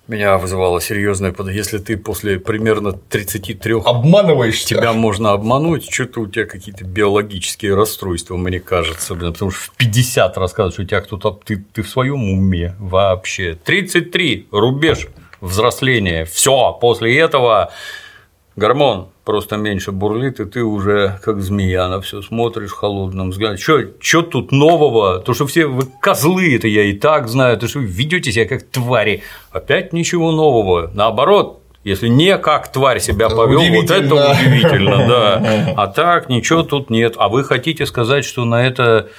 Меня 0.09 0.39
вызывало 0.39 0.81
серьезное. 0.81 1.31
Если 1.51 1.77
ты 1.77 1.95
после 1.95 2.39
примерно 2.39 2.93
33 2.93 3.73
Обманываешься. 3.85 4.69
тебя 4.69 4.91
можно 4.91 5.33
обмануть, 5.33 5.87
что-то 5.87 6.21
у 6.21 6.27
тебя 6.27 6.45
какие-то 6.45 6.83
биологические 6.83 7.75
расстройства, 7.75 8.35
мне 8.35 8.59
кажется, 8.59 9.13
блин, 9.13 9.33
потому 9.33 9.51
что 9.51 9.65
в 9.65 9.71
50 9.77 10.35
рассказывают, 10.39 10.73
что 10.73 10.81
у 10.81 10.85
тебя 10.85 11.01
кто-то, 11.01 11.39
ты, 11.45 11.63
ты 11.73 11.83
в 11.83 11.87
своем 11.87 12.23
уме 12.23 12.73
вообще. 12.79 13.55
33, 13.63 14.47
рубеж 14.51 15.09
взросления, 15.41 16.25
все, 16.25 16.75
после 16.81 17.15
этого 17.15 17.71
гормон 18.55 19.09
просто 19.29 19.57
меньше 19.57 19.91
бурлит, 19.91 20.39
и 20.39 20.45
ты 20.45 20.63
уже 20.63 21.19
как 21.23 21.39
змея 21.39 21.87
на 21.87 22.01
все 22.01 22.23
смотришь 22.23 22.71
холодным 22.71 23.29
взглядом. 23.29 23.59
Что 23.59 24.21
тут 24.23 24.51
нового? 24.51 25.19
То, 25.19 25.35
что 25.35 25.45
все 25.45 25.67
вы 25.67 25.83
козлы, 26.01 26.55
это 26.55 26.67
я 26.67 26.85
и 26.85 26.93
так 26.93 27.27
знаю, 27.27 27.55
то, 27.59 27.67
что 27.67 27.77
вы 27.77 27.85
ведете 27.85 28.31
себя 28.31 28.47
как 28.47 28.63
твари. 28.63 29.21
Опять 29.51 29.93
ничего 29.93 30.31
нового. 30.31 30.89
Наоборот, 30.95 31.61
если 31.83 32.07
не 32.07 32.39
как 32.39 32.71
тварь 32.71 32.97
себя 32.99 33.29
повел, 33.29 33.59
вот 33.59 33.91
это 33.91 34.15
Удивительно. 34.15 34.31
удивительно, 34.31 35.07
да. 35.07 35.73
А 35.77 35.85
так 35.85 36.27
ничего 36.29 36.63
тут 36.63 36.89
нет. 36.89 37.13
А 37.19 37.29
вы 37.29 37.43
хотите 37.43 37.85
сказать, 37.85 38.25
что 38.25 38.45
на 38.45 38.65
это, 38.65 39.09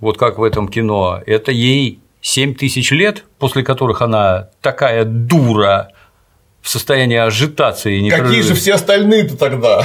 вот 0.00 0.18
как 0.18 0.38
в 0.38 0.42
этом 0.42 0.66
кино, 0.66 1.20
это 1.24 1.52
ей 1.52 2.00
7 2.20 2.56
тысяч 2.56 2.90
лет, 2.90 3.22
после 3.38 3.62
которых 3.62 4.02
она 4.02 4.48
такая 4.60 5.04
дура 5.04 5.92
в 6.60 6.68
состоянии 6.68 7.16
ажитации. 7.16 8.00
не 8.00 8.10
Какие 8.10 8.42
же 8.42 8.54
все 8.54 8.74
остальные-то 8.74 9.36
тогда? 9.36 9.84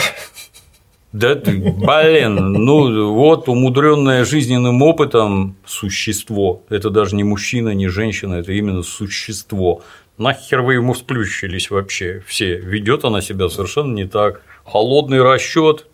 Да, 1.11 1.35
блин, 1.35 2.35
ну 2.35 3.13
вот 3.13 3.47
умудренное 3.47 4.25
жизненным 4.25 4.81
опытом 4.81 5.55
существо. 5.65 6.63
Это 6.67 6.89
даже 6.89 7.15
не 7.15 7.23
мужчина, 7.23 7.69
не 7.69 7.87
женщина, 7.87 8.35
это 8.35 8.51
именно 8.51 8.83
существо. 8.83 9.81
Нахер 10.17 10.61
вы 10.61 10.73
ему 10.73 10.93
сплющились 10.93 11.69
вообще 11.69 12.21
все? 12.27 12.57
Ведет 12.57 13.05
она 13.05 13.21
себя 13.21 13.47
совершенно 13.47 13.93
не 13.93 14.05
так. 14.05 14.41
Холодный 14.65 15.21
расчет, 15.21 15.87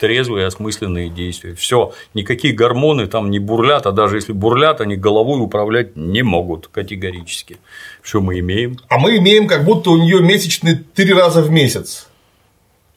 трезвые, 0.00 0.46
осмысленные 0.46 1.10
действия. 1.10 1.54
Все, 1.54 1.92
никакие 2.14 2.54
гормоны 2.54 3.06
там 3.06 3.30
не 3.30 3.38
бурлят, 3.38 3.86
а 3.86 3.92
даже 3.92 4.16
если 4.16 4.32
бурлят, 4.32 4.80
они 4.80 4.96
головой 4.96 5.40
управлять 5.40 5.94
не 5.94 6.22
могут 6.22 6.68
категорически. 6.68 7.58
Что 8.02 8.20
мы 8.20 8.38
имеем? 8.40 8.78
А 8.88 8.98
мы 8.98 9.18
имеем, 9.18 9.46
как 9.46 9.64
будто 9.64 9.90
у 9.90 9.98
нее 9.98 10.20
месячные 10.20 10.74
три 10.94 11.12
раза 11.12 11.42
в 11.42 11.50
месяц. 11.50 12.08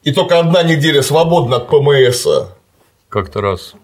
И 0.02 0.12
только 0.12 0.38
одна 0.38 0.62
неделя 0.62 1.02
свободна 1.02 1.56
от 1.56 1.68
ПМС. 1.68 2.26
Как-то 3.08 3.40
раз 3.40 3.74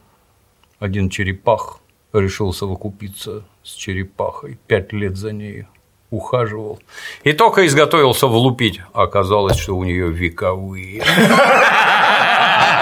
один 0.79 1.11
черепах 1.11 1.79
решил 2.13 2.53
совокупиться 2.53 3.45
с 3.63 3.75
черепахой, 3.75 4.59
пять 4.67 4.93
лет 4.93 5.17
за 5.17 5.33
ней 5.33 5.67
ухаживал. 6.11 6.81
И 7.23 7.33
только 7.33 7.67
изготовился 7.67 8.27
влупить, 8.27 8.81
оказалось, 8.93 9.57
что 9.57 9.77
у 9.77 9.85
нее 9.85 10.11
вековые. 10.11 11.05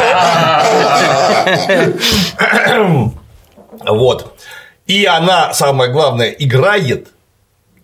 Вот. 3.86 4.32
И 4.86 5.04
она, 5.04 5.52
самое 5.52 5.90
главное, 5.90 6.30
играет. 6.30 7.08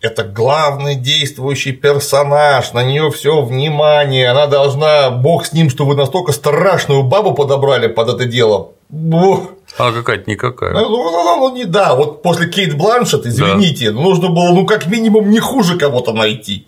Это 0.01 0.23
главный 0.23 0.95
действующий 0.95 1.71
персонаж, 1.71 2.73
на 2.73 2.83
нее 2.83 3.09
все 3.11 3.41
внимание, 3.41 4.29
она 4.29 4.45
должна, 4.45 5.09
бог 5.09 5.45
с 5.45 5.53
ним, 5.53 5.69
что 5.69 5.85
вы 5.85 5.95
настолько 5.95 6.31
страшную 6.31 7.03
бабу 7.03 7.33
подобрали 7.33 7.87
под 7.87 8.09
это 8.09 8.25
дело. 8.25 8.71
Бух. 8.89 9.51
А 9.77 9.91
какая-то 9.91 10.29
никакая. 10.29 10.73
Ну, 10.73 10.89
ну, 10.89 11.11
ну, 11.11 11.35
ну, 11.37 11.55
не, 11.55 11.65
да, 11.65 11.95
вот 11.95 12.21
после 12.21 12.47
Кейт 12.47 12.77
Бланшет, 12.77 13.25
извините, 13.25 13.91
нужно 13.91 14.29
было, 14.29 14.53
ну, 14.53 14.65
как 14.65 14.85
минимум, 14.85 15.31
не 15.31 15.39
хуже 15.39 15.77
кого-то 15.77 16.13
найти. 16.13 16.67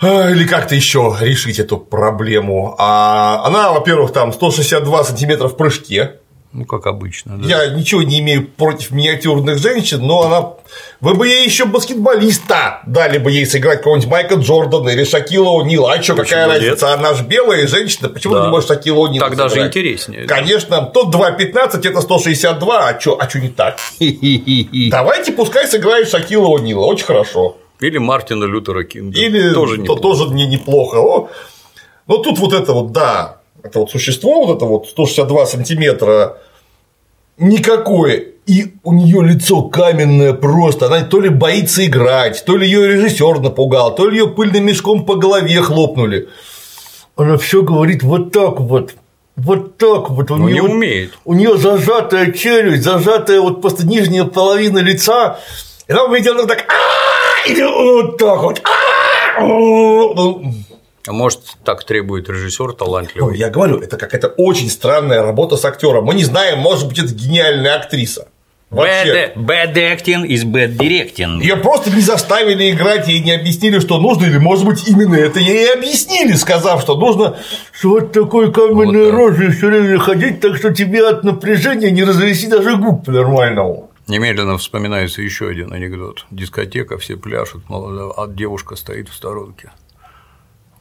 А, 0.00 0.30
Или 0.30 0.46
как-то 0.46 0.74
еще 0.74 1.16
решить 1.20 1.58
эту 1.58 1.78
проблему. 1.78 2.74
А 2.78 3.42
она, 3.46 3.72
во-первых, 3.72 4.12
там 4.12 4.32
162 4.32 5.04
сантиметра 5.04 5.48
в 5.48 5.56
прыжке. 5.56 6.16
Ну, 6.52 6.64
как 6.64 6.86
обычно. 6.86 7.36
Да. 7.36 7.64
Я 7.64 7.66
ничего 7.74 8.02
не 8.02 8.20
имею 8.20 8.46
против 8.46 8.90
миниатюрных 8.90 9.58
женщин, 9.58 10.00
но 10.00 10.22
она. 10.22 10.52
Вы 11.02 11.12
бы 11.14 11.28
ей 11.28 11.44
еще 11.44 11.66
баскетболиста 11.66 12.80
дали 12.86 13.18
бы 13.18 13.30
ей 13.30 13.44
сыграть 13.44 13.78
какого-нибудь 13.78 14.08
Майка 14.10 14.36
Джордана 14.36 14.88
или 14.88 15.04
Шакила 15.04 15.62
О'Нила. 15.62 15.92
А 15.92 16.02
что, 16.02 16.14
какая 16.14 16.46
нет? 16.46 16.62
разница? 16.62 16.94
Она 16.94 17.12
же 17.12 17.24
белая 17.24 17.66
женщина, 17.66 18.08
почему 18.08 18.34
Да. 18.34 18.40
ты 18.40 18.46
не 18.46 18.50
можешь 18.52 18.68
Шакила 18.68 19.06
О'Нила 19.06 19.20
Так 19.20 19.36
даже 19.36 19.66
интереснее. 19.66 20.24
Конечно, 20.26 20.82
тот 20.86 21.14
2.15, 21.14 21.86
это 21.86 22.00
162, 22.00 22.88
а 22.88 22.98
что 23.00 23.18
а 23.20 23.26
чё 23.26 23.38
не 23.38 23.50
так? 23.50 23.76
Давайте 24.90 25.32
пускай 25.32 25.66
сыграет 25.66 26.08
Шакила 26.08 26.56
О'Нила, 26.56 26.84
очень 26.84 27.04
хорошо. 27.04 27.56
Или 27.80 27.98
Мартина 27.98 28.44
Лютера 28.44 28.84
Кинга. 28.84 29.18
Или 29.18 29.52
тоже 29.52 29.76
то- 29.76 29.82
неплохо. 29.82 30.00
тоже 30.02 30.24
не, 30.34 30.46
неплохо. 30.46 30.96
О, 30.96 31.28
Но 32.06 32.18
тут 32.18 32.38
вот 32.38 32.52
это 32.52 32.72
вот, 32.72 32.92
да, 32.92 33.38
это 33.62 33.80
вот 33.80 33.90
существо, 33.90 34.44
вот 34.46 34.56
это 34.56 34.64
вот 34.64 34.86
162 34.88 35.46
сантиметра, 35.46 36.38
никакое. 37.38 38.24
И 38.46 38.74
у 38.84 38.92
нее 38.92 39.22
лицо 39.26 39.62
каменное 39.62 40.32
просто. 40.32 40.86
Она 40.86 41.02
то 41.02 41.20
ли 41.20 41.28
боится 41.28 41.84
играть, 41.84 42.44
то 42.46 42.56
ли 42.56 42.66
ее 42.66 42.86
режиссер 42.86 43.40
напугал, 43.40 43.94
то 43.94 44.08
ли 44.08 44.18
ее 44.18 44.28
пыльным 44.28 44.64
мешком 44.66 45.04
по 45.04 45.16
голове 45.16 45.60
хлопнули. 45.62 46.28
Она 47.16 47.36
все 47.38 47.62
говорит 47.62 48.02
вот 48.04 48.30
так 48.32 48.60
вот. 48.60 48.94
Вот 49.34 49.76
так 49.78 50.10
вот. 50.10 50.30
У 50.30 50.36
Ну, 50.36 50.48
не 50.48 50.54
неё- 50.54 50.64
умеет. 50.64 51.18
у 51.24 51.34
нее 51.34 51.58
зажатая 51.58 52.30
челюсть, 52.32 52.84
зажатая 52.84 53.40
вот 53.40 53.60
просто 53.60 53.86
нижняя 53.86 54.24
половина 54.24 54.78
лица, 54.78 55.38
и 55.88 55.92
она 55.92 56.06
выглядит 56.06 56.32
она 56.32 56.44
так, 56.46 56.64
вот 57.54 58.18
так 58.18 58.42
вот. 58.42 58.60
«А-а-а!» 59.38 60.52
А 61.08 61.12
может, 61.12 61.40
так 61.64 61.84
требует 61.84 62.28
режиссер 62.28 62.66
Ну, 62.66 62.72
талантливый. 62.72 63.38
я 63.38 63.48
говорю, 63.48 63.78
это 63.78 63.96
какая-то 63.96 64.26
очень 64.28 64.68
странная 64.68 65.22
работа 65.22 65.56
с 65.56 65.64
актером. 65.64 66.04
Мы 66.06 66.14
не 66.14 66.24
знаем, 66.24 66.58
может 66.58 66.88
быть, 66.88 66.98
это 66.98 67.14
гениальная 67.14 67.76
актриса. 67.76 68.26
Вообще. 68.70 69.32
Bad, 69.36 69.46
bad 69.46 69.74
acting 69.76 70.26
is 70.26 70.42
bad 70.44 70.76
directing. 70.76 71.40
Ее 71.40 71.54
просто 71.54 71.90
не 71.94 72.00
заставили 72.00 72.72
играть, 72.72 73.06
ей 73.06 73.20
не 73.20 73.30
объяснили, 73.30 73.78
что 73.78 73.98
нужно, 73.98 74.26
или, 74.26 74.38
может 74.38 74.64
быть, 74.64 74.88
именно 74.88 75.14
это 75.14 75.38
ей 75.38 75.72
объяснили, 75.72 76.32
сказав, 76.32 76.82
что 76.82 76.96
нужно 76.96 77.36
с 77.72 77.84
вот 77.84 78.10
такой 78.10 78.52
каменной 78.52 79.04
Вот 79.04 79.10
так. 79.10 79.14
рожей 79.14 79.50
все 79.52 79.68
время 79.68 80.00
ходить, 80.00 80.40
так 80.40 80.56
что 80.56 80.74
тебе 80.74 81.06
от 81.08 81.22
напряжения 81.22 81.92
не 81.92 82.02
развести 82.02 82.48
даже 82.48 82.74
губ 82.76 83.04
по-нормальному. 83.06 83.85
Немедленно 84.08 84.56
вспоминается 84.56 85.20
еще 85.20 85.48
один 85.48 85.72
анекдот. 85.72 86.26
Дискотека, 86.30 86.96
все 86.96 87.16
пляшут, 87.16 87.68
молодая, 87.68 88.12
а 88.16 88.28
девушка 88.28 88.76
стоит 88.76 89.08
в 89.08 89.14
сторонке. 89.14 89.72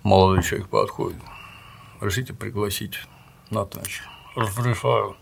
Молодой 0.03 0.43
человек 0.43 0.67
подходит. 0.67 1.17
Решите 2.01 2.33
пригласить 2.33 2.99
на 3.49 3.61
ночь. 3.61 4.03
Разрешаю. 4.35 5.15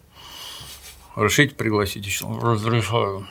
Решите 1.15 1.55
пригласить 1.55 2.05
еще. 2.05 2.27
Разрешаю. 2.41 3.25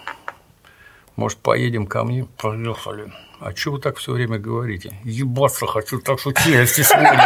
Может, 1.17 1.39
поедем 1.39 1.87
ко 1.87 2.05
мне? 2.05 2.27
Поехали. 2.39 3.13
А 3.45 3.51
что 3.57 3.73
вы 3.73 3.81
так 3.81 3.97
все 3.97 4.13
время 4.13 4.39
говорите? 4.39 4.93
Ебаться 5.03 5.67
хочу, 5.67 5.99
так 5.99 6.21
что 6.21 6.33
челюсти 6.33 6.83
сводит. 6.83 7.19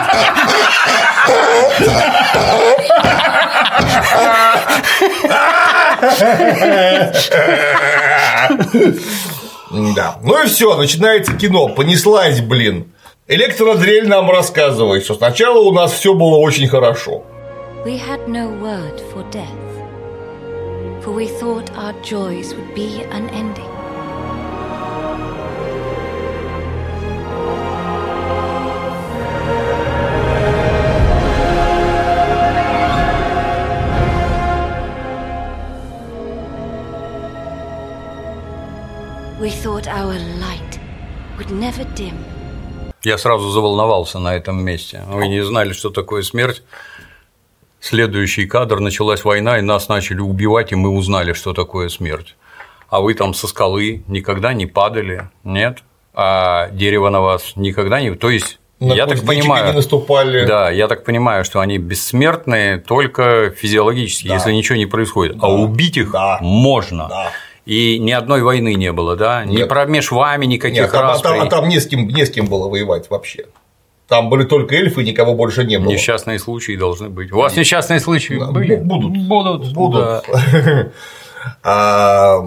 Да. 9.94 10.18
Ну 10.22 10.42
и 10.42 10.46
все, 10.46 10.74
начинается 10.76 11.34
кино. 11.34 11.68
Понеслась, 11.68 12.40
блин. 12.40 12.94
Электродрель 13.26 14.08
нам 14.08 14.30
рассказывает, 14.30 15.04
что 15.04 15.16
сначала 15.16 15.58
у 15.58 15.72
нас 15.72 15.92
все 15.92 16.14
было 16.14 16.38
очень 16.38 16.66
хорошо. 16.66 17.24
We 17.84 17.98
had 17.98 18.26
no 18.26 18.48
word 18.62 19.02
for 19.12 19.22
death, 19.30 19.44
for 21.04 21.12
we 21.12 21.28
thought 21.28 21.70
our 21.76 21.92
joys 22.02 22.54
would 22.54 22.74
be 22.74 23.04
unending. 23.12 23.75
Я 43.04 43.18
сразу 43.18 43.50
заволновался 43.50 44.18
на 44.18 44.34
этом 44.34 44.64
месте. 44.64 45.02
Вы 45.08 45.28
не 45.28 45.42
знали, 45.44 45.72
что 45.72 45.90
такое 45.90 46.22
смерть. 46.22 46.62
Следующий 47.80 48.46
кадр 48.46 48.80
началась 48.80 49.24
война, 49.24 49.58
и 49.58 49.62
нас 49.62 49.88
начали 49.88 50.18
убивать, 50.20 50.72
и 50.72 50.74
мы 50.74 50.90
узнали, 50.90 51.34
что 51.34 51.52
такое 51.52 51.88
смерть. 51.88 52.34
А 52.88 53.00
вы 53.00 53.14
там 53.14 53.34
со 53.34 53.46
скалы 53.46 54.02
никогда 54.08 54.52
не 54.54 54.66
падали, 54.66 55.28
нет? 55.44 55.78
А 56.14 56.68
дерево 56.70 57.10
на 57.10 57.20
вас 57.20 57.52
никогда 57.56 58.00
не. 58.00 58.12
То 58.14 58.30
есть 58.30 58.58
На 58.80 58.94
я 58.94 59.06
так 59.06 59.24
понимаю, 59.24 59.66
не 59.68 59.72
наступали. 59.72 60.46
да, 60.46 60.70
я 60.70 60.88
так 60.88 61.04
понимаю, 61.04 61.44
что 61.44 61.60
они 61.60 61.78
бессмертные 61.78 62.78
только 62.78 63.50
физиологически, 63.50 64.28
Да. 64.28 64.34
если 64.34 64.52
ничего 64.52 64.78
не 64.78 64.86
происходит. 64.86 65.36
А 65.40 65.48
убить 65.52 65.96
их 65.96 66.10
Да. 66.10 66.38
можно. 66.40 67.08
Да. 67.08 67.30
И 67.66 67.98
ни 67.98 68.12
одной 68.12 68.42
войны 68.42 68.74
не 68.74 68.92
было, 68.92 69.16
да? 69.16 69.44
Ни 69.44 69.56
Нет. 69.56 69.68
промеж 69.68 70.10
вами 70.12 70.46
никаких 70.46 70.82
Нет, 70.82 70.92
там, 70.92 71.04
а 71.04 71.08
расприй. 71.08 71.38
там, 71.38 71.46
а 71.46 71.50
там 71.50 71.68
не, 71.68 71.80
с 71.80 71.86
кем, 71.86 72.06
не 72.08 72.24
с 72.24 72.30
кем 72.30 72.46
было 72.46 72.68
воевать 72.68 73.10
вообще. 73.10 73.46
Там 74.08 74.30
были 74.30 74.44
только 74.44 74.76
эльфы, 74.76 75.02
никого 75.02 75.34
больше 75.34 75.64
не 75.64 75.78
было. 75.80 75.90
Несчастные 75.90 76.38
случаи 76.38 76.76
должны 76.76 77.08
быть. 77.08 77.32
У 77.32 77.36
вас 77.38 77.56
несчастные 77.56 77.98
случаи 77.98 78.38
Да, 78.38 78.52
были? 78.52 78.76
бу- 78.76 78.84
будут. 78.84 79.16
Будут. 79.26 79.72
Будут. 79.72 80.00
да. 80.00 80.22
А, 81.62 82.38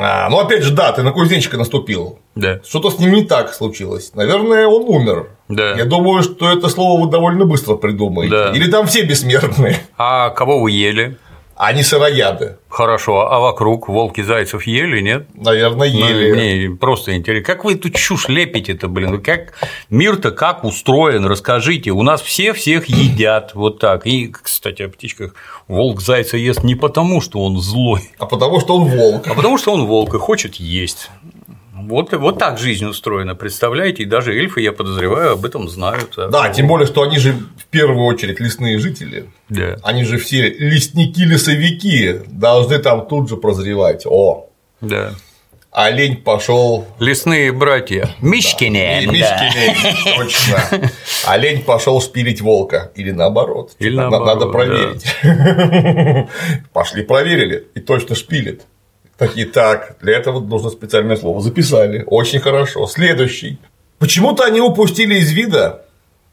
а, 0.00 0.28
ну, 0.30 0.38
опять 0.38 0.62
же, 0.62 0.72
да, 0.72 0.92
ты 0.92 1.02
на 1.02 1.10
кузнечика 1.10 1.56
наступил. 1.56 2.20
Да. 2.36 2.60
Что-то 2.64 2.90
с 2.90 2.98
ним 3.00 3.12
не 3.12 3.24
так 3.24 3.52
случилось. 3.52 4.12
Наверное, 4.14 4.66
он 4.68 4.82
умер. 4.82 5.30
Да. 5.48 5.72
Я 5.74 5.84
думаю, 5.86 6.22
что 6.22 6.50
это 6.52 6.68
слово 6.68 7.04
вы 7.04 7.10
довольно 7.10 7.44
быстро 7.46 7.74
придумаете. 7.74 8.30
Да. 8.32 8.52
Или 8.52 8.70
там 8.70 8.86
все 8.86 9.02
бессмертные. 9.04 9.76
А 9.98 10.30
кого 10.30 10.60
вы 10.60 10.70
ели? 10.70 11.18
Они 11.64 11.84
сырояды. 11.84 12.56
Хорошо. 12.68 13.30
А 13.30 13.38
вокруг 13.38 13.88
волки 13.88 14.20
зайцев 14.20 14.66
ели, 14.66 15.00
нет? 15.00 15.28
Наверное, 15.32 15.88
Ну, 15.92 16.08
ели. 16.08 16.32
Мне 16.66 16.76
просто 16.76 17.14
интересно. 17.14 17.44
Как 17.54 17.64
вы 17.64 17.74
эту 17.74 17.88
чушь 17.90 18.26
лепите-то, 18.28 18.88
блин? 18.88 19.12
Вы 19.12 19.18
Как 19.20 19.52
мир-то 19.88 20.32
как 20.32 20.64
устроен? 20.64 21.24
Расскажите. 21.24 21.92
У 21.92 22.02
нас 22.02 22.20
все 22.20 22.52
всех 22.52 22.86
едят 22.86 23.52
вот 23.54 23.78
так. 23.78 24.04
И, 24.08 24.26
кстати, 24.26 24.82
о 24.82 24.88
птичках. 24.88 25.36
Волк 25.68 26.00
зайца 26.00 26.36
ест 26.36 26.64
не 26.64 26.74
потому, 26.74 27.20
что 27.20 27.38
он 27.44 27.60
злой, 27.60 28.10
А 28.18 28.26
потому 28.26 28.58
что 28.58 28.74
он 28.74 28.88
волк. 28.88 29.28
а 29.28 29.34
потому 29.34 29.56
что 29.56 29.72
он 29.72 29.86
волк 29.86 30.14
и 30.14 30.18
хочет 30.18 30.56
есть. 30.56 31.10
Вот, 31.88 32.12
вот 32.12 32.38
так 32.38 32.58
жизнь 32.58 32.84
устроена, 32.86 33.34
представляете? 33.34 34.02
И 34.02 34.06
даже 34.06 34.32
эльфы, 34.34 34.60
я 34.60 34.72
подозреваю, 34.72 35.32
об 35.32 35.44
этом 35.44 35.68
знают. 35.68 36.14
Да, 36.16 36.44
что- 36.44 36.54
тем 36.54 36.66
более, 36.68 36.86
что 36.86 37.02
они 37.02 37.18
же 37.18 37.32
в 37.32 37.66
первую 37.70 38.04
очередь 38.06 38.40
лесные 38.40 38.78
жители. 38.78 39.30
Да. 39.48 39.76
Они 39.82 40.04
же 40.04 40.18
все 40.18 40.48
лесники-лесовики 40.50 42.20
должны 42.26 42.78
там 42.78 43.06
тут 43.06 43.28
же 43.28 43.36
прозревать. 43.36 44.04
О, 44.06 44.48
Да. 44.80 45.12
олень 45.70 46.16
пошел 46.16 46.86
Лесные 46.98 47.52
братья. 47.52 48.10
Мишкины. 48.20 49.06
Мишкины, 49.06 50.16
точно. 50.16 50.90
Олень 51.26 51.62
пошел 51.62 52.00
шпилить 52.00 52.40
волка. 52.40 52.92
Или 52.94 53.10
наоборот. 53.10 53.72
Или 53.78 53.96
На- 53.96 54.10
наоборот, 54.10 54.26
Надо 54.40 54.46
проверить. 54.52 55.04
Пошли 56.72 57.02
проверили. 57.04 57.66
И 57.74 57.80
точно 57.80 58.14
шпилит. 58.14 58.62
Такие, 59.18 59.46
так, 59.46 59.96
для 60.00 60.16
этого 60.16 60.40
нужно 60.40 60.70
специальное 60.70 61.16
слово. 61.16 61.40
Записали. 61.40 62.04
Очень 62.06 62.40
хорошо. 62.40 62.86
Следующий. 62.86 63.58
Почему-то 63.98 64.44
они 64.44 64.60
упустили 64.60 65.14
из 65.14 65.30
вида, 65.30 65.82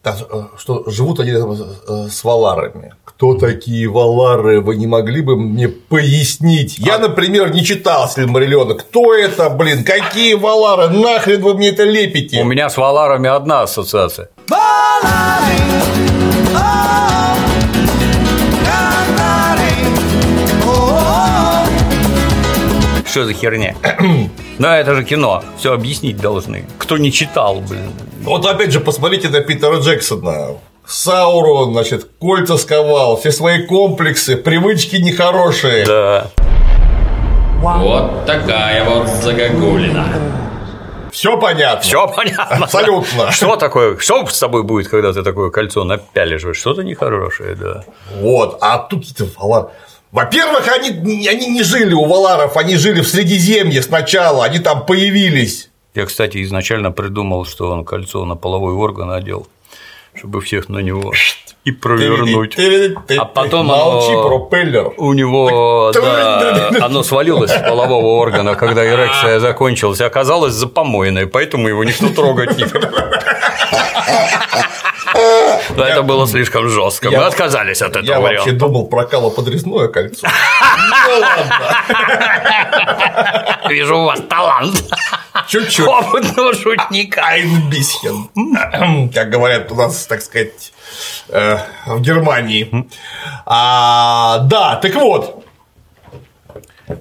э, 0.03 0.11
что 0.57 0.89
живут 0.89 1.19
они 1.19 1.33
там, 1.33 1.51
э, 1.51 2.07
с 2.09 2.23
валарами. 2.23 2.93
Кто 3.05 3.35
такие 3.35 3.87
валары? 3.87 4.61
Вы 4.61 4.77
не 4.77 4.87
могли 4.87 5.21
бы 5.21 5.35
мне 5.35 5.67
пояснить? 5.67 6.79
Я, 6.79 6.97
например, 6.97 7.53
не 7.53 7.63
читал 7.63 8.09
Сильмариллиона. 8.09 8.75
Кто 8.75 9.13
это, 9.13 9.49
блин? 9.49 9.83
Какие 9.83 10.35
валары? 10.35 10.87
Нахрен 10.87 11.41
вы 11.41 11.53
мне 11.53 11.69
это 11.69 11.83
лепите? 11.83 12.41
У 12.41 12.45
меня 12.45 12.69
с 12.69 12.77
валарами 12.77 13.29
одна 13.29 13.63
ассоциация. 13.63 14.29
Что 23.09 23.25
за 23.25 23.33
херня? 23.33 23.75
Да, 24.59 24.77
это 24.77 24.93
же 24.93 25.03
кино. 25.03 25.43
Все 25.57 25.73
объяснить 25.73 26.17
должны. 26.17 26.65
Кто 26.77 26.97
не 26.97 27.11
читал, 27.11 27.59
блин. 27.61 27.91
Вот 28.21 28.45
опять 28.45 28.71
же, 28.71 28.79
посмотрите 28.79 29.29
на 29.29 29.39
Питера 29.41 29.77
Джексона. 29.79 30.57
Саурон, 30.85 31.73
значит, 31.73 32.09
кольца 32.19 32.57
сковал, 32.57 33.17
все 33.17 33.31
свои 33.31 33.65
комплексы, 33.65 34.35
привычки 34.35 34.97
нехорошие. 34.97 35.85
Да. 35.85 36.27
Вот 37.61 38.25
такая 38.25 38.87
вот 38.87 39.07
загогулина. 39.07 40.05
Все 41.11 41.37
понятно. 41.39 41.81
Все 41.81 42.07
понятно. 42.07 42.65
Абсолютно. 42.65 43.31
Что 43.31 43.55
такое? 43.55 43.97
Что 43.97 44.25
с 44.27 44.39
тобой 44.39 44.63
будет, 44.63 44.87
когда 44.87 45.13
ты 45.13 45.23
такое 45.23 45.49
кольцо 45.49 45.83
напялишь? 45.83 46.45
Что-то 46.55 46.83
нехорошее, 46.83 47.55
да. 47.55 47.83
Вот, 48.19 48.57
а 48.61 48.77
тут 48.77 49.07
какие-то 49.07 49.27
валары. 49.39 49.69
Во-первых, 50.11 50.67
они, 50.67 51.27
они 51.27 51.47
не 51.47 51.63
жили 51.63 51.93
у 51.93 52.05
валаров, 52.05 52.57
они 52.57 52.75
жили 52.77 53.01
в 53.01 53.07
Средиземье 53.07 53.81
сначала, 53.83 54.43
они 54.43 54.59
там 54.59 54.85
появились. 54.85 55.69
Я, 55.93 56.05
кстати, 56.05 56.43
изначально 56.43 56.91
придумал, 56.91 57.45
что 57.45 57.69
он 57.69 57.85
кольцо 57.85 58.25
на 58.25 58.35
половой 58.35 58.73
орган 58.73 59.11
одел, 59.11 59.47
чтобы 60.15 60.41
всех 60.41 60.69
на 60.69 60.79
него 60.79 61.13
и 61.65 61.71
провернуть. 61.71 62.57
А 63.17 63.25
потом 63.25 63.67
Молчи, 63.67 64.13
оно- 64.13 64.27
пропеллер. 64.27 64.93
У 64.97 65.13
него, 65.13 65.91
да, 65.93 66.69
оно 66.81 67.03
свалилось 67.03 67.51
с 67.51 67.57
полового 67.61 68.19
органа, 68.19 68.55
когда 68.55 68.85
эрекция 68.85 69.39
закончилась, 69.39 69.99
и 69.99 70.03
оказалось 70.03 70.53
запомойной, 70.53 71.27
поэтому 71.27 71.67
его 71.67 71.83
никто 71.83 72.09
трогать 72.09 72.57
не 72.57 72.65
Но 75.75 75.83
это 75.83 76.01
было 76.03 76.27
слишком 76.27 76.69
жестко. 76.69 77.11
Мы 77.11 77.17
отказались 77.17 77.81
от 77.81 77.95
этого 77.95 78.05
Я 78.05 78.19
вообще 78.19 78.51
думал 78.51 78.87
про 78.87 79.05
калоподрезное 79.05 79.87
кольцо. 79.87 80.27
Ну 81.07 81.19
ладно, 81.19 81.59
Вижу 83.69 83.97
у 83.97 84.05
вас 84.05 84.21
талант 84.29 84.83
чуть-чуть. 85.47 85.87
опытного 85.87 86.53
шутника. 86.53 87.21
Bisschen. 87.71 89.09
Как 89.13 89.29
говорят 89.29 89.71
у 89.71 89.75
нас, 89.75 90.05
так 90.05 90.21
сказать, 90.21 90.71
э, 91.29 91.57
в 91.85 92.01
Германии. 92.01 92.87
А, 93.45 94.39
да, 94.39 94.75
так 94.75 94.95
вот. 94.95 95.45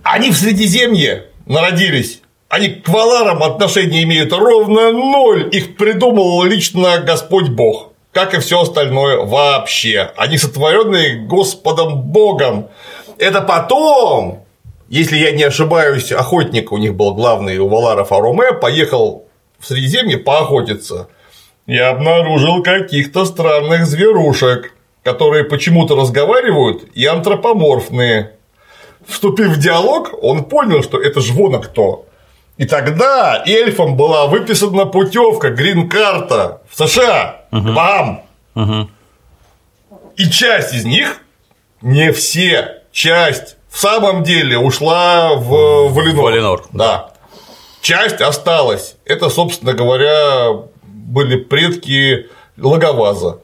Они 0.03 0.31
в 0.31 0.37
Средиземье 0.37 1.27
народились. 1.47 2.21
Они 2.49 2.69
к 2.69 2.89
валарам 2.89 3.43
отношения 3.43 4.03
имеют 4.05 4.33
ровно 4.33 4.93
ноль. 4.93 5.49
Их 5.53 5.77
придумал 5.77 6.43
лично 6.45 6.99
Господь 6.99 7.49
Бог. 7.49 7.93
Как 8.13 8.35
и 8.35 8.41
все 8.41 8.63
остальное 8.63 9.19
вообще. 9.19 10.13
Они 10.17 10.39
сотворенные 10.39 11.27
Господом 11.27 12.01
Богом. 12.01 12.69
Это 13.19 13.43
потом, 13.43 14.45
если 14.89 15.17
я 15.19 15.33
не 15.33 15.43
ошибаюсь, 15.43 16.13
охотник 16.13 16.73
у 16.73 16.79
них 16.79 16.95
был 16.95 17.15
главный 17.15 17.59
у 17.59 17.69
Валаров 17.69 18.11
Аруме, 18.11 18.53
поехал 18.53 19.27
в 19.59 19.67
Средиземье 19.67 20.17
поохотиться. 20.17 21.09
Я 21.67 21.91
обнаружил 21.91 22.63
каких-то 22.63 23.27
странных 23.27 23.85
зверушек, 23.85 24.73
которые 25.03 25.45
почему-то 25.45 25.95
разговаривают 25.95 26.85
и 26.95 27.05
антропоморфные. 27.05 28.33
Вступив 29.07 29.49
в 29.49 29.59
диалог, 29.59 30.15
он 30.23 30.45
понял, 30.45 30.83
что 30.83 31.01
это 31.01 31.21
ж 31.21 31.31
вон 31.33 31.61
кто. 31.61 32.07
И 32.57 32.65
тогда 32.65 33.45
эльфам 33.47 33.97
была 33.97 34.27
выписана 34.27 34.87
путевка, 34.87 35.51
грин-карта 35.51 36.63
в 36.69 36.77
США. 36.77 37.45
Бам! 37.51 38.23
И 40.17 40.31
часть 40.31 40.75
из 40.75 40.85
них, 40.85 41.21
не 41.83 42.11
все, 42.13 42.83
часть 42.91 43.58
в 43.69 43.79
самом 43.79 44.23
деле 44.23 44.59
ушла 44.59 45.35
в 45.35 45.89
Валинор. 45.93 46.25
Валинор. 46.25 46.65
Да. 46.73 47.13
Часть 47.81 48.21
осталась. 48.21 48.97
Это, 49.05 49.29
собственно 49.29 49.73
говоря, 49.73 50.65
были 50.83 51.37
предки 51.37 52.27
Логоваза. 52.57 53.41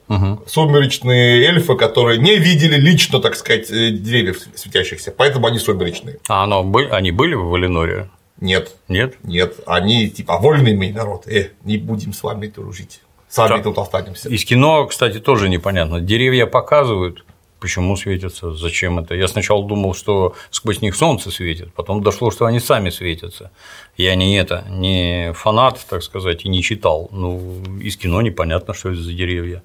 Сумеречные 0.47 1.45
эльфы, 1.47 1.77
которые 1.77 2.19
не 2.19 2.37
видели 2.37 2.77
лично, 2.77 3.21
так 3.21 3.37
сказать, 3.37 3.71
э, 3.71 3.91
деревьев 3.91 4.41
светящихся. 4.55 5.13
Поэтому 5.17 5.47
они 5.47 5.59
сумеречные. 5.59 6.19
А 6.29 6.45
оно, 6.45 6.69
они 6.91 7.13
были 7.13 7.35
в 7.35 7.45
Валиноре? 7.47 8.09
Нет. 8.41 8.73
Нет? 8.89 9.15
Нет, 9.23 9.55
они 9.67 10.09
типа 10.09 10.39
вольный 10.39 10.75
мы 10.75 10.91
народ, 10.93 11.29
э, 11.29 11.51
не 11.63 11.79
будем 11.79 12.13
с 12.13 12.23
вами 12.23 12.49
дружить, 12.49 13.01
сами 13.29 13.49
Так. 13.49 13.63
тут 13.63 13.79
останемся. 13.79 14.29
Из 14.29 14.45
кино, 14.45 14.87
кстати, 14.87 15.21
тоже 15.21 15.49
непонятно. 15.49 16.01
Деревья 16.01 16.47
показывают, 16.47 17.25
почему 17.65 17.97
светятся, 17.97 18.53
зачем 18.53 18.99
это. 18.99 19.15
Я 19.15 19.27
сначала 19.27 19.65
думал, 19.67 19.95
что 19.95 20.35
сквозь 20.51 20.83
них 20.83 20.95
солнце 20.95 21.31
светит, 21.31 21.73
потом 21.73 22.03
дошло, 22.03 22.31
что 22.31 22.45
они 22.45 22.61
сами 22.61 22.91
светятся. 22.91 23.51
Я 23.97 24.15
не 24.17 24.37
это, 24.37 24.67
не 24.69 25.33
фанат, 25.33 25.81
так 25.89 26.03
сказать, 26.03 26.45
и 26.45 26.51
не 26.51 26.63
читал. 26.63 27.09
Ну, 27.11 27.63
из 27.81 27.97
кино 27.97 28.21
непонятно, 28.21 28.75
что 28.75 28.91
это 28.91 29.01
за 29.01 29.15
деревья. 29.15 29.63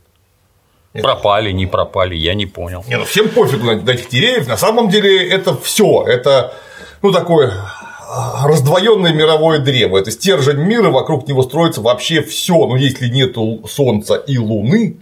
Нет. 0.93 1.03
Пропали, 1.03 1.51
не 1.51 1.67
пропали, 1.67 2.15
я 2.15 2.35
не 2.35 2.45
понял. 2.45 2.85
Не, 2.87 2.97
ну 2.97 3.03
всем 3.03 3.27
пофигу 3.27 3.65
на, 3.65 3.75
на 3.75 3.91
этих 3.91 4.07
деревьев, 4.07 4.47
на 4.47 4.57
самом 4.57 4.87
деле 4.87 5.27
это 5.27 5.57
все, 5.57 6.05
это 6.07 6.53
ну 7.01 7.11
такой 7.11 7.51
раздвоенное 8.43 9.11
мировое 9.11 9.59
древо. 9.59 9.97
Это 9.97 10.09
стержень 10.09 10.59
мира, 10.59 10.89
вокруг 10.89 11.27
него 11.27 11.43
строится 11.43 11.81
вообще 11.81 12.21
все. 12.21 12.65
Но 12.65 12.77
если 12.77 13.09
нет 13.09 13.35
Солнца 13.69 14.15
и 14.15 14.37
Луны, 14.37 14.95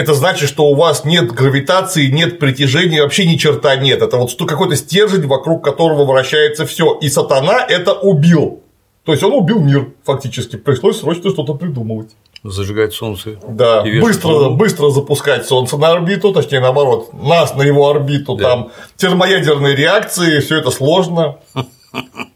это 0.00 0.14
значит, 0.14 0.48
что 0.48 0.64
у 0.66 0.74
вас 0.74 1.04
нет 1.04 1.30
гравитации, 1.32 2.06
нет 2.08 2.38
притяжения, 2.38 3.02
вообще 3.02 3.26
ни 3.26 3.36
черта 3.36 3.76
нет. 3.76 4.02
Это 4.02 4.16
вот 4.16 4.34
какой-то 4.46 4.76
стержень, 4.76 5.26
вокруг 5.26 5.62
которого 5.62 6.04
вращается 6.04 6.66
все. 6.66 6.94
И 7.00 7.08
сатана 7.08 7.64
это 7.68 7.92
убил. 7.92 8.60
То 9.04 9.12
есть 9.12 9.22
он 9.24 9.32
убил 9.32 9.60
мир, 9.60 9.88
фактически. 10.04 10.56
Пришлось 10.56 11.00
срочно 11.00 11.30
что-то 11.30 11.54
придумывать. 11.54 12.10
Зажигать 12.42 12.94
солнце. 12.94 13.38
Да, 13.46 13.82
быстро, 13.82 14.28
луну. 14.28 14.56
быстро 14.56 14.88
запускать 14.90 15.46
Солнце 15.46 15.76
на 15.76 15.90
орбиту, 15.92 16.32
точнее 16.32 16.60
наоборот, 16.60 17.12
нас 17.12 17.54
на 17.54 17.62
его 17.62 17.90
орбиту, 17.90 18.34
Да. 18.34 18.48
там 18.48 18.70
термоядерные 18.96 19.76
реакции, 19.76 20.40
все 20.40 20.56
это 20.56 20.70
сложно. 20.70 21.36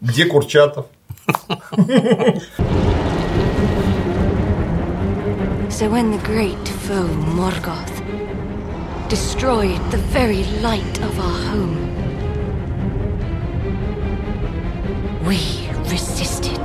Где 0.03 0.27
Курчатов? 0.27 0.87
So 5.71 5.89
when 5.91 6.13
the 6.13 6.19
great 6.19 6.57
foe 6.87 7.09
Morgoth 7.37 7.97
destroyed 9.09 9.81
the 9.91 9.99
very 10.13 10.45
light 10.63 10.99
of 11.03 11.19
our 11.19 11.39
home, 11.51 11.77
we 15.27 15.39
resisted. 15.91 16.61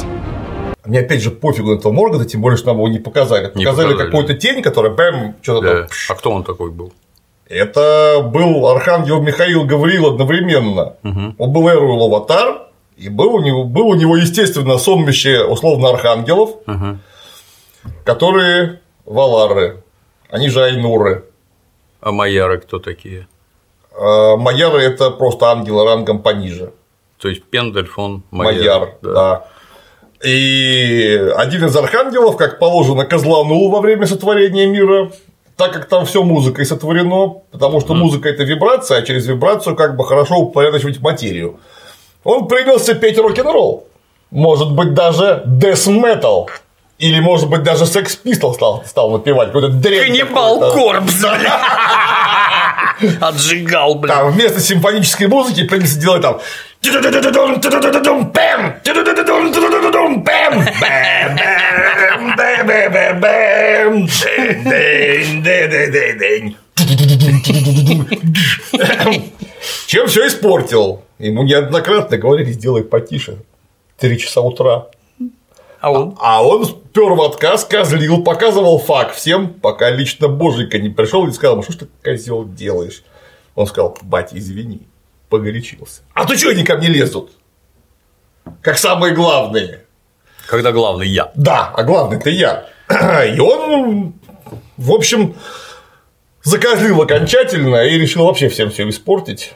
Мне 0.86 1.00
опять 1.02 1.22
же 1.22 1.30
пофигу 1.32 1.72
на 1.74 1.78
этого 1.78 1.92
Моргана, 1.94 2.26
тем 2.26 2.42
более, 2.42 2.58
что 2.58 2.68
нам 2.68 2.78
его 2.78 2.88
не 2.88 2.98
показали. 3.00 3.52
Не 3.56 3.64
Показали, 3.66 3.88
показали. 3.94 4.06
какую-то 4.12 4.34
тень, 4.36 4.62
которая 4.64 4.92
бэм, 4.94 5.36
что-то 5.42 5.62
Да. 5.62 5.74
там. 5.82 5.88
А 6.10 6.16
кто 6.16 6.32
он 6.32 6.44
такой 6.44 6.72
был? 6.72 6.92
Это 7.48 8.22
был 8.24 8.68
Архангел 8.68 9.22
Михаил 9.22 9.66
Гавриил 9.66 10.08
одновременно. 10.08 10.94
Он 11.38 11.52
был 11.52 11.68
Эруэл 11.68 12.04
Аватар, 12.04 12.68
и 12.98 13.10
был 13.10 13.36
у 13.36 13.42
него, 13.42 13.64
был 13.66 13.88
у 13.90 13.96
него, 13.96 14.18
естественно, 14.18 14.78
сонмище 14.78 15.44
условно 15.44 15.90
архангелов, 15.90 16.52
которые 18.04 18.80
Валары, 19.06 19.84
они 20.30 20.50
же 20.50 20.64
Айнуры. 20.64 21.26
А 22.02 22.12
Майяры 22.12 22.60
кто 22.60 22.80
такие? 22.80 23.28
А 23.98 24.38
Майяры– 24.38 24.82
это 24.82 25.12
просто 25.12 25.48
ангелы 25.48 25.86
рангом 25.86 26.22
пониже. 26.22 26.72
То 27.18 27.28
есть 27.28 27.44
Пендельфон 27.44 28.24
Майяр. 28.32 28.56
Майяр, 28.56 28.90
да. 29.02 29.46
И 30.24 31.32
один 31.38 31.66
из 31.66 31.76
архангелов, 31.76 32.38
как 32.38 32.60
положено, 32.60 33.06
козланул 33.06 33.70
во 33.70 33.80
время 33.82 34.06
сотворения 34.06 34.68
мира, 34.68 35.12
так 35.56 35.74
как 35.74 35.88
там 35.88 36.06
все 36.06 36.24
музыкой 36.24 36.66
сотворено, 36.66 37.42
потому 37.52 37.82
что 37.82 37.94
музыка 37.94 38.30
это 38.30 38.44
вибрация, 38.44 39.00
а 39.00 39.02
через 39.02 39.28
вибрацию 39.28 39.76
как 39.76 39.98
бы 39.98 40.06
хорошо 40.06 40.36
упорядочивать 40.38 41.02
материю. 41.02 41.60
Он 42.24 42.48
принялся 42.48 42.96
петь 42.96 43.18
рок-н-ролл. 43.18 43.88
Может 44.32 44.74
быть, 44.74 44.94
даже 44.94 45.44
death 45.46 45.88
metal. 45.88 46.48
Или, 47.00 47.20
может 47.22 47.50
быть, 47.50 47.64
даже 47.64 47.86
секс 47.86 48.18
пистол 48.18 48.54
стал, 48.54 48.84
стал 48.86 49.10
напевать. 49.12 49.47
Какой-то 49.47 49.70
дрянь 49.70 50.08
Каннибал. 50.08 50.74
Корпс, 50.74 51.22
бля. 51.22 51.62
Отжигал, 53.22 53.95
бля. 53.95 54.16
Там 54.16 54.32
вместо 54.32 54.60
симфонической 54.60 55.28
музыки 55.28 55.66
принялся 55.66 55.97
делать 55.97 56.22
там 56.22 56.41
«Тю-ду-ду-ду-дум, 56.82 57.62
ту-ду-ду-ду-дум, 57.62 58.32
пэм, 58.32 58.82
тю-ду-ду-ду-дум, 58.84 59.54
ту-ду-ду-ду-дум, 59.54 60.24
пэм, 60.26 60.60
бэм, 60.60 61.36
бэм, 61.36 62.36
бэм, 62.36 62.68
бэм, 62.68 62.91
бэм, 62.91 63.20
бэм, 63.22 64.08
дэнь, 64.08 65.43
дэнь, 65.43 65.43
дэнь, 65.43 65.91
дэнь, 65.91 66.18
дэнь, 66.20 66.56
ту-ду-ду-ду-ду-дум. 66.76 69.24
Чем 69.88 70.08
все 70.08 70.28
испортил? 70.28 71.02
Ему 71.18 71.43
неоднократно 71.43 72.18
говорили, 72.18 72.52
сделай 72.52 72.84
потише. 72.84 73.38
Три 73.97 74.18
часа 74.18 74.41
утра. 74.41 74.88
А 75.82 75.92
он? 75.92 76.18
А 76.20 76.46
он 76.46 76.66
спер 76.66 77.14
в 77.14 77.22
отказ, 77.22 77.64
козлил, 77.64 78.24
показывал 78.24 78.80
факт 78.80 79.16
всем, 79.16 79.54
пока 79.54 79.90
лично 79.90 80.28
Боженька 80.28 80.78
не 80.78 80.90
пришел 80.90 81.26
и 81.28 81.32
сказал 81.32 81.64
что 81.64 81.72
ж 81.72 81.76
ты, 81.78 81.88
козел, 82.04 82.46
делаешь? 82.46 83.04
Он 83.56 83.66
сказал, 83.66 83.98
батя, 84.02 84.38
извини, 84.38 84.88
погорячился. 85.30 86.02
А 86.14 86.26
то 86.26 86.38
что 86.38 86.50
они 86.50 86.64
ко 86.64 86.76
мне 86.76 86.88
лезут? 86.88 87.32
Как 88.62 88.78
самые 88.78 89.14
главные. 89.14 89.86
Когда 90.48 90.72
главный 90.72 91.08
я. 91.08 91.32
Да, 91.36 91.72
а 91.76 91.84
главный-то 91.84 92.30
я. 92.30 92.68
И 92.90 93.40
он, 93.40 94.16
в 94.78 94.92
общем, 94.92 95.36
закозлил 96.44 97.02
окончательно 97.02 97.84
и 97.84 97.98
решил 97.98 98.26
вообще 98.26 98.50
всем 98.50 98.72
все 98.72 98.88
испортить. 98.90 99.54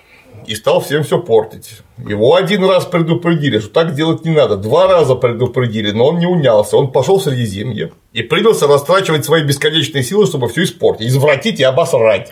И 0.48 0.56
стал 0.56 0.82
всем 0.82 1.04
все 1.04 1.20
портить. 1.20 1.78
Его 1.98 2.36
один 2.36 2.66
раз 2.66 2.86
предупредили, 2.86 3.60
что 3.60 3.70
так 3.70 3.94
делать 3.94 4.26
не 4.26 4.32
надо. 4.32 4.58
Два 4.58 4.88
раза 4.88 5.16
предупредили, 5.16 5.92
но 5.92 6.08
он 6.08 6.20
не 6.20 6.26
унялся. 6.26 6.78
Он 6.78 6.92
пошел 6.92 7.20
в 7.20 7.24
Средиземье 7.24 7.92
и 8.12 8.24
принялся 8.24 8.68
растрачивать 8.68 9.26
свои 9.26 9.44
бесконечные 9.44 10.04
силы, 10.04 10.26
чтобы 10.26 10.50
все 10.50 10.64
испортить, 10.64 11.08
извратить 11.08 11.60
и 11.60 11.64
обосрать. 11.64 12.32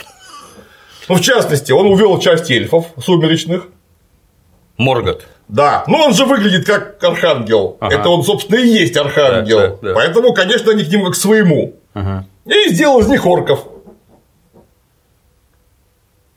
Ну, 1.10 1.16
в 1.16 1.22
частности, 1.22 1.72
он 1.72 1.88
увел 1.88 2.20
часть 2.20 2.50
эльфов 2.52 2.86
сумеречных, 3.04 3.68
Моргот. 4.78 5.26
да, 5.48 5.84
но 5.88 6.06
он 6.06 6.14
же 6.14 6.26
выглядит 6.26 6.66
как 6.66 7.04
архангел. 7.04 7.78
Ага. 7.80 7.96
Это 7.96 8.10
он, 8.10 8.24
собственно, 8.24 8.58
и 8.60 8.68
есть 8.68 8.96
архангел. 8.98 9.58
Да, 9.58 9.68
да, 9.68 9.78
да. 9.82 9.94
Поэтому, 9.94 10.34
конечно, 10.34 10.72
они 10.72 10.84
к 10.84 10.90
нему 10.90 11.06
как 11.06 11.14
к 11.14 11.18
своему. 11.18 11.76
Ага. 11.94 12.26
И 12.46 12.70
сделал 12.70 13.00
из 13.00 13.08
них 13.08 13.26
орков. 13.26 13.66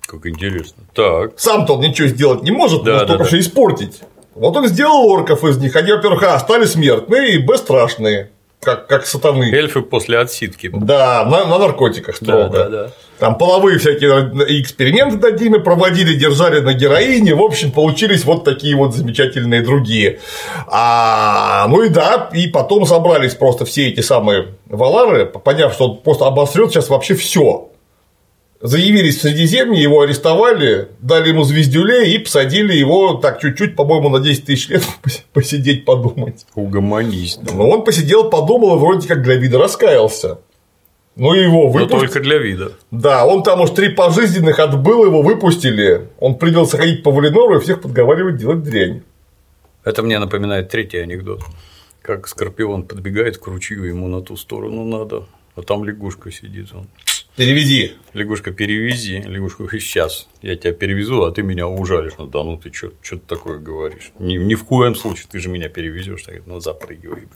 Как 0.07 0.27
интересно. 0.27 0.85
Так. 0.95 1.33
Сам-то 1.39 1.75
он 1.75 1.81
ничего 1.81 2.09
сделать 2.09 2.43
не 2.43 2.51
может, 2.51 2.85
Да, 2.85 3.01
да, 3.01 3.07
только 3.07 3.25
да. 3.25 3.29
что 3.29 3.39
испортить. 3.41 4.01
Вот 4.35 4.57
он 4.57 4.67
сделал 4.69 5.07
орков 5.09 5.45
из 5.45 5.59
них. 5.59 5.75
Они, 5.77 5.93
во-первых, 5.93 6.23
а, 6.25 6.39
стали 6.41 6.65
смертные 6.65 7.35
и 7.35 7.39
бесстрашные, 7.39 8.31
как, 8.61 8.87
как 8.89 9.07
сатаны. 9.07 9.45
Эльфы 9.53 9.83
после 9.83 10.19
отсидки. 10.19 10.71
Да, 10.73 11.25
на, 11.25 11.45
на 11.47 11.59
наркотиках 11.59 12.19
Да, 12.21 12.27
строго. 12.27 12.49
да, 12.51 12.69
да. 12.69 12.91
Там 13.21 13.39
половые 13.39 13.79
всякие 13.79 14.11
эксперименты 14.61 15.19
над 15.19 15.41
ними 15.41 15.59
проводили, 15.59 16.15
держали 16.19 16.59
на 16.61 16.75
героине. 16.75 17.35
В 17.37 17.43
общем, 17.43 17.71
получились 17.71 18.25
вот 18.25 18.43
такие 18.45 18.75
вот 18.77 18.93
замечательные 18.93 19.63
другие. 19.63 20.19
А, 20.67 21.67
ну 21.69 21.83
и 21.83 21.89
да, 21.89 22.29
и 22.35 22.49
потом 22.49 22.87
собрались 22.87 23.35
просто 23.37 23.65
все 23.65 23.89
эти 23.89 24.01
самые 24.01 24.49
валары, 24.67 25.27
поняв, 25.27 25.73
что 25.75 25.91
он 25.91 25.97
просто 25.99 26.27
обосрет 26.27 26.71
сейчас 26.73 26.89
вообще 26.89 27.15
все. 27.15 27.71
Заявились 28.67 29.19
в 29.19 29.21
Средиземье, 29.21 29.83
его 29.83 30.01
арестовали, 30.01 30.89
дали 31.01 31.29
ему 31.29 31.45
звездюлей 31.45 32.15
и 32.15 32.19
посадили 32.19 32.73
его 32.73 33.13
так 33.13 33.39
чуть-чуть, 33.39 33.77
по-моему, 33.77 34.09
на 34.09 34.21
10 34.21 34.47
тысяч 34.47 34.71
лет 34.71 34.83
посидеть, 35.35 35.85
подумать. 35.85 36.47
Угомонись. 36.55 37.37
да. 37.43 37.53
Но 37.53 37.69
он 37.69 37.85
посидел, 37.85 38.31
подумал 38.31 38.77
и 38.77 38.79
вроде 38.79 39.07
как 39.07 39.23
для 39.23 39.35
вида 39.35 39.59
раскаялся. 39.59 40.39
Ну 41.15 41.35
его 41.35 41.65
Но 41.65 41.69
выпустили. 41.73 41.99
только 42.01 42.21
для 42.21 42.39
вида. 42.39 42.73
Да, 42.91 43.27
он 43.27 43.43
там 43.43 43.61
уж 43.61 43.69
три 43.69 43.91
пожизненных 43.91 44.59
отбыл, 44.59 45.05
его 45.05 45.21
выпустили. 45.21 46.09
Он 46.19 46.37
принялся 46.37 46.79
ходить 46.79 47.03
по 47.03 47.11
Валинору 47.11 47.59
и 47.59 47.61
всех 47.61 47.83
подговаривать 47.83 48.39
делать 48.39 48.63
дрянь. 48.63 49.03
Это 49.85 50.03
мне 50.03 50.19
напоминает 50.19 50.71
третий 50.71 50.97
анекдот. 50.97 51.43
Как 52.01 52.27
Скорпион 52.27 52.85
подбегает 52.85 53.37
к 53.37 53.47
ручью, 53.47 53.85
ему 53.85 54.09
на 54.09 54.23
ту 54.23 54.39
сторону 54.39 54.85
надо, 54.85 55.27
а 55.55 55.61
там 55.61 55.85
лягушка 55.85 56.33
сидит. 56.33 56.69
Он, 56.73 56.89
Переведи. 57.37 57.97
лягушка, 58.13 58.53
перевези. 58.53 59.21
Лягушка 59.27 59.65
сейчас 59.81 60.29
я 60.41 60.55
тебя 60.55 60.73
перевезу, 60.73 61.25
а 61.25 61.33
ты 61.33 61.43
меня 61.43 61.67
ужалишь. 61.67 62.13
Ну 62.17 62.27
да, 62.27 62.45
ну 62.45 62.57
ты 62.57 62.73
что 62.73 62.91
ты 63.01 63.19
такое 63.19 63.59
говоришь? 63.59 64.13
Ни, 64.21 64.37
ни 64.37 64.55
в 64.55 64.65
коем 64.65 64.95
случае 64.95 65.27
ты 65.29 65.41
же 65.41 65.49
меня 65.49 65.69
перевезешь. 65.69 66.23
Так, 66.23 66.47
ну 66.47 66.61
запрыгивай. 66.61 67.17
блин. 67.17 67.29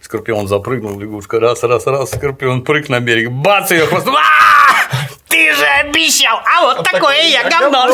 Скорпион 0.00 0.48
запрыгнул, 0.48 1.00
лягушка 1.00 1.40
раз, 1.40 1.62
раз, 1.62 1.86
раз, 1.86 2.10
Скорпион 2.10 2.62
прыг 2.62 2.90
на 2.90 3.00
берег, 3.00 3.30
бац 3.30 3.70
ее 3.70 3.86
хвостом. 3.86 4.16
«А! 4.16 4.20
Ты 5.28 5.54
же 5.54 5.64
обещал, 5.64 6.38
а 6.44 6.62
вот 6.62 6.84
такое 6.84 7.28
я 7.28 7.48
говно. 7.48 7.88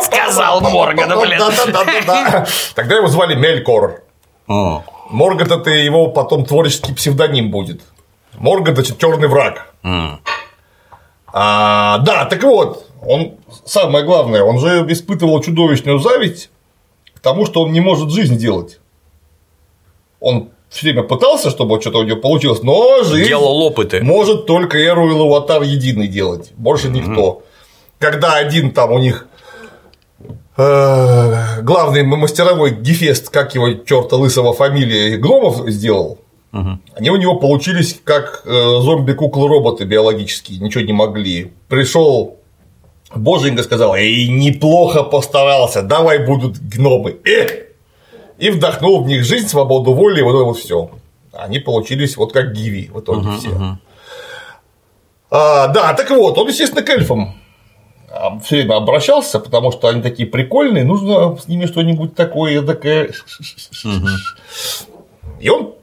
Сказал 0.00 0.60
Морган, 0.60 1.08
блин. 1.20 1.40
Тогда 2.74 2.96
его 2.96 3.08
звали 3.08 3.34
Мелькор. 3.34 4.02
Морган 4.46 5.60
это 5.60 5.70
его 5.70 6.08
потом 6.08 6.44
творческий 6.44 6.94
псевдоним 6.94 7.50
будет. 7.50 7.82
Морган 8.38 8.74
это 8.74 8.96
черный 8.96 9.28
враг. 9.28 9.72
м. 9.82 10.20
А, 11.36 11.98
да, 11.98 12.26
так 12.26 12.42
вот, 12.44 12.86
он 13.04 13.34
самое 13.64 14.04
главное, 14.04 14.42
он 14.44 14.58
же 14.60 14.86
испытывал 14.88 15.42
чудовищную 15.42 15.98
зависть 15.98 16.50
к 17.12 17.20
тому, 17.20 17.44
что 17.44 17.62
он 17.62 17.72
не 17.72 17.80
может 17.80 18.10
жизнь 18.10 18.36
делать. 18.36 18.78
Он 20.20 20.50
все 20.68 20.86
время 20.86 21.02
пытался, 21.02 21.50
чтобы 21.50 21.80
что-то 21.80 21.98
у 21.98 22.02
него 22.04 22.20
получилось, 22.20 22.62
но 22.62 23.02
жизнь 23.02 23.28
Делал 23.28 23.62
опыты. 23.62 24.00
может 24.00 24.46
только 24.46 24.78
Эру 24.78 25.08
и 25.08 25.12
Лаватар 25.12 25.62
единый 25.62 26.08
делать, 26.08 26.52
больше 26.56 26.88
никто. 26.88 27.42
Когда 27.98 28.34
один 28.34 28.70
там 28.72 28.92
у 28.92 28.98
них 28.98 29.26
э, 30.56 31.60
главный 31.62 32.02
мастеровой 32.04 32.70
Гефест, 32.72 33.30
как 33.30 33.54
его 33.54 33.72
черта 33.72 34.16
лысого 34.16 34.52
фамилия 34.52 35.16
гномов 35.16 35.68
сделал, 35.68 36.18
они 36.94 37.10
у 37.10 37.16
него 37.16 37.36
получились 37.36 38.00
как 38.04 38.42
э, 38.44 38.50
зомби-куклы-роботы 38.50 39.84
биологические, 39.84 40.58
ничего 40.58 40.84
не 40.84 40.92
могли. 40.92 41.52
Пришел 41.68 42.38
Боженька 43.14 43.62
сказал, 43.62 43.94
эй, 43.94 44.28
неплохо 44.28 45.02
постарался, 45.02 45.82
давай 45.82 46.24
будут 46.24 46.58
гномы. 46.58 47.16
Эх, 47.24 47.66
и 48.38 48.50
вдохнул 48.50 49.02
в 49.02 49.06
них 49.06 49.24
жизнь, 49.24 49.48
свободу 49.48 49.92
воли, 49.92 50.20
и 50.20 50.22
вот 50.22 50.34
это 50.34 50.44
вот 50.44 50.58
все. 50.58 50.90
Они 51.32 51.58
получились 51.58 52.16
вот 52.16 52.32
как 52.32 52.52
Гиви 52.52 52.90
в 52.92 53.00
итоге 53.00 53.30
все. 53.38 53.78
А, 55.30 55.68
да, 55.68 55.94
так 55.94 56.10
вот, 56.10 56.38
он, 56.38 56.48
естественно, 56.48 56.82
к 56.82 56.90
эльфам 56.90 57.34
все 58.44 58.56
время 58.56 58.76
обращался, 58.76 59.40
потому 59.40 59.72
что 59.72 59.88
они 59.88 60.00
такие 60.00 60.28
прикольные, 60.28 60.84
нужно 60.84 61.36
с 61.36 61.48
ними 61.48 61.66
что-нибудь 61.66 62.14
такое, 62.14 62.62
такое. 62.62 63.12
И 65.40 65.48
он 65.48 65.74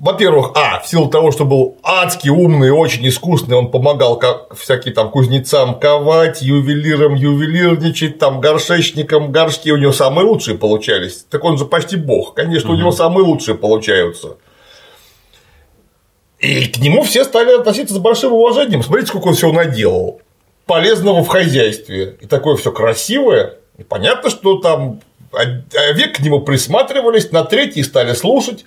во-первых, 0.00 0.52
а, 0.54 0.80
в 0.80 0.88
силу 0.88 1.10
того, 1.10 1.30
что 1.30 1.44
был 1.44 1.76
адский 1.82 2.30
умный, 2.30 2.70
очень 2.70 3.06
искусный, 3.06 3.54
он 3.54 3.70
помогал 3.70 4.18
как 4.18 4.56
всякие 4.56 4.94
там 4.94 5.10
кузнецам 5.10 5.78
ковать, 5.78 6.40
ювелирам 6.40 7.14
ювелирничать, 7.14 8.18
там 8.18 8.40
горшечникам 8.40 9.30
горшки 9.30 9.70
у 9.70 9.76
него 9.76 9.92
самые 9.92 10.26
лучшие 10.26 10.56
получались. 10.56 11.26
Так 11.28 11.44
он 11.44 11.58
же 11.58 11.66
почти 11.66 11.96
бог, 11.96 12.32
конечно, 12.32 12.72
у 12.72 12.76
него 12.76 12.92
самые 12.92 13.26
лучшие 13.26 13.58
получаются. 13.58 14.38
И 16.38 16.64
к 16.64 16.78
нему 16.78 17.02
все 17.02 17.22
стали 17.24 17.52
относиться 17.52 17.94
с 17.94 17.98
большим 17.98 18.32
уважением. 18.32 18.82
Смотрите, 18.82 19.08
сколько 19.08 19.28
он 19.28 19.34
всего 19.34 19.52
наделал. 19.52 20.22
Полезного 20.64 21.22
в 21.22 21.28
хозяйстве. 21.28 22.16
И 22.20 22.26
такое 22.26 22.56
все 22.56 22.72
красивое. 22.72 23.58
И 23.76 23.82
понятно, 23.82 24.30
что 24.30 24.56
там 24.60 25.00
век 25.94 26.16
к 26.16 26.20
нему 26.20 26.40
присматривались, 26.40 27.30
на 27.32 27.44
третий 27.44 27.82
стали 27.82 28.14
слушать. 28.14 28.64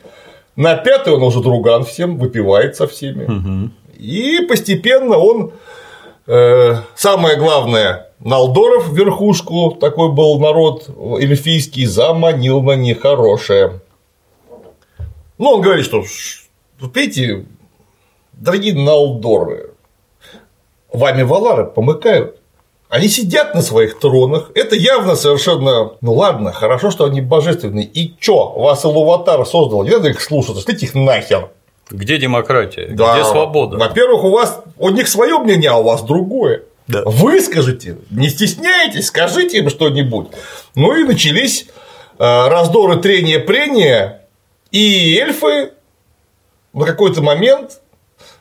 На 0.55 0.75
пятый 0.75 1.13
он 1.13 1.23
уже 1.23 1.41
друган 1.41 1.83
всем, 1.83 2.17
выпивает 2.17 2.75
со 2.75 2.87
всеми. 2.87 3.71
И 3.97 4.45
постепенно 4.47 5.17
он, 5.17 5.53
э, 6.27 6.75
самое 6.95 7.37
главное, 7.37 8.09
Налдоров 8.19 8.87
в 8.87 8.95
верхушку, 8.95 9.71
такой 9.79 10.11
был 10.11 10.39
народ 10.39 10.89
эльфийский, 11.19 11.85
заманил 11.85 12.61
на 12.61 12.75
нехорошее. 12.75 13.81
Ну, 15.37 15.49
он 15.49 15.61
говорит, 15.61 15.85
что, 15.85 16.03
видите, 16.93 17.45
дорогие 18.33 18.75
Налдоры, 18.75 19.71
вами 20.91 21.23
Валары 21.23 21.65
помыкают. 21.65 22.39
Они 22.93 23.07
сидят 23.07 23.55
на 23.55 23.63
своих 23.63 23.97
тронах, 23.97 24.51
это 24.53 24.75
явно 24.75 25.15
совершенно, 25.15 25.93
ну 26.01 26.13
ладно, 26.13 26.51
хорошо, 26.53 26.91
что 26.91 27.05
они 27.05 27.21
божественные, 27.21 27.85
и 27.85 28.15
чё, 28.19 28.49
вас 28.49 28.85
Илуватар 28.85 29.43
создал, 29.47 29.83
не 29.83 29.89
надо 29.89 30.09
их 30.09 30.21
слушаться, 30.21 30.61
шлите 30.61 30.85
их 30.85 30.93
нахер. 30.93 31.49
Где 31.89 32.19
демократия? 32.19 32.89
Да. 32.91 33.15
Где 33.15 33.23
свобода? 33.25 33.77
Во-первых, 33.77 34.23
у 34.23 34.29
вас 34.29 34.61
у 34.77 34.89
них 34.89 35.07
свое 35.07 35.39
мнение, 35.39 35.71
а 35.71 35.77
у 35.77 35.83
вас 35.83 36.03
другое. 36.03 36.65
Да. 36.85 37.01
Выскажите, 37.03 37.97
не 38.11 38.29
стесняйтесь, 38.29 39.07
скажите 39.07 39.57
им 39.57 39.71
что-нибудь. 39.71 40.27
Ну 40.75 40.95
и 40.95 41.03
начались 41.03 41.65
э, 42.19 42.47
раздоры, 42.47 42.97
трения, 42.97 43.39
прения, 43.39 44.21
и 44.69 45.17
эльфы 45.17 45.71
на 46.73 46.85
какой-то 46.85 47.23
момент 47.23 47.81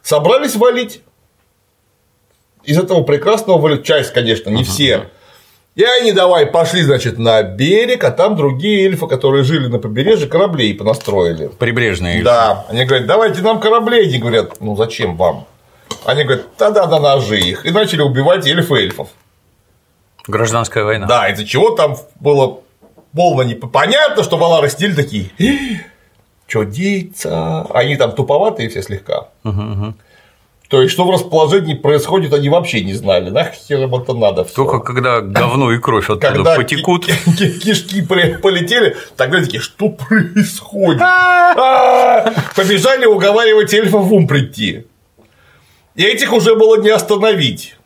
собрались 0.03 0.57
валить 0.57 1.01
из 2.65 2.79
этого 2.79 3.03
прекрасного 3.03 3.59
валют 3.59 3.85
часть, 3.85 4.13
конечно, 4.13 4.51
не 4.51 4.65
все. 4.65 5.09
И 5.75 5.85
они 5.85 6.13
давай 6.13 6.47
пошли, 6.47 6.83
значит, 6.83 7.19
на 7.19 7.43
берег, 7.43 8.05
а 8.05 8.11
там 8.11 8.37
другие 8.37 8.85
эльфы, 8.85 9.07
которые 9.07 9.43
жили 9.43 9.69
на 9.69 9.79
побережье, 9.79 10.29
кораблей 10.29 10.75
понастроили. 10.75 11.49
Прибрежные 11.49 12.17
эльфы. 12.17 12.25
Да, 12.25 12.67
они 12.69 12.85
говорят, 12.85 13.07
давайте 13.07 13.41
нам 13.41 13.59
кораблей. 13.59 14.07
Они 14.07 14.19
говорят, 14.19 14.61
ну 14.61 14.77
зачем 14.77 15.17
вам? 15.17 15.47
Они 16.05 16.25
говорят, 16.25 16.55
тогда 16.57 16.87
на 16.87 16.99
ножи 16.99 17.41
их. 17.41 17.65
И 17.65 17.71
начали 17.71 18.03
убивать 18.03 18.47
эльфы 18.47 18.75
эльфов. 18.75 19.09
Гражданская 20.27 20.85
война. 20.85 21.07
Да, 21.07 21.29
из-за 21.31 21.47
чего 21.47 21.71
там 21.71 21.97
было 22.21 22.61
полно 23.15 23.43
не... 23.43 23.55
Понятно, 23.55 24.23
что 24.23 24.37
Валары 24.37 24.69
сидели 24.69 24.95
такие, 24.95 25.31
что 26.47 26.65
деется? 26.65 27.63
Они 27.73 27.97
там 27.97 28.13
туповатые 28.13 28.69
все 28.69 28.83
слегка. 28.83 29.29
То 30.73 30.81
есть, 30.81 30.95
что 30.95 31.05
в 31.05 31.11
расположении 31.11 31.75
происходит, 31.75 32.33
они 32.33 32.49
вообще 32.49 32.81
не 32.83 32.95
знали, 32.95 33.29
нахер 33.29 33.83
им 33.83 33.95
это 33.95 34.15
надо. 34.15 34.45
всё. 34.47 34.55
Только 34.55 34.79
когда 34.81 35.21
говно 35.21 35.71
и 35.71 35.79
кровь 35.79 36.07
оттуда 36.09 36.29
Когда 36.29 36.57
потекут. 36.57 37.05
ки- 37.05 37.13
ки- 37.37 37.59
кишки 37.59 38.01
полетели, 38.01 38.97
тогда 39.19 39.41
такие, 39.43 39.61
что 39.61 39.91
происходит? 39.91 41.03
А! 41.03 42.25
Побежали 42.57 43.05
уговаривать 43.05 43.75
эльфов 43.75 44.07
в 44.07 44.15
ум 44.15 44.27
прийти. 44.27 44.87
И 45.95 46.05
этих 46.05 46.33
уже 46.33 46.57
было 46.57 46.81
не 46.81 46.89
остановить. 46.89 47.77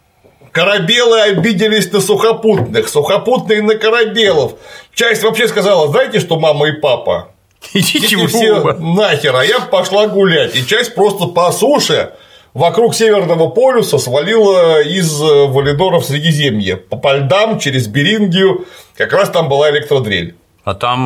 Корабелы 0.53 1.21
обиделись 1.23 1.91
на 1.91 2.01
сухопутных, 2.01 2.89
сухопутные 2.89 3.63
на 3.63 3.75
корабелов. 3.75 4.53
Часть 4.95 5.25
вообще 5.25 5.49
сказала, 5.49 5.89
знаете, 5.89 6.21
что 6.21 6.39
мама 6.39 6.69
и 6.69 6.73
папа? 6.81 7.31
Идите 7.75 8.17
все 8.29 8.63
нахер, 8.79 9.35
а 9.35 9.45
я 9.45 9.59
пошла 9.59 10.07
гулять. 10.07 10.55
И 10.55 10.65
часть 10.65 10.95
просто 10.95 11.27
по 11.27 11.51
суше 11.51 12.13
вокруг 12.57 12.95
Северного 12.95 13.49
полюса 13.49 13.99
свалила 13.99 14.81
из 14.81 15.21
э, 15.21 15.47
Валидора 15.47 15.99
в 15.99 16.05
Средиземье. 16.05 16.77
По 16.77 17.17
льдам, 17.17 17.59
через 17.59 17.87
Берингию. 17.87 18.65
Как 18.97 19.13
раз 19.13 19.29
там 19.29 19.49
была 19.49 19.71
электродрель. 19.71 20.35
А 20.65 20.75
там 20.75 20.99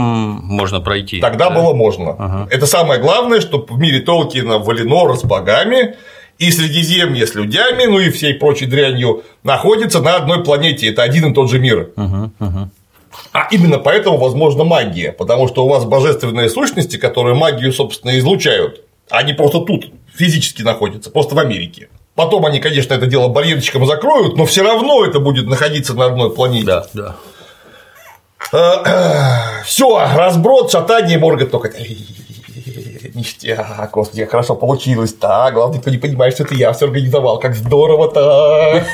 можно 0.44 0.80
пройти. 0.80 1.20
Тогда 1.20 1.50
да? 1.50 1.56
было 1.56 1.74
можно. 1.74 2.46
Это 2.50 2.66
самое 2.66 3.00
главное, 3.00 3.40
что 3.40 3.66
в 3.68 3.78
мире 3.78 4.00
Толкина 4.00 4.58
Валинор 4.58 5.16
с 5.16 5.24
богами 5.24 5.96
и 6.38 6.50
Средиземье 6.50 7.26
с 7.26 7.34
людьми, 7.34 7.86
ну 7.86 7.98
и 7.98 8.10
всей 8.10 8.34
прочей 8.34 8.66
дрянью, 8.66 9.24
находится 9.42 10.00
на 10.00 10.16
одной 10.16 10.42
планете. 10.44 10.88
Это 10.88 11.02
один 11.02 11.32
и 11.32 11.34
тот 11.34 11.50
же 11.50 11.58
мир. 11.58 11.90
А 13.32 13.48
именно 13.50 13.78
поэтому 13.78 14.18
возможна 14.18 14.62
магия, 14.62 15.12
потому 15.12 15.48
что 15.48 15.64
у 15.64 15.68
вас 15.68 15.84
божественные 15.84 16.48
сущности, 16.48 16.96
которые 16.96 17.34
магию, 17.34 17.72
собственно, 17.72 18.16
излучают, 18.18 18.82
они 19.10 19.32
просто 19.32 19.58
тут 19.58 19.90
физически 20.14 20.62
находятся, 20.62 21.10
просто 21.10 21.34
в 21.34 21.38
Америке. 21.38 21.88
Потом 22.14 22.44
они, 22.44 22.60
конечно, 22.60 22.94
это 22.94 23.06
дело 23.06 23.28
барьерчиком 23.28 23.86
закроют, 23.86 24.36
но 24.36 24.44
все 24.44 24.62
равно 24.62 25.04
это 25.04 25.20
будет 25.20 25.46
находиться 25.46 25.94
на 25.94 26.06
одной 26.06 26.30
планете. 26.30 26.66
Да, 26.66 26.86
да. 26.92 27.16
Все, 29.64 29.98
разброд, 30.14 30.70
шатание, 30.70 31.18
Морган 31.18 31.48
только. 31.48 31.72
Ништяк, 33.14 33.90
господи, 33.92 34.22
как 34.22 34.30
хорошо 34.32 34.54
получилось. 34.54 35.14
Так, 35.14 35.54
главное, 35.54 35.78
никто 35.78 35.90
не 35.90 35.98
понимает, 35.98 36.34
что 36.34 36.44
это 36.44 36.54
я 36.54 36.72
все 36.72 36.86
организовал. 36.86 37.38
Как 37.38 37.54
здорово-то. 37.54 38.84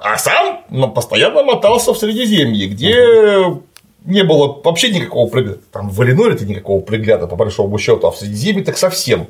А 0.00 0.18
сам 0.18 0.64
ну, 0.70 0.90
постоянно 0.90 1.42
мотался 1.42 1.92
в 1.94 1.98
Средиземье, 1.98 2.66
где 2.68 2.94
не 4.04 4.22
было 4.22 4.60
вообще 4.62 4.90
никакого 4.90 5.28
пригляда. 5.28 5.60
Там 5.72 5.88
в 5.88 5.96
Валиноре-то 5.96 6.44
никакого 6.44 6.80
пригляда, 6.80 7.26
по 7.26 7.36
большому 7.36 7.78
счету, 7.78 8.06
а 8.06 8.10
в 8.10 8.16
Средиземье 8.16 8.64
так 8.64 8.76
совсем. 8.76 9.28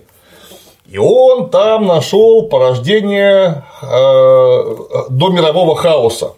И 0.87 0.99
он 0.99 1.51
там 1.51 1.87
нашел 1.87 2.49
порождение 2.49 3.64
э, 3.80 3.87
до 5.11 5.28
мирового 5.30 5.76
хаоса. 5.76 6.35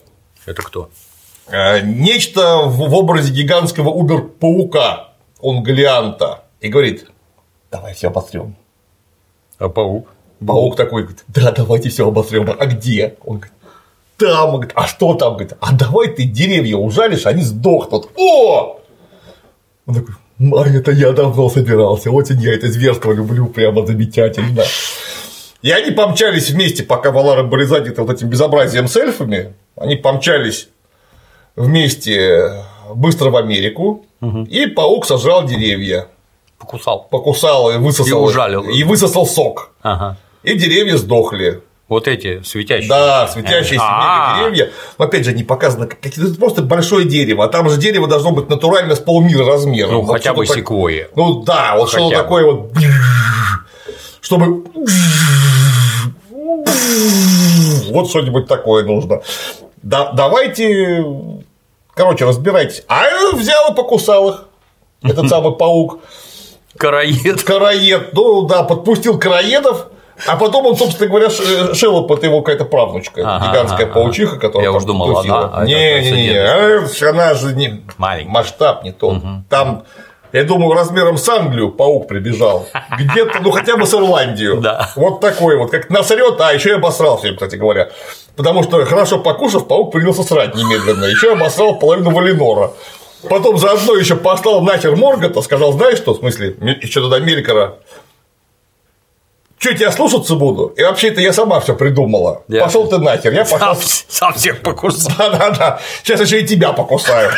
Это 0.47 0.63
кто? 0.63 0.89
Э, 1.49 1.81
нечто 1.81 2.63
в 2.65 2.89
в 2.89 2.95
образе 2.95 3.33
гигантского 3.33 3.91
убер-паука, 3.91 5.15
он 5.41 5.63
Галианта, 5.63 6.45
и 6.61 6.69
говорит, 6.69 7.07
давай 7.71 7.95
все 7.95 8.09
обосрем. 8.09 8.57
А 9.59 9.69
паук? 9.69 10.09
Паук 10.45 10.77
такой 10.77 11.03
говорит, 11.03 11.25
да, 11.29 11.51
давайте 11.51 11.89
все 11.89 12.07
обосрем. 12.07 12.49
А 12.59 12.67
где? 12.67 13.17
Он 13.25 13.39
говорит, 13.39 13.55
там, 14.17 14.53
говорит, 14.53 14.73
а 14.75 14.87
что 14.87 15.15
там? 15.15 15.35
Говорит, 15.35 15.55
а 15.61 15.75
давай 15.75 16.09
ты 16.09 16.25
деревья 16.25 16.77
ужалишь, 16.77 17.27
они 17.27 17.43
сдохнут. 17.43 18.11
О! 18.17 18.81
Он 19.87 19.95
такой, 19.95 20.15
а 20.39 20.68
это 20.68 20.91
я 20.93 21.12
давно 21.12 21.49
собирался, 21.49 22.11
очень 22.11 22.41
я 22.41 22.55
это 22.55 22.68
зверство 22.70 23.12
люблю, 23.12 23.47
прямо 23.47 23.87
замечательно. 23.87 24.64
И 25.62 25.70
они 25.70 25.91
помчались 25.91 26.51
вместе, 26.51 26.82
пока 26.82 27.11
Валара 27.11 27.43
были 27.43 27.64
заняты 27.64 28.03
вот 28.03 28.11
этим 28.14 28.28
безобразием 28.28 28.87
с 28.89 28.97
эльфами, 28.97 29.55
они 29.76 29.97
помчались 29.97 30.68
вместе 31.57 32.62
быстро 32.95 33.30
в 33.30 33.37
Америку, 33.37 34.05
и 34.49 34.66
паук 34.66 35.07
сожрал 35.07 35.45
деревья, 35.47 36.07
Покусал. 36.59 37.07
покусал 37.11 37.70
и 37.70 37.76
высосал, 37.78 38.07
И 38.20 38.22
ужалил. 38.30 38.62
и 38.64 38.82
высосал 38.84 39.26
сок, 39.26 39.72
Ага. 39.82 40.16
и 40.43 40.55
деревья 40.55 40.97
сдохли. 40.97 41.61
Вот 41.89 42.09
эти 42.09 42.43
светящие. 42.43 42.89
Да, 42.89 43.28
светящиеся 43.28 43.80
А. 43.80 44.39
мега 44.39 44.51
деревья. 44.51 44.72
Но 44.99 45.05
опять 45.05 45.24
же, 45.24 45.32
не 45.32 45.45
показано, 45.45 45.87
как 45.87 46.05
это 46.05 46.34
просто 46.34 46.62
большое 46.62 47.07
дерево. 47.07 47.45
А 47.45 47.49
там 47.49 47.68
же 47.70 47.76
дерево 47.78 48.09
должно 48.09 48.32
быть 48.32 48.49
натурально 48.49 48.97
с 48.97 48.99
полмира 48.99 49.45
размером. 49.47 49.93
Ну, 49.93 50.01
Вот 50.03 50.12
хотя 50.14 50.34
бы 50.34 50.45
так- 50.47 50.57
секвойя. 50.57 51.09
Ну 51.14 51.43
да, 51.45 51.76
вот 51.76 51.89
что-то 51.91 52.16
такое 52.16 52.45
вот. 52.45 52.72
Чтобы. 54.20 54.64
Вот 57.91 58.11
что-нибудь 58.11 58.47
такое 58.49 58.84
нужно. 58.84 59.22
Да, 59.82 60.12
давайте. 60.12 61.05
Короче, 61.95 62.24
разбирайтесь. 62.24 62.82
А 62.89 63.05
взял 63.34 63.72
и 63.72 63.76
покусал 63.76 64.30
их. 64.30 64.45
Этот 65.03 65.28
самый 65.28 65.53
паук. 65.55 66.01
Караед. 66.76 67.43
Караед, 67.43 68.12
ну 68.12 68.43
да, 68.43 68.62
подпустил 68.64 69.18
караедов, 69.18 69.87
а 70.27 70.37
потом 70.37 70.67
он, 70.67 70.77
собственно 70.77 71.09
говоря, 71.09 71.31
Ш- 71.31 71.75
Шеллоп 71.75 72.11
это 72.12 72.27
его 72.27 72.41
какая-то 72.43 72.64
правнучка, 72.64 73.23
Ага, 73.25 73.49
гигантская 73.51 73.87
ага, 73.87 73.95
паучиха, 73.95 74.37
которая 74.37 74.69
Я 74.69 74.73
там 74.73 74.77
уж 74.79 74.85
думал, 74.85 75.14
тусила. 75.14 75.51
она, 75.53 75.57
это 75.62 75.67
не, 75.67 76.11
не, 76.11 76.29
не, 76.29 76.79
просто 76.81 77.07
а 77.07 77.11
она 77.11 77.35
же 77.35 77.55
не 77.55 77.83
Маленькая. 77.99 78.33
масштаб 78.33 78.85
не 78.85 78.93
тот. 78.93 79.19
Там 79.49 79.85
Я 80.33 80.45
думаю, 80.45 80.75
размером 80.75 81.17
с 81.19 81.29
Англию 81.29 81.71
паук 81.71 82.09
прибежал. 82.09 82.67
Где-то, 82.99 83.41
ну 83.43 83.51
хотя 83.53 83.77
бы 83.77 83.87
с 83.87 83.95
Ирландию. 83.95 84.61
Да. 84.61 84.91
Вот 84.97 85.21
такой 85.21 85.57
вот, 85.57 85.71
как 85.71 85.89
насрет, 85.91 86.41
а 86.41 86.53
еще 86.53 86.71
и 86.71 86.73
обосрался, 86.75 87.33
кстати 87.33 87.57
говоря. 87.57 87.89
Потому 88.37 88.62
что 88.62 88.85
хорошо 88.85 89.19
покушав, 89.19 89.67
паук 89.67 89.93
принялся 89.93 90.23
срать 90.23 90.55
немедленно. 90.55 91.05
Еще 91.07 91.33
обосрал 91.33 91.79
половину 91.79 92.11
Валинора. 92.11 92.73
Потом 93.31 93.57
заодно 93.57 93.95
еще 93.97 94.14
послал 94.17 94.61
нахер 94.61 94.95
Моргота, 94.95 95.41
сказал, 95.43 95.73
знаешь 95.73 95.99
что, 95.99 96.12
в 96.12 96.19
смысле, 96.19 96.55
еще 96.83 97.01
туда 97.01 97.19
Мелькора. 97.19 97.77
Че, 99.59 99.75
тебя 99.75 99.91
слушаться 99.91 100.35
буду? 100.35 100.67
И 100.77 100.83
вообще 100.83 101.09
это 101.09 101.21
я 101.21 101.33
сама 101.33 101.61
все 101.61 101.75
придумала. 101.75 102.43
Я- 102.49 102.65
Пошел 102.65 102.87
ты 102.89 102.99
нахер, 102.99 103.33
я 103.33 103.45
пошел. 103.45 103.59
Сам, 103.59 103.77
сам 104.09 104.33
всех 104.35 104.61
покусал. 104.61 105.13
Да-да-да. 105.19 105.81
Сейчас 106.03 106.21
еще 106.21 106.41
и 106.43 106.47
тебя 106.47 106.73
покусаю. 106.73 107.31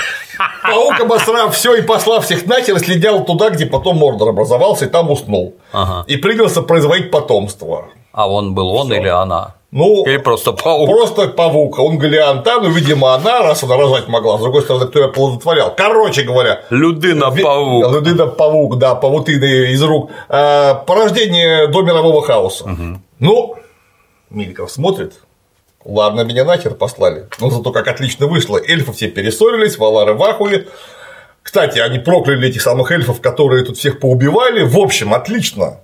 Паук 0.63 1.01
обосрав 1.01 1.55
все 1.57 1.75
и 1.77 1.83
послав 1.83 2.25
всех 2.25 2.47
нахер, 2.47 2.79
следял 2.79 3.25
туда, 3.25 3.51
где 3.51 3.67
потом 3.67 3.97
Мордор 3.99 4.29
образовался, 4.31 4.87
и 4.87 4.89
там 4.89 5.11
уснул. 5.11 5.57
Ага. 5.73 6.05
И 6.07 6.17
принялся 6.17 6.63
производить 6.63 7.11
потомство. 7.11 7.87
А 8.13 8.29
он 8.29 8.55
был 8.55 8.69
он 8.75 8.93
или 8.93 9.09
она? 9.09 9.55
Ну, 9.71 10.07
Или 10.07 10.17
просто 10.17 10.53
паук? 10.53 10.89
Просто 10.89 11.29
павук. 11.29 11.79
Он 11.79 11.99
Галианта, 11.99 12.59
ну, 12.61 12.71
видимо, 12.71 13.15
она, 13.15 13.41
раз 13.43 13.63
она 13.63 13.77
рожать 13.77 14.09
могла. 14.09 14.39
С 14.39 14.41
другой 14.41 14.63
стороны, 14.63 14.87
кто 14.87 15.01
ее 15.01 15.09
плодотворял. 15.09 15.75
Короче 15.77 16.23
говоря, 16.23 16.63
Людына 16.71 17.31
Ви- 17.31 17.43
паук. 17.43 17.93
Людина 17.93 18.27
паук, 18.27 18.79
да, 18.79 18.95
павутины 18.95 19.73
из 19.73 19.83
рук. 19.83 20.11
А, 20.31 20.75
Порождение 20.75 21.67
до 21.69 21.83
мирового 21.83 22.23
хаоса. 22.23 22.65
Ну, 23.19 23.57
Мильков 24.31 24.71
смотрит. 24.71 25.15
Ладно, 25.85 26.23
меня 26.23 26.45
нахер 26.45 26.75
послали. 26.75 27.29
Но 27.39 27.51
зато 27.51 27.71
как 27.71 27.89
отлично 27.89 28.27
вышло. 28.27 28.59
Эльфы 28.59 28.93
все 28.93 29.09
перессорились, 29.09 29.77
Валары 29.79 30.15
в 30.15 30.23
ахуе. 30.23 30.67
Кстати, 31.43 31.79
они 31.79 31.99
прокляли 31.99 32.49
этих 32.49 32.63
самых 32.63 32.91
эльфов, 32.91 33.21
которые 33.21 33.65
тут 33.65 33.77
всех 33.77 34.01
поубивали. 34.01 34.63
В 34.65 34.79
общем, 34.79 35.13
отлично. 35.15 35.81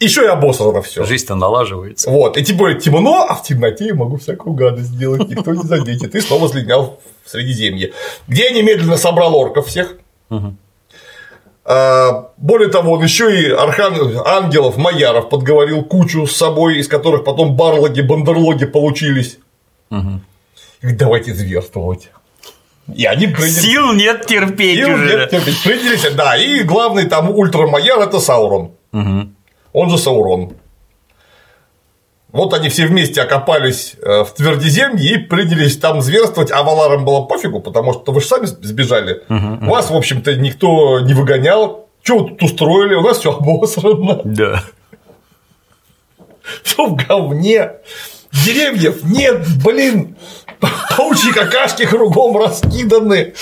Еще 0.00 0.24
и 0.24 0.28
обосрано 0.28 0.80
все. 0.80 1.04
Жизнь-то 1.04 1.34
налаживается. 1.34 2.10
Вот, 2.10 2.38
и 2.38 2.42
тем 2.42 2.56
более 2.56 2.80
темно, 2.80 3.26
а 3.28 3.34
в 3.34 3.42
темноте 3.42 3.88
я 3.88 3.94
могу 3.94 4.16
всякую 4.16 4.54
гадость 4.54 4.88
сделать, 4.88 5.28
никто 5.28 5.52
не 5.52 5.62
заметит. 5.62 6.14
И 6.14 6.20
снова 6.20 6.48
слинял 6.48 6.98
в 7.22 7.28
Средиземье, 7.30 7.92
где 8.26 8.44
я 8.44 8.50
немедленно 8.50 8.96
собрал 8.96 9.36
орков 9.36 9.66
всех. 9.66 9.96
А, 11.66 12.30
Более 12.38 12.70
того, 12.70 12.92
он 12.92 13.02
еще 13.02 13.42
и 13.42 13.50
архан... 13.50 13.94
ангелов, 14.24 14.78
майяров 14.78 15.28
подговорил 15.28 15.84
кучу 15.84 16.26
с 16.26 16.34
собой, 16.34 16.78
из 16.78 16.88
которых 16.88 17.22
потом 17.24 17.54
барлоги, 17.54 18.00
бандерлоги 18.00 18.64
получились. 18.64 19.38
И 19.90 19.94
говорит, 20.80 20.98
давайте 20.98 21.34
зверствовать. 21.34 22.10
И 22.92 23.04
они 23.04 23.26
приняли. 23.26 23.50
Сил 23.50 23.92
нет 23.92 24.26
терпеть 24.26 24.78
Сил 24.78 24.94
уже. 24.94 25.06
нет 25.18 25.30
терпеть. 25.30 25.62
Принялись, 25.62 26.10
да, 26.14 26.36
и 26.36 26.62
главный 26.62 27.04
там 27.04 27.30
ультрамайяр 27.30 28.00
это 28.00 28.18
Саурон. 28.18 28.72
Он 29.72 29.90
же 29.90 29.98
Саурон. 29.98 30.52
Вот 32.32 32.54
они 32.54 32.68
все 32.68 32.86
вместе 32.86 33.22
окопались 33.22 33.96
э, 34.00 34.22
в 34.22 34.32
Твердиземье 34.34 35.14
и 35.14 35.18
принялись 35.18 35.76
там 35.78 36.00
зверствовать, 36.00 36.52
а 36.52 36.62
Валарам 36.62 37.04
было 37.04 37.22
пофигу, 37.22 37.60
потому 37.60 37.92
что 37.92 38.12
вы 38.12 38.20
же 38.20 38.28
сами 38.28 38.46
сбежали. 38.46 39.22
Вас, 39.28 39.90
в 39.90 39.96
общем-то, 39.96 40.36
никто 40.36 41.00
не 41.00 41.14
выгонял. 41.14 41.88
Что 42.02 42.18
вы 42.18 42.28
тут 42.30 42.42
устроили? 42.44 42.94
У 42.94 43.02
нас 43.02 43.18
все 43.18 43.32
обосрано. 43.32 44.20
Да. 44.24 44.62
Все 46.62 46.86
в 46.86 46.94
говне. 46.94 47.72
Деревьев 48.32 49.02
нет, 49.04 49.44
блин. 49.64 50.16
Паучьи 50.96 51.32
какашки 51.32 51.84
кругом 51.84 52.36
раскиданы. 52.36 53.34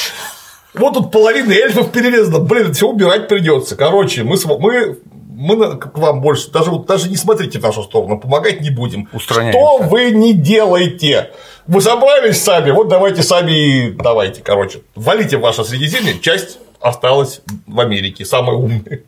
Вот 0.74 0.95
тут 0.95 1.11
половина 1.11 1.53
эльфов 1.53 1.91
перерезана. 1.93 2.39
Блин, 2.39 2.72
все 2.72 2.89
убирать 2.89 3.29
придется. 3.29 3.76
Короче, 3.76 4.22
мы, 4.22 4.37
мы, 4.59 4.99
мы 5.39 5.76
к 5.76 5.97
вам 5.97 6.20
больше 6.20 6.51
даже, 6.51 6.70
вот 6.70 6.86
даже 6.86 7.09
не 7.09 7.16
смотрите 7.16 7.61
в 7.61 7.62
нашу 7.62 7.84
сторону, 7.84 8.18
помогать 8.18 8.61
не 8.61 8.70
будем. 8.70 9.09
Устраняемся. 9.12 9.57
Что 9.57 9.78
вы 9.84 10.11
не 10.11 10.34
делаете? 10.34 11.30
Вы 11.68 11.80
собрались 11.80 12.43
сами, 12.43 12.72
вот 12.72 12.89
давайте 12.89 13.22
сами 13.22 13.53
и 13.53 13.91
давайте, 13.93 14.43
короче, 14.43 14.80
валите 14.97 15.36
в 15.36 15.43
ваше 15.43 15.62
Средиземье, 15.62 16.18
часть 16.18 16.59
осталась 16.80 17.41
в 17.68 17.78
Америке, 17.78 18.24
самые 18.24 18.59
умные. 18.59 19.05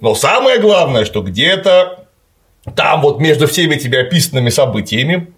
Но 0.00 0.14
самое 0.14 0.58
главное, 0.58 1.04
что 1.04 1.20
где-то 1.20 2.06
там 2.74 3.02
вот 3.02 3.20
между 3.20 3.46
всеми 3.46 3.74
этими 3.74 3.98
описанными 3.98 4.48
событиями 4.48 5.34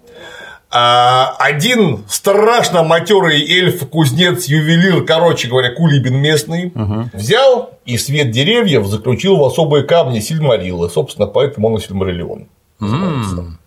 один 1.39 2.05
страшно 2.09 2.83
матерый 2.83 3.43
эльф, 3.43 3.87
кузнец, 3.89 4.47
ювелир, 4.47 5.05
короче 5.05 5.49
говоря, 5.49 5.72
кулибин 5.74 6.16
местный, 6.16 6.72
взял 7.12 7.79
и 7.85 7.97
свет 7.99 8.31
деревьев 8.31 8.87
заключил 8.87 9.37
в 9.37 9.45
особые 9.45 9.85
камни 9.85 10.20
Сильмарилы. 10.20 10.91
Собственно, 10.91 11.27
поэтому 11.27 11.68
он 11.68 11.77
и 11.79 11.81
Сильмариллион. 11.81 12.49
называется. 12.81 13.59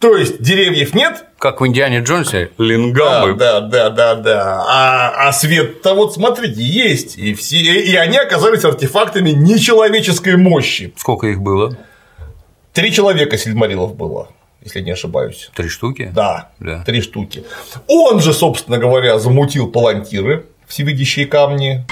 То 0.00 0.16
есть 0.18 0.42
деревьев 0.42 0.92
нет, 0.94 1.24
Как 1.38 1.62
в 1.62 1.66
Индиане 1.66 2.00
Джонсе, 2.00 2.50
да, 2.58 2.64
лингамы. 2.64 3.34
да, 3.36 3.60
да, 3.60 3.88
да, 3.88 4.14
да. 4.16 4.64
А, 4.68 5.28
а 5.28 5.32
свет-то 5.32 5.94
вот 5.94 6.12
смотрите, 6.12 6.60
есть. 6.62 7.16
И, 7.16 7.32
все, 7.32 7.56
и 7.56 7.94
они 7.94 8.18
оказались 8.18 8.64
артефактами 8.64 9.30
нечеловеческой 9.30 10.36
мощи. 10.36 10.92
Сколько 10.98 11.28
их 11.28 11.40
было? 11.40 11.74
Три 12.74 12.92
человека 12.92 13.38
Сильмарилов 13.38 13.94
было, 13.96 14.28
если 14.64 14.80
не 14.80 14.92
ошибаюсь. 14.92 15.50
Три 15.54 15.68
штуки? 15.68 16.10
Да, 16.14 16.50
Да. 16.58 16.82
три 16.84 17.02
штуки. 17.02 17.44
Он 17.86 18.20
же, 18.20 18.32
собственно 18.32 18.78
говоря, 18.78 19.18
замутил 19.18 19.70
палантиры, 19.70 20.46
всевидящие 20.66 21.26
камни. 21.26 21.84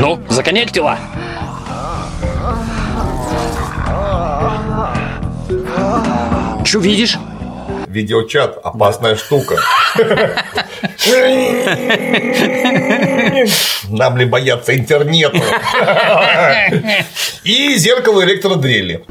Ну, 0.00 0.18
законектила. 0.28 0.98
Что 6.64 6.78
видишь? 6.80 7.16
Видеочат– 7.86 8.58
опасная 8.64 9.16
штука. 9.16 9.56
Нам 13.88 14.16
ли 14.16 14.24
бояться 14.24 14.76
интернета? 14.76 15.38
И 17.44 17.76
зеркало 17.76 18.24
электродрели. 18.24 19.04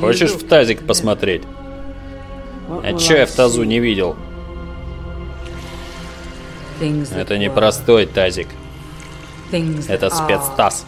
Хочешь 0.00 0.30
в 0.30 0.46
тазик 0.46 0.86
посмотреть? 0.86 1.42
А 2.84 2.92
чё 2.98 3.16
я 3.16 3.26
в 3.26 3.30
тазу 3.30 3.64
не 3.64 3.80
видел? 3.80 4.16
Это 7.14 7.36
не 7.36 7.50
простой 7.50 8.06
тазик, 8.06 8.48
это 9.88 10.08
спецтаз. 10.10 10.86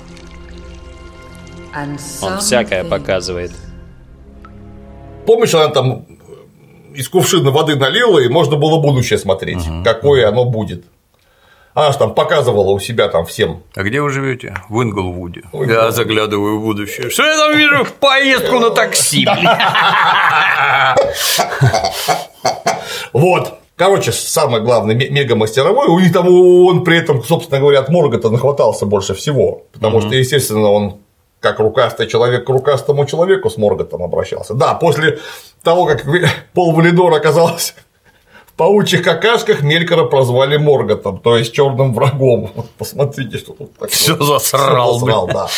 Он 2.22 2.38
всякое 2.38 2.84
показывает. 2.84 3.50
Помнишь, 5.26 5.54
она 5.54 5.68
там 5.68 6.06
из 6.94 7.08
кувшина 7.08 7.50
воды 7.50 7.76
налила, 7.76 8.18
и 8.20 8.28
можно 8.28 8.56
было 8.56 8.80
будущее 8.80 9.18
смотреть, 9.18 9.64
какое 9.84 10.28
оно 10.28 10.44
будет. 10.44 10.84
Она 11.74 11.90
же 11.92 11.98
там 11.98 12.14
показывала 12.14 12.70
у 12.70 12.78
себя 12.78 13.08
там 13.08 13.24
всем. 13.24 13.62
А 13.74 13.82
где 13.82 14.00
вы 14.02 14.10
живете? 14.10 14.54
В 14.68 14.82
Инглвуде. 14.82 15.42
Ой, 15.52 15.66
Я 15.68 15.74
да. 15.74 15.90
заглядываю 15.90 16.58
в 16.58 16.62
будущее. 16.62 17.08
Что 17.10 17.24
я 17.24 17.36
там 17.36 17.56
вижу? 17.56 17.86
Поездку 17.98 18.58
на 18.58 18.70
такси. 18.70 19.26
Вот. 23.12 23.54
Короче, 23.76 24.12
самое 24.12 24.62
главное, 24.62 24.94
ме- 24.94 25.08
мега-мастеровой, 25.08 25.88
у 25.88 25.98
них 25.98 26.12
там 26.12 26.28
он 26.28 26.84
при 26.84 26.98
этом, 26.98 27.22
собственно 27.24 27.58
говоря, 27.58 27.80
от 27.80 27.88
Моргота 27.88 28.28
нахватался 28.30 28.86
больше 28.86 29.14
всего, 29.14 29.62
потому 29.72 30.00
что, 30.00 30.14
естественно, 30.14 30.70
он 30.70 30.98
как 31.40 31.58
рукастый 31.58 32.06
человек 32.06 32.46
к 32.46 32.48
рукастому 32.50 33.04
человеку 33.06 33.50
с 33.50 33.56
Морготом 33.56 34.02
обращался. 34.02 34.54
Да, 34.54 34.74
после 34.74 35.18
того, 35.64 35.86
как 35.86 36.04
Пол 36.52 36.72
Валидор 36.72 37.12
оказался 37.14 37.72
паучьих 38.62 39.02
какашках, 39.02 39.62
Мелькора 39.62 40.04
прозвали 40.04 40.56
Морготом, 40.56 41.18
то 41.18 41.36
есть 41.36 41.52
черным 41.52 41.92
врагом. 41.92 42.52
Посмотрите, 42.78 43.38
что 43.38 43.54
тут 43.54 43.72
такое. 43.72 43.88
Всё 43.88 44.16
засрал, 44.22 44.98
Всё 44.98 45.00
засрал, 45.00 45.26
да. 45.26 45.48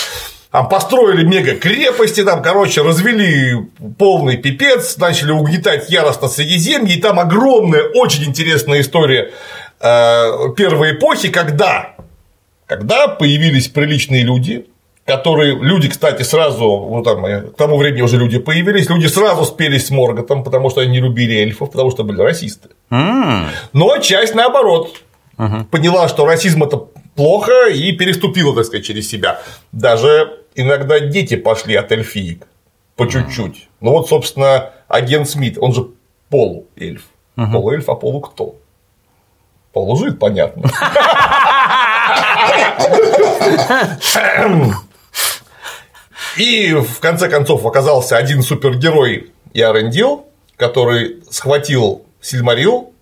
Там 0.51 0.71
построили 0.71 1.23
мега 1.23 1.55
крепости, 1.55 2.25
там, 2.25 2.43
короче, 2.43 2.81
развели 2.81 3.69
полный 3.99 4.39
пипец, 4.39 4.97
начали 4.97 5.33
угнетать 5.33 5.91
яростно 5.91 6.29
Средиземье, 6.29 6.97
и 6.97 7.01
там 7.01 7.21
огромная, 7.21 7.83
очень 7.95 8.25
интересная 8.25 8.81
история 8.81 9.33
э, 9.81 10.31
первой 10.57 10.93
эпохи, 10.93 11.29
когда, 11.29 11.97
когда 12.65 13.09
появились 13.09 13.69
приличные 13.69 14.23
люди, 14.23 14.65
которые, 15.05 15.55
люди, 15.55 15.89
кстати, 15.89 16.23
сразу, 16.23 16.65
ну, 16.91 17.03
там, 17.03 17.25
э, 17.27 17.43
к 17.43 17.57
тому 17.57 17.77
времени 17.77 18.03
уже 18.03 18.17
люди 18.17 18.39
появились, 18.39 18.89
люди 18.89 19.07
сразу 19.07 19.45
спелись 19.45 19.87
с 19.87 19.91
Морготом, 19.91 20.43
потому 20.43 20.71
что 20.71 20.81
они 20.81 20.93
не 20.93 21.01
любили 21.01 21.35
эльфов, 21.35 21.71
потому 21.71 21.91
что 21.91 22.05
были 22.05 22.21
расисты. 22.23 22.71
Но 22.91 23.99
часть 23.99 24.35
наоборот 24.35 25.03
поняла, 25.71 26.09
что 26.09 26.25
расизм 26.25 26.63
это 26.63 26.87
плохо 27.15 27.69
и 27.69 27.93
переступила, 27.93 28.55
так 28.55 28.65
сказать, 28.65 28.87
через 28.87 29.09
себя. 29.09 29.41
Даже 29.73 30.41
иногда 30.55 31.01
дети 31.01 31.37
пошли 31.37 31.75
от 31.75 31.93
эльфиек 31.93 32.47
по 32.97 33.07
чуть-чуть. 33.07 33.69
Ну 33.81 33.91
вот, 33.91 34.09
собственно, 34.09 34.71
агент 34.89 35.29
Смит, 35.29 35.59
он 35.61 35.75
же 35.75 35.89
полуэльф. 36.31 37.03
Полуэльф, 37.35 37.89
а 37.89 37.95
полу 37.95 38.21
кто? 38.21 38.55
Полужит, 39.73 40.19
понятно. 40.21 40.71
И 46.37 46.73
в 46.73 47.01
конце 47.01 47.29
концов 47.29 47.65
оказался 47.65 48.17
один 48.17 48.43
супергерой 48.43 49.33
Ярендил, 49.53 50.27
который 50.57 51.23
схватил 51.31 52.05
Сильмарил, 52.21 52.93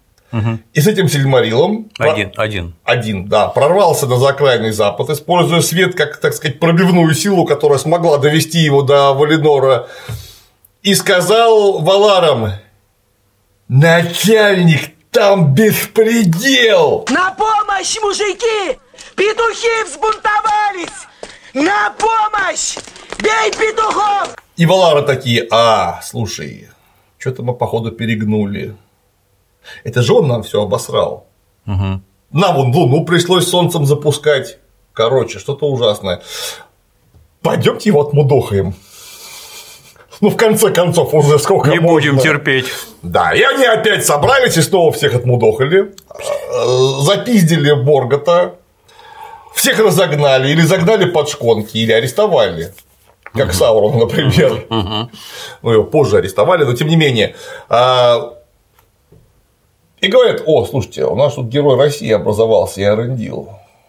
и 0.73 0.81
с 0.81 0.87
этим 0.87 1.11
Сильмарилом 1.11 1.91
Один, 1.99 2.33
один. 2.37 2.75
один, 2.85 3.29
да, 3.29 3.49
прорвался 3.49 4.07
на 4.07 4.17
закрайный 4.17 4.73
запад, 4.73 5.11
используя 5.11 5.61
свет 5.61 5.95
как, 5.95 6.19
так 6.19 6.33
сказать, 6.33 6.59
пробивную 6.59 7.13
силу, 7.15 7.45
которая 7.45 7.79
смогла 7.79 8.17
довести 8.17 8.59
его 8.59 8.81
до 8.81 9.13
Валинора, 9.13 9.89
и 10.83 10.95
сказал 10.95 11.81
Валарам, 11.81 12.53
начальник, 13.69 14.95
там 15.11 15.53
беспредел! 15.53 17.07
На 17.11 17.33
помощь, 17.33 17.99
мужики! 18.03 18.79
Петухи 19.15 19.85
взбунтовались! 19.85 21.07
На 21.55 21.91
помощь! 21.99 22.77
Бей 23.19 23.51
петухов! 23.53 24.35
И 24.57 24.67
Валары 24.67 25.03
такие, 25.03 25.47
а, 25.51 26.01
слушай, 26.03 26.69
что-то 27.19 27.43
мы, 27.43 27.55
походу, 27.55 27.91
перегнули. 27.93 28.75
Это 29.85 30.03
же 30.03 30.15
он 30.15 30.29
нам 30.29 30.43
все 30.43 30.63
обосрал. 30.63 31.27
Нам 31.65 32.55
вон 32.57 32.75
Луну 32.75 33.05
пришлось 33.05 33.47
солнцем 33.47 33.87
запускать. 33.87 34.59
Короче, 34.93 35.39
что-то 35.39 35.67
ужасное. 35.71 36.23
Пойдемте 37.43 37.91
его 37.91 38.03
отмудохаем. 38.03 38.75
Ну, 40.21 40.31
в 40.31 40.37
конце 40.37 40.71
концов, 40.71 41.13
уже 41.15 41.39
сколько 41.39 41.71
Не 41.71 41.81
будем 41.81 42.15
можно. 42.15 42.31
терпеть. 42.31 42.67
Да, 43.03 43.35
и 43.35 43.43
они 43.43 43.65
опять 43.65 44.07
собрались 44.07 44.57
и 44.57 44.63
снова 44.63 44.93
всех 44.93 45.15
отмудохали, 45.15 45.93
э, 45.93 47.03
запиздили 47.03 47.73
Боргота, 47.73 48.55
всех 49.55 49.79
разогнали 49.79 50.51
или 50.51 50.63
загнали 50.63 51.05
под 51.07 51.29
шконки, 51.29 51.77
или 51.77 51.93
арестовали. 51.93 52.73
Как 53.33 53.55
Саурон, 53.55 53.99
например. 53.99 54.67
Ну, 55.63 55.71
его 55.71 55.85
позже 55.85 56.19
арестовали, 56.19 56.65
но 56.65 56.75
тем 56.75 56.89
не 56.89 56.97
менее. 56.97 57.35
А, 57.69 58.35
И 60.01 60.09
говорят, 60.09 60.43
о, 60.47 60.67
слушайте, 60.67 61.05
у 61.05 61.15
нас 61.15 61.35
тут 61.35 61.47
герой 61.47 61.79
России 61.79 62.11
образовался, 62.11 62.81
я 62.81 62.95
рендил. 62.97 63.49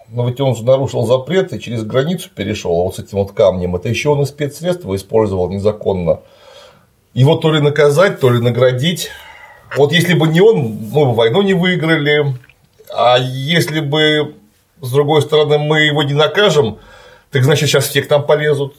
Но 0.09 0.27
ведь 0.29 0.39
он 0.39 0.55
же 0.55 0.63
нарушил 0.63 1.05
запрет 1.07 1.51
и 1.53 1.59
через 1.59 1.83
границу 1.83 2.29
перешел, 2.33 2.71
а 2.79 2.83
вот 2.83 2.95
с 2.95 2.99
этим 2.99 3.17
вот 3.17 3.31
камнем. 3.31 3.75
Это 3.75 3.89
еще 3.89 4.09
он 4.09 4.21
и 4.21 4.25
спецсредства 4.25 4.95
использовал 4.95 5.49
незаконно. 5.49 6.19
Его 7.15 7.35
то 7.35 7.51
ли 7.51 7.59
наказать, 7.59 8.19
то 8.19 8.29
ли 8.29 8.39
наградить. 8.39 9.09
Вот 9.75 9.91
если 9.91 10.13
бы 10.13 10.27
не 10.27 10.39
он, 10.39 10.77
мы 10.91 11.05
бы 11.07 11.13
войну 11.13 11.41
не 11.41 11.55
выиграли. 11.55 12.35
А 12.95 13.17
если 13.17 13.79
бы, 13.79 14.35
с 14.83 14.91
другой 14.91 15.21
стороны, 15.21 15.57
мы 15.57 15.81
его 15.81 16.03
не 16.03 16.13
накажем, 16.13 16.77
так 17.31 17.43
значит, 17.43 17.69
сейчас 17.69 17.87
все 17.87 18.01
к 18.01 18.09
нам 18.09 18.25
полезут. 18.25 18.75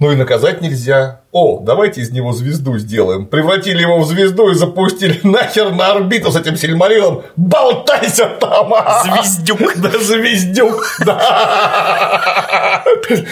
Ну 0.00 0.10
и 0.10 0.16
наказать 0.16 0.62
нельзя. 0.62 1.20
О, 1.30 1.60
давайте 1.60 2.00
из 2.00 2.10
него 2.10 2.32
звезду 2.32 2.78
сделаем. 2.78 3.26
Превратили 3.26 3.82
его 3.82 4.00
в 4.00 4.06
звезду 4.06 4.48
и 4.48 4.54
запустили 4.54 5.20
нахер 5.26 5.72
на 5.72 5.92
орбиту 5.92 6.32
с 6.32 6.36
этим 6.36 6.56
Сильмарилом. 6.56 7.22
Болтайся 7.36 8.26
там! 8.40 8.72
а! 8.74 9.04
Звездюк. 9.04 9.60
Да, 9.76 9.90
звездюк, 9.98 10.96
да. 11.04 12.82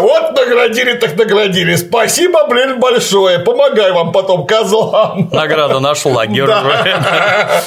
Вот 0.00 0.36
наградили, 0.36 0.94
так 0.94 1.16
наградили. 1.16 1.76
Спасибо, 1.76 2.46
блин, 2.48 2.80
большое. 2.80 3.38
Помогай 3.38 3.92
вам 3.92 4.10
потом, 4.12 4.46
козлам. 4.46 5.30
Награда 5.32 5.78
нашла 5.78 6.26
героя. 6.26 7.62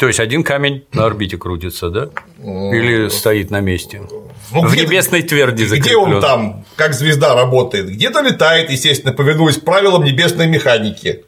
То 0.00 0.06
есть 0.06 0.18
один 0.18 0.42
камень 0.44 0.86
на 0.94 1.04
орбите 1.04 1.36
крутится, 1.36 1.90
да? 1.90 2.08
Или 2.42 3.10
стоит 3.10 3.50
на 3.50 3.60
месте? 3.60 4.00
Ну, 4.50 4.62
В 4.66 4.74
небесной 4.74 5.20
тверди 5.20 5.64
Где 5.64 5.94
он 5.94 6.12
закреплен. 6.12 6.20
там, 6.22 6.64
как 6.74 6.94
звезда 6.94 7.34
работает? 7.34 7.86
Где-то 7.90 8.22
летает, 8.22 8.70
естественно, 8.70 9.12
повинуясь 9.12 9.58
правилам 9.58 10.02
небесной 10.02 10.46
механики. 10.46 11.26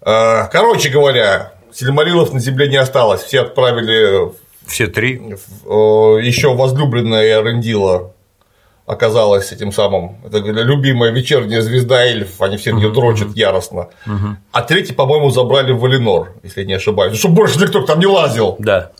А, 0.00 0.46
Короче 0.46 0.88
говоря, 0.88 1.52
Сильмарилов 1.74 2.32
на 2.32 2.40
Земле 2.40 2.68
не 2.70 2.76
осталось. 2.78 3.20
Все 3.20 3.42
отправили 3.42 4.32
Все 4.66 4.86
три. 4.86 5.12
еще 5.66 6.54
возлюбленная 6.54 7.42
Рендила 7.42 8.14
оказалась 8.86 9.50
этим 9.52 9.72
самым. 9.72 10.18
Это 10.24 10.38
любимая 10.38 11.10
вечерняя 11.10 11.62
звезда 11.62 12.04
эльф, 12.04 12.42
они 12.42 12.56
все 12.56 12.76
ее 12.76 12.90
дрочат 12.90 13.34
яростно. 13.34 13.88
А 14.52 14.62
третий, 14.62 14.92
по-моему, 14.92 15.30
забрали 15.30 15.72
в 15.72 15.80
Валинор, 15.80 16.32
если 16.42 16.60
я 16.60 16.66
не 16.66 16.74
ошибаюсь. 16.74 17.18
Чтобы 17.18 17.34
больше 17.36 17.58
никто 17.58 17.82
там 17.82 17.98
не 17.98 18.06
лазил. 18.06 18.56
Да. 18.58 18.90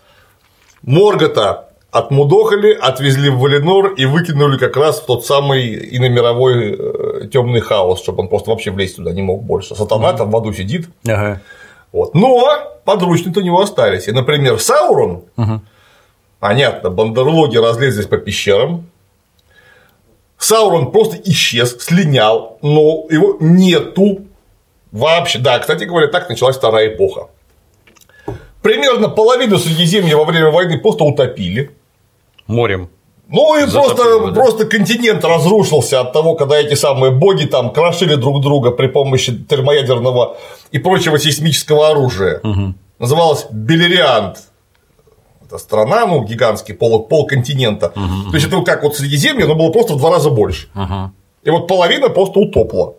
Моргота 0.82 1.68
отмудохали, 1.90 2.72
отвезли 2.72 3.30
в 3.30 3.38
Валинор 3.38 3.92
и 3.92 4.04
выкинули 4.04 4.58
как 4.58 4.76
раз 4.76 5.00
в 5.00 5.06
тот 5.06 5.24
самый 5.24 5.96
иномировой 5.96 7.28
темный 7.28 7.60
хаос, 7.60 8.02
чтобы 8.02 8.22
он 8.22 8.28
просто 8.28 8.50
вообще 8.50 8.70
влезть 8.70 8.96
туда 8.96 9.12
не 9.12 9.22
мог 9.22 9.44
больше. 9.44 9.74
Сатана 9.76 10.12
там 10.12 10.30
в 10.30 10.36
аду 10.36 10.52
сидит. 10.52 10.88
Ага. 11.06 11.40
Вот. 11.92 12.14
Но 12.14 12.48
подручные-то 12.84 13.40
у 13.40 13.42
него 13.42 13.60
остались. 13.60 14.08
И, 14.08 14.12
например, 14.12 14.58
Саурон, 14.58 15.24
понятно, 16.40 16.90
бандерлоги 16.90 17.58
разлезлись 17.58 18.06
по 18.06 18.16
пещерам. 18.16 18.86
Саурон 20.44 20.90
просто 20.90 21.16
исчез, 21.24 21.76
слинял, 21.80 22.58
но 22.60 23.06
его 23.08 23.38
нету 23.40 24.26
вообще. 24.92 25.38
Да, 25.38 25.58
кстати 25.58 25.84
говоря, 25.84 26.08
так 26.08 26.28
началась 26.28 26.56
вторая 26.56 26.88
эпоха. 26.88 27.28
Примерно 28.60 29.08
половину 29.08 29.58
Средиземья 29.58 30.16
во 30.16 30.24
время 30.24 30.50
войны 30.50 30.78
просто 30.78 31.04
утопили. 31.04 31.70
Морем. 32.46 32.90
Ну 33.28 33.56
и 33.56 33.70
просто, 33.70 34.26
да. 34.26 34.32
просто 34.32 34.66
континент 34.66 35.24
разрушился 35.24 36.00
от 36.00 36.12
того, 36.12 36.34
когда 36.34 36.58
эти 36.58 36.74
самые 36.74 37.10
боги 37.10 37.46
там 37.46 37.72
крошили 37.72 38.14
друг 38.14 38.42
друга 38.42 38.70
при 38.70 38.88
помощи 38.88 39.34
термоядерного 39.34 40.36
и 40.72 40.78
прочего 40.78 41.18
сейсмического 41.18 41.88
оружия. 41.88 42.42
Называлось 42.98 43.46
Белериант. 43.50 44.40
Это 45.46 45.58
страна, 45.58 46.06
ну, 46.06 46.24
гигантский 46.24 46.74
пол, 46.74 47.04
полконтинента. 47.04 47.90
То 47.90 48.34
есть 48.34 48.46
это 48.46 48.62
как 48.62 48.82
вот 48.82 48.96
Средиземье, 48.96 49.46
но 49.46 49.54
было 49.54 49.70
просто 49.70 49.94
в 49.94 49.98
два 49.98 50.10
раза 50.10 50.30
больше. 50.30 50.68
И 51.42 51.50
вот 51.50 51.68
половина 51.68 52.08
просто 52.08 52.40
утопла. 52.40 52.94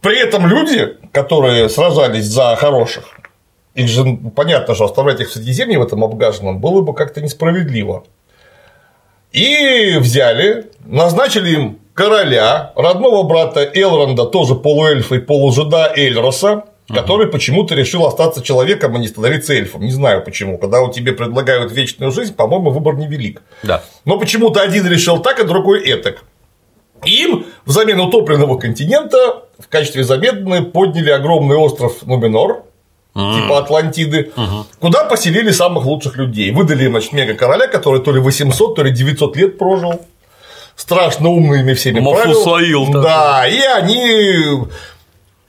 При 0.00 0.18
этом 0.18 0.46
люди, 0.46 0.96
которые 1.12 1.68
сражались 1.68 2.24
за 2.24 2.56
хороших, 2.56 3.04
их 3.74 3.88
же 3.88 4.04
ну, 4.04 4.30
понятно, 4.30 4.74
что 4.74 4.86
оставлять 4.86 5.20
их 5.20 5.28
в 5.28 5.32
Средиземье 5.32 5.78
в 5.78 5.82
этом 5.82 6.02
обгаженном 6.02 6.58
было 6.58 6.80
бы 6.80 6.94
как-то 6.94 7.20
несправедливо. 7.20 8.04
И 9.32 9.96
взяли, 9.98 10.70
назначили 10.84 11.50
им 11.50 11.78
короля, 11.94 12.72
родного 12.74 13.22
брата 13.22 13.62
Элронда, 13.62 14.24
тоже 14.24 14.54
полуэльфа 14.56 15.16
и 15.16 15.18
полужида 15.20 15.92
Эльроса, 15.94 16.64
который 16.92 17.28
почему-то 17.28 17.74
решил 17.74 18.06
остаться 18.06 18.42
человеком, 18.42 18.94
а 18.96 18.98
не 18.98 19.08
становиться 19.08 19.52
эльфом. 19.52 19.82
Не 19.82 19.92
знаю 19.92 20.22
почему. 20.24 20.58
Когда 20.58 20.80
у 20.82 20.92
тебе 20.92 21.12
предлагают 21.12 21.72
вечную 21.72 22.12
жизнь, 22.12 22.34
по-моему, 22.34 22.70
выбор 22.70 22.96
невелик. 22.96 23.42
Да. 23.62 23.82
Но 24.04 24.18
почему-то 24.18 24.60
один 24.60 24.86
решил 24.86 25.18
так, 25.18 25.40
а 25.40 25.44
другой 25.44 25.82
этак. 25.88 26.24
Им 27.04 27.46
взамен 27.64 27.98
утопленного 28.00 28.58
континента 28.58 29.44
в 29.58 29.68
качестве 29.68 30.04
замены 30.04 30.62
подняли 30.62 31.10
огромный 31.10 31.56
остров 31.56 32.02
Нуминор, 32.02 32.64
типа 33.14 33.58
Атлантиды, 33.58 34.32
куда 34.80 35.04
поселили 35.04 35.50
самых 35.50 35.86
лучших 35.86 36.16
людей. 36.16 36.50
Выдали 36.50 36.84
им, 36.84 36.92
значит, 36.92 37.12
мега 37.12 37.34
короля, 37.34 37.68
который 37.68 38.02
то 38.02 38.12
ли 38.12 38.20
800, 38.20 38.76
то 38.76 38.82
ли 38.82 38.90
900 38.90 39.36
лет 39.36 39.58
прожил. 39.58 40.02
Страшно 40.76 41.28
умными 41.28 41.74
всеми 41.74 42.00
Мафусаил 42.00 42.86
правил. 42.86 43.02
Да, 43.02 43.46
и 43.46 43.60
они... 43.60 44.66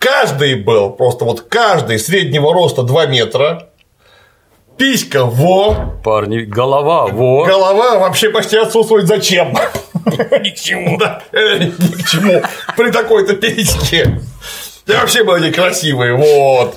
Каждый 0.01 0.55
был, 0.55 0.89
просто 0.89 1.25
вот 1.25 1.41
каждый 1.41 1.99
среднего 1.99 2.51
роста 2.53 2.81
2 2.81 3.05
метра, 3.05 3.69
писька 4.75 5.25
во, 5.25 5.75
Парни, 6.03 6.39
голова, 6.39 7.05
во. 7.05 7.45
голова 7.45 7.99
вообще 7.99 8.31
почти 8.31 8.57
отсутствует. 8.57 9.05
Зачем? 9.05 9.55
Ни 9.93 10.49
к 10.49 10.55
чему. 10.55 10.97
Да, 10.97 11.21
э, 11.31 11.59
ни 11.59 12.01
к 12.01 12.09
чему. 12.09 12.41
При 12.75 12.89
такой-то 12.89 13.35
письке. 13.35 14.19
И 14.87 14.91
вообще 14.91 15.23
были 15.23 15.51
красивые, 15.51 16.15
вот. 16.15 16.75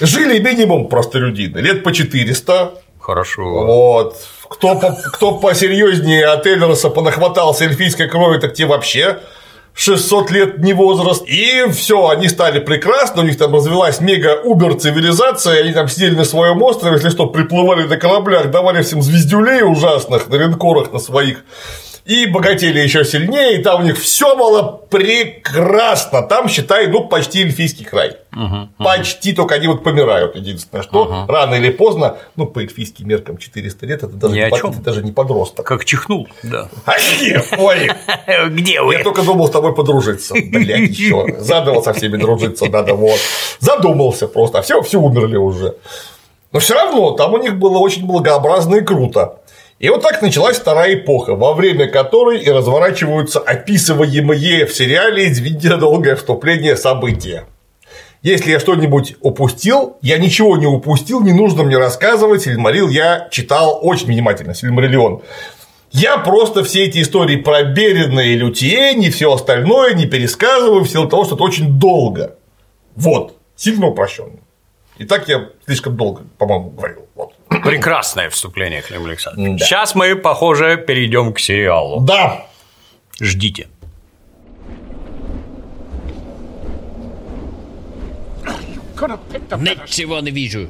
Жили 0.00 0.40
минимум 0.40 0.88
простолюдины, 0.88 1.58
лет 1.58 1.84
по 1.84 1.92
400, 1.92 2.72
Хорошо. 2.98 3.42
вот. 3.44 4.16
Кто, 4.48 4.74
по, 4.74 4.90
кто 4.90 5.38
посерьезнее 5.38 6.26
от 6.26 6.44
Эльроса 6.44 6.90
понахватался 6.90 7.64
эльфийской 7.66 8.08
крови, 8.08 8.40
так 8.40 8.52
те 8.52 8.66
вообще 8.66 9.20
600 9.74 10.30
лет 10.30 10.58
не 10.58 10.72
возраст. 10.72 11.22
И 11.26 11.64
все, 11.70 12.08
они 12.08 12.28
стали 12.28 12.60
прекрасны, 12.60 13.22
у 13.22 13.24
них 13.24 13.38
там 13.38 13.54
развилась 13.54 14.00
мега-убер 14.00 14.74
цивилизация, 14.74 15.62
они 15.62 15.72
там 15.72 15.88
сидели 15.88 16.14
на 16.14 16.24
своем 16.24 16.62
острове, 16.62 16.96
если 16.96 17.10
что, 17.10 17.26
приплывали 17.26 17.86
на 17.86 17.96
кораблях, 17.96 18.50
давали 18.50 18.82
всем 18.82 19.02
звездюлей 19.02 19.62
ужасных 19.62 20.28
на 20.28 20.36
линкорах 20.36 20.92
на 20.92 20.98
своих. 20.98 21.44
И 22.04 22.26
богатели 22.26 22.80
еще 22.80 23.04
сильнее, 23.04 23.60
и 23.60 23.62
там 23.62 23.80
у 23.82 23.84
них 23.84 23.96
все 23.98 24.36
было 24.36 24.62
прекрасно. 24.90 26.22
Там, 26.22 26.48
считай, 26.48 26.88
ну, 26.88 27.04
почти 27.06 27.42
эльфийский 27.42 27.84
край. 27.84 28.16
Почти, 28.78 29.32
только 29.32 29.54
они 29.54 29.68
вот 29.68 29.84
помирают. 29.84 30.34
Единственное, 30.36 30.82
что 30.82 31.26
рано 31.28 31.54
или 31.54 31.70
поздно, 31.70 32.16
ну, 32.36 32.46
по 32.46 32.60
эльфийским 32.60 33.06
меркам 33.08 33.36
400 33.38 33.86
лет, 33.86 34.02
это 34.02 34.12
даже, 34.14 34.34
не, 34.34 34.48
под- 34.48 34.64
это 34.64 34.80
даже 34.80 35.02
не 35.02 35.12
подросток. 35.12 35.66
Как 35.66 35.84
чихнул, 35.84 36.28
да. 36.42 36.68
А 36.86 36.94
где? 36.98 37.42
Ой, 37.58 37.90
Где 38.50 38.72
я 38.74 39.02
только 39.04 39.22
думал 39.22 39.46
с 39.46 39.50
тобой 39.50 39.74
подружиться. 39.74 40.34
Блять, 40.34 40.90
еще. 40.90 41.26
Задумал 41.38 41.82
со 41.84 41.92
всеми 41.92 42.16
дружиться 42.16 42.66
надо, 42.66 42.94
вот. 42.94 43.18
Задумался 43.60 44.26
просто, 44.28 44.58
а 44.58 44.62
все, 44.62 44.80
все 44.82 44.98
умерли 44.98 45.36
уже. 45.36 45.76
Но 46.52 46.58
все 46.58 46.74
равно 46.74 47.12
там 47.12 47.32
у 47.32 47.38
них 47.38 47.56
было 47.58 47.78
очень 47.78 48.06
благообразно 48.06 48.76
и 48.76 48.80
круто. 48.82 49.38
И 49.82 49.88
вот 49.88 50.00
так 50.00 50.22
началась 50.22 50.58
вторая 50.58 50.94
эпоха, 50.94 51.34
во 51.34 51.54
время 51.54 51.88
которой 51.88 52.38
и 52.38 52.48
разворачиваются 52.48 53.40
описываемые 53.40 54.64
в 54.64 54.72
сериале 54.72 55.28
«Извините 55.28 55.76
долгое 55.76 56.14
вступление» 56.14 56.76
события. 56.76 57.46
Если 58.22 58.52
я 58.52 58.60
что-нибудь 58.60 59.16
упустил, 59.20 59.96
я 60.00 60.18
ничего 60.18 60.56
не 60.56 60.68
упустил, 60.68 61.20
не 61.20 61.32
нужно 61.32 61.64
мне 61.64 61.78
рассказывать. 61.78 62.42
Сильмарил 62.42 62.88
я 62.88 63.26
читал 63.32 63.80
очень 63.82 64.06
внимательно, 64.06 64.54
Сильмариллион. 64.54 65.22
Я 65.90 66.18
просто 66.18 66.62
все 66.62 66.84
эти 66.84 67.02
истории 67.02 67.34
про 67.34 67.64
Берина 67.64 68.20
и 68.20 68.36
Лютиень 68.36 69.02
и 69.02 69.10
все 69.10 69.32
остальное 69.32 69.94
не 69.94 70.06
пересказываю 70.06 70.84
в 70.84 70.88
силу 70.88 71.08
того, 71.08 71.24
что 71.24 71.34
это 71.34 71.42
очень 71.42 71.80
долго. 71.80 72.36
Вот, 72.94 73.36
сильно 73.56 73.88
упрощенно. 73.88 74.38
И 74.98 75.04
так 75.04 75.26
я 75.26 75.48
слишком 75.66 75.96
долго, 75.96 76.22
по-моему, 76.38 76.70
говорил. 76.70 77.06
Вот. 77.16 77.32
Прекрасное 77.64 78.28
вступление, 78.30 78.82
Клим 78.82 79.04
Александрович. 79.06 79.60
Да. 79.60 79.66
Сейчас 79.66 79.94
мы, 79.94 80.16
похоже, 80.16 80.76
перейдем 80.76 81.32
к 81.32 81.38
сериалу. 81.38 82.00
Да, 82.00 82.46
Ждите. 83.20 83.68
Ничего 89.00 90.20
не 90.20 90.30
вижу. 90.30 90.68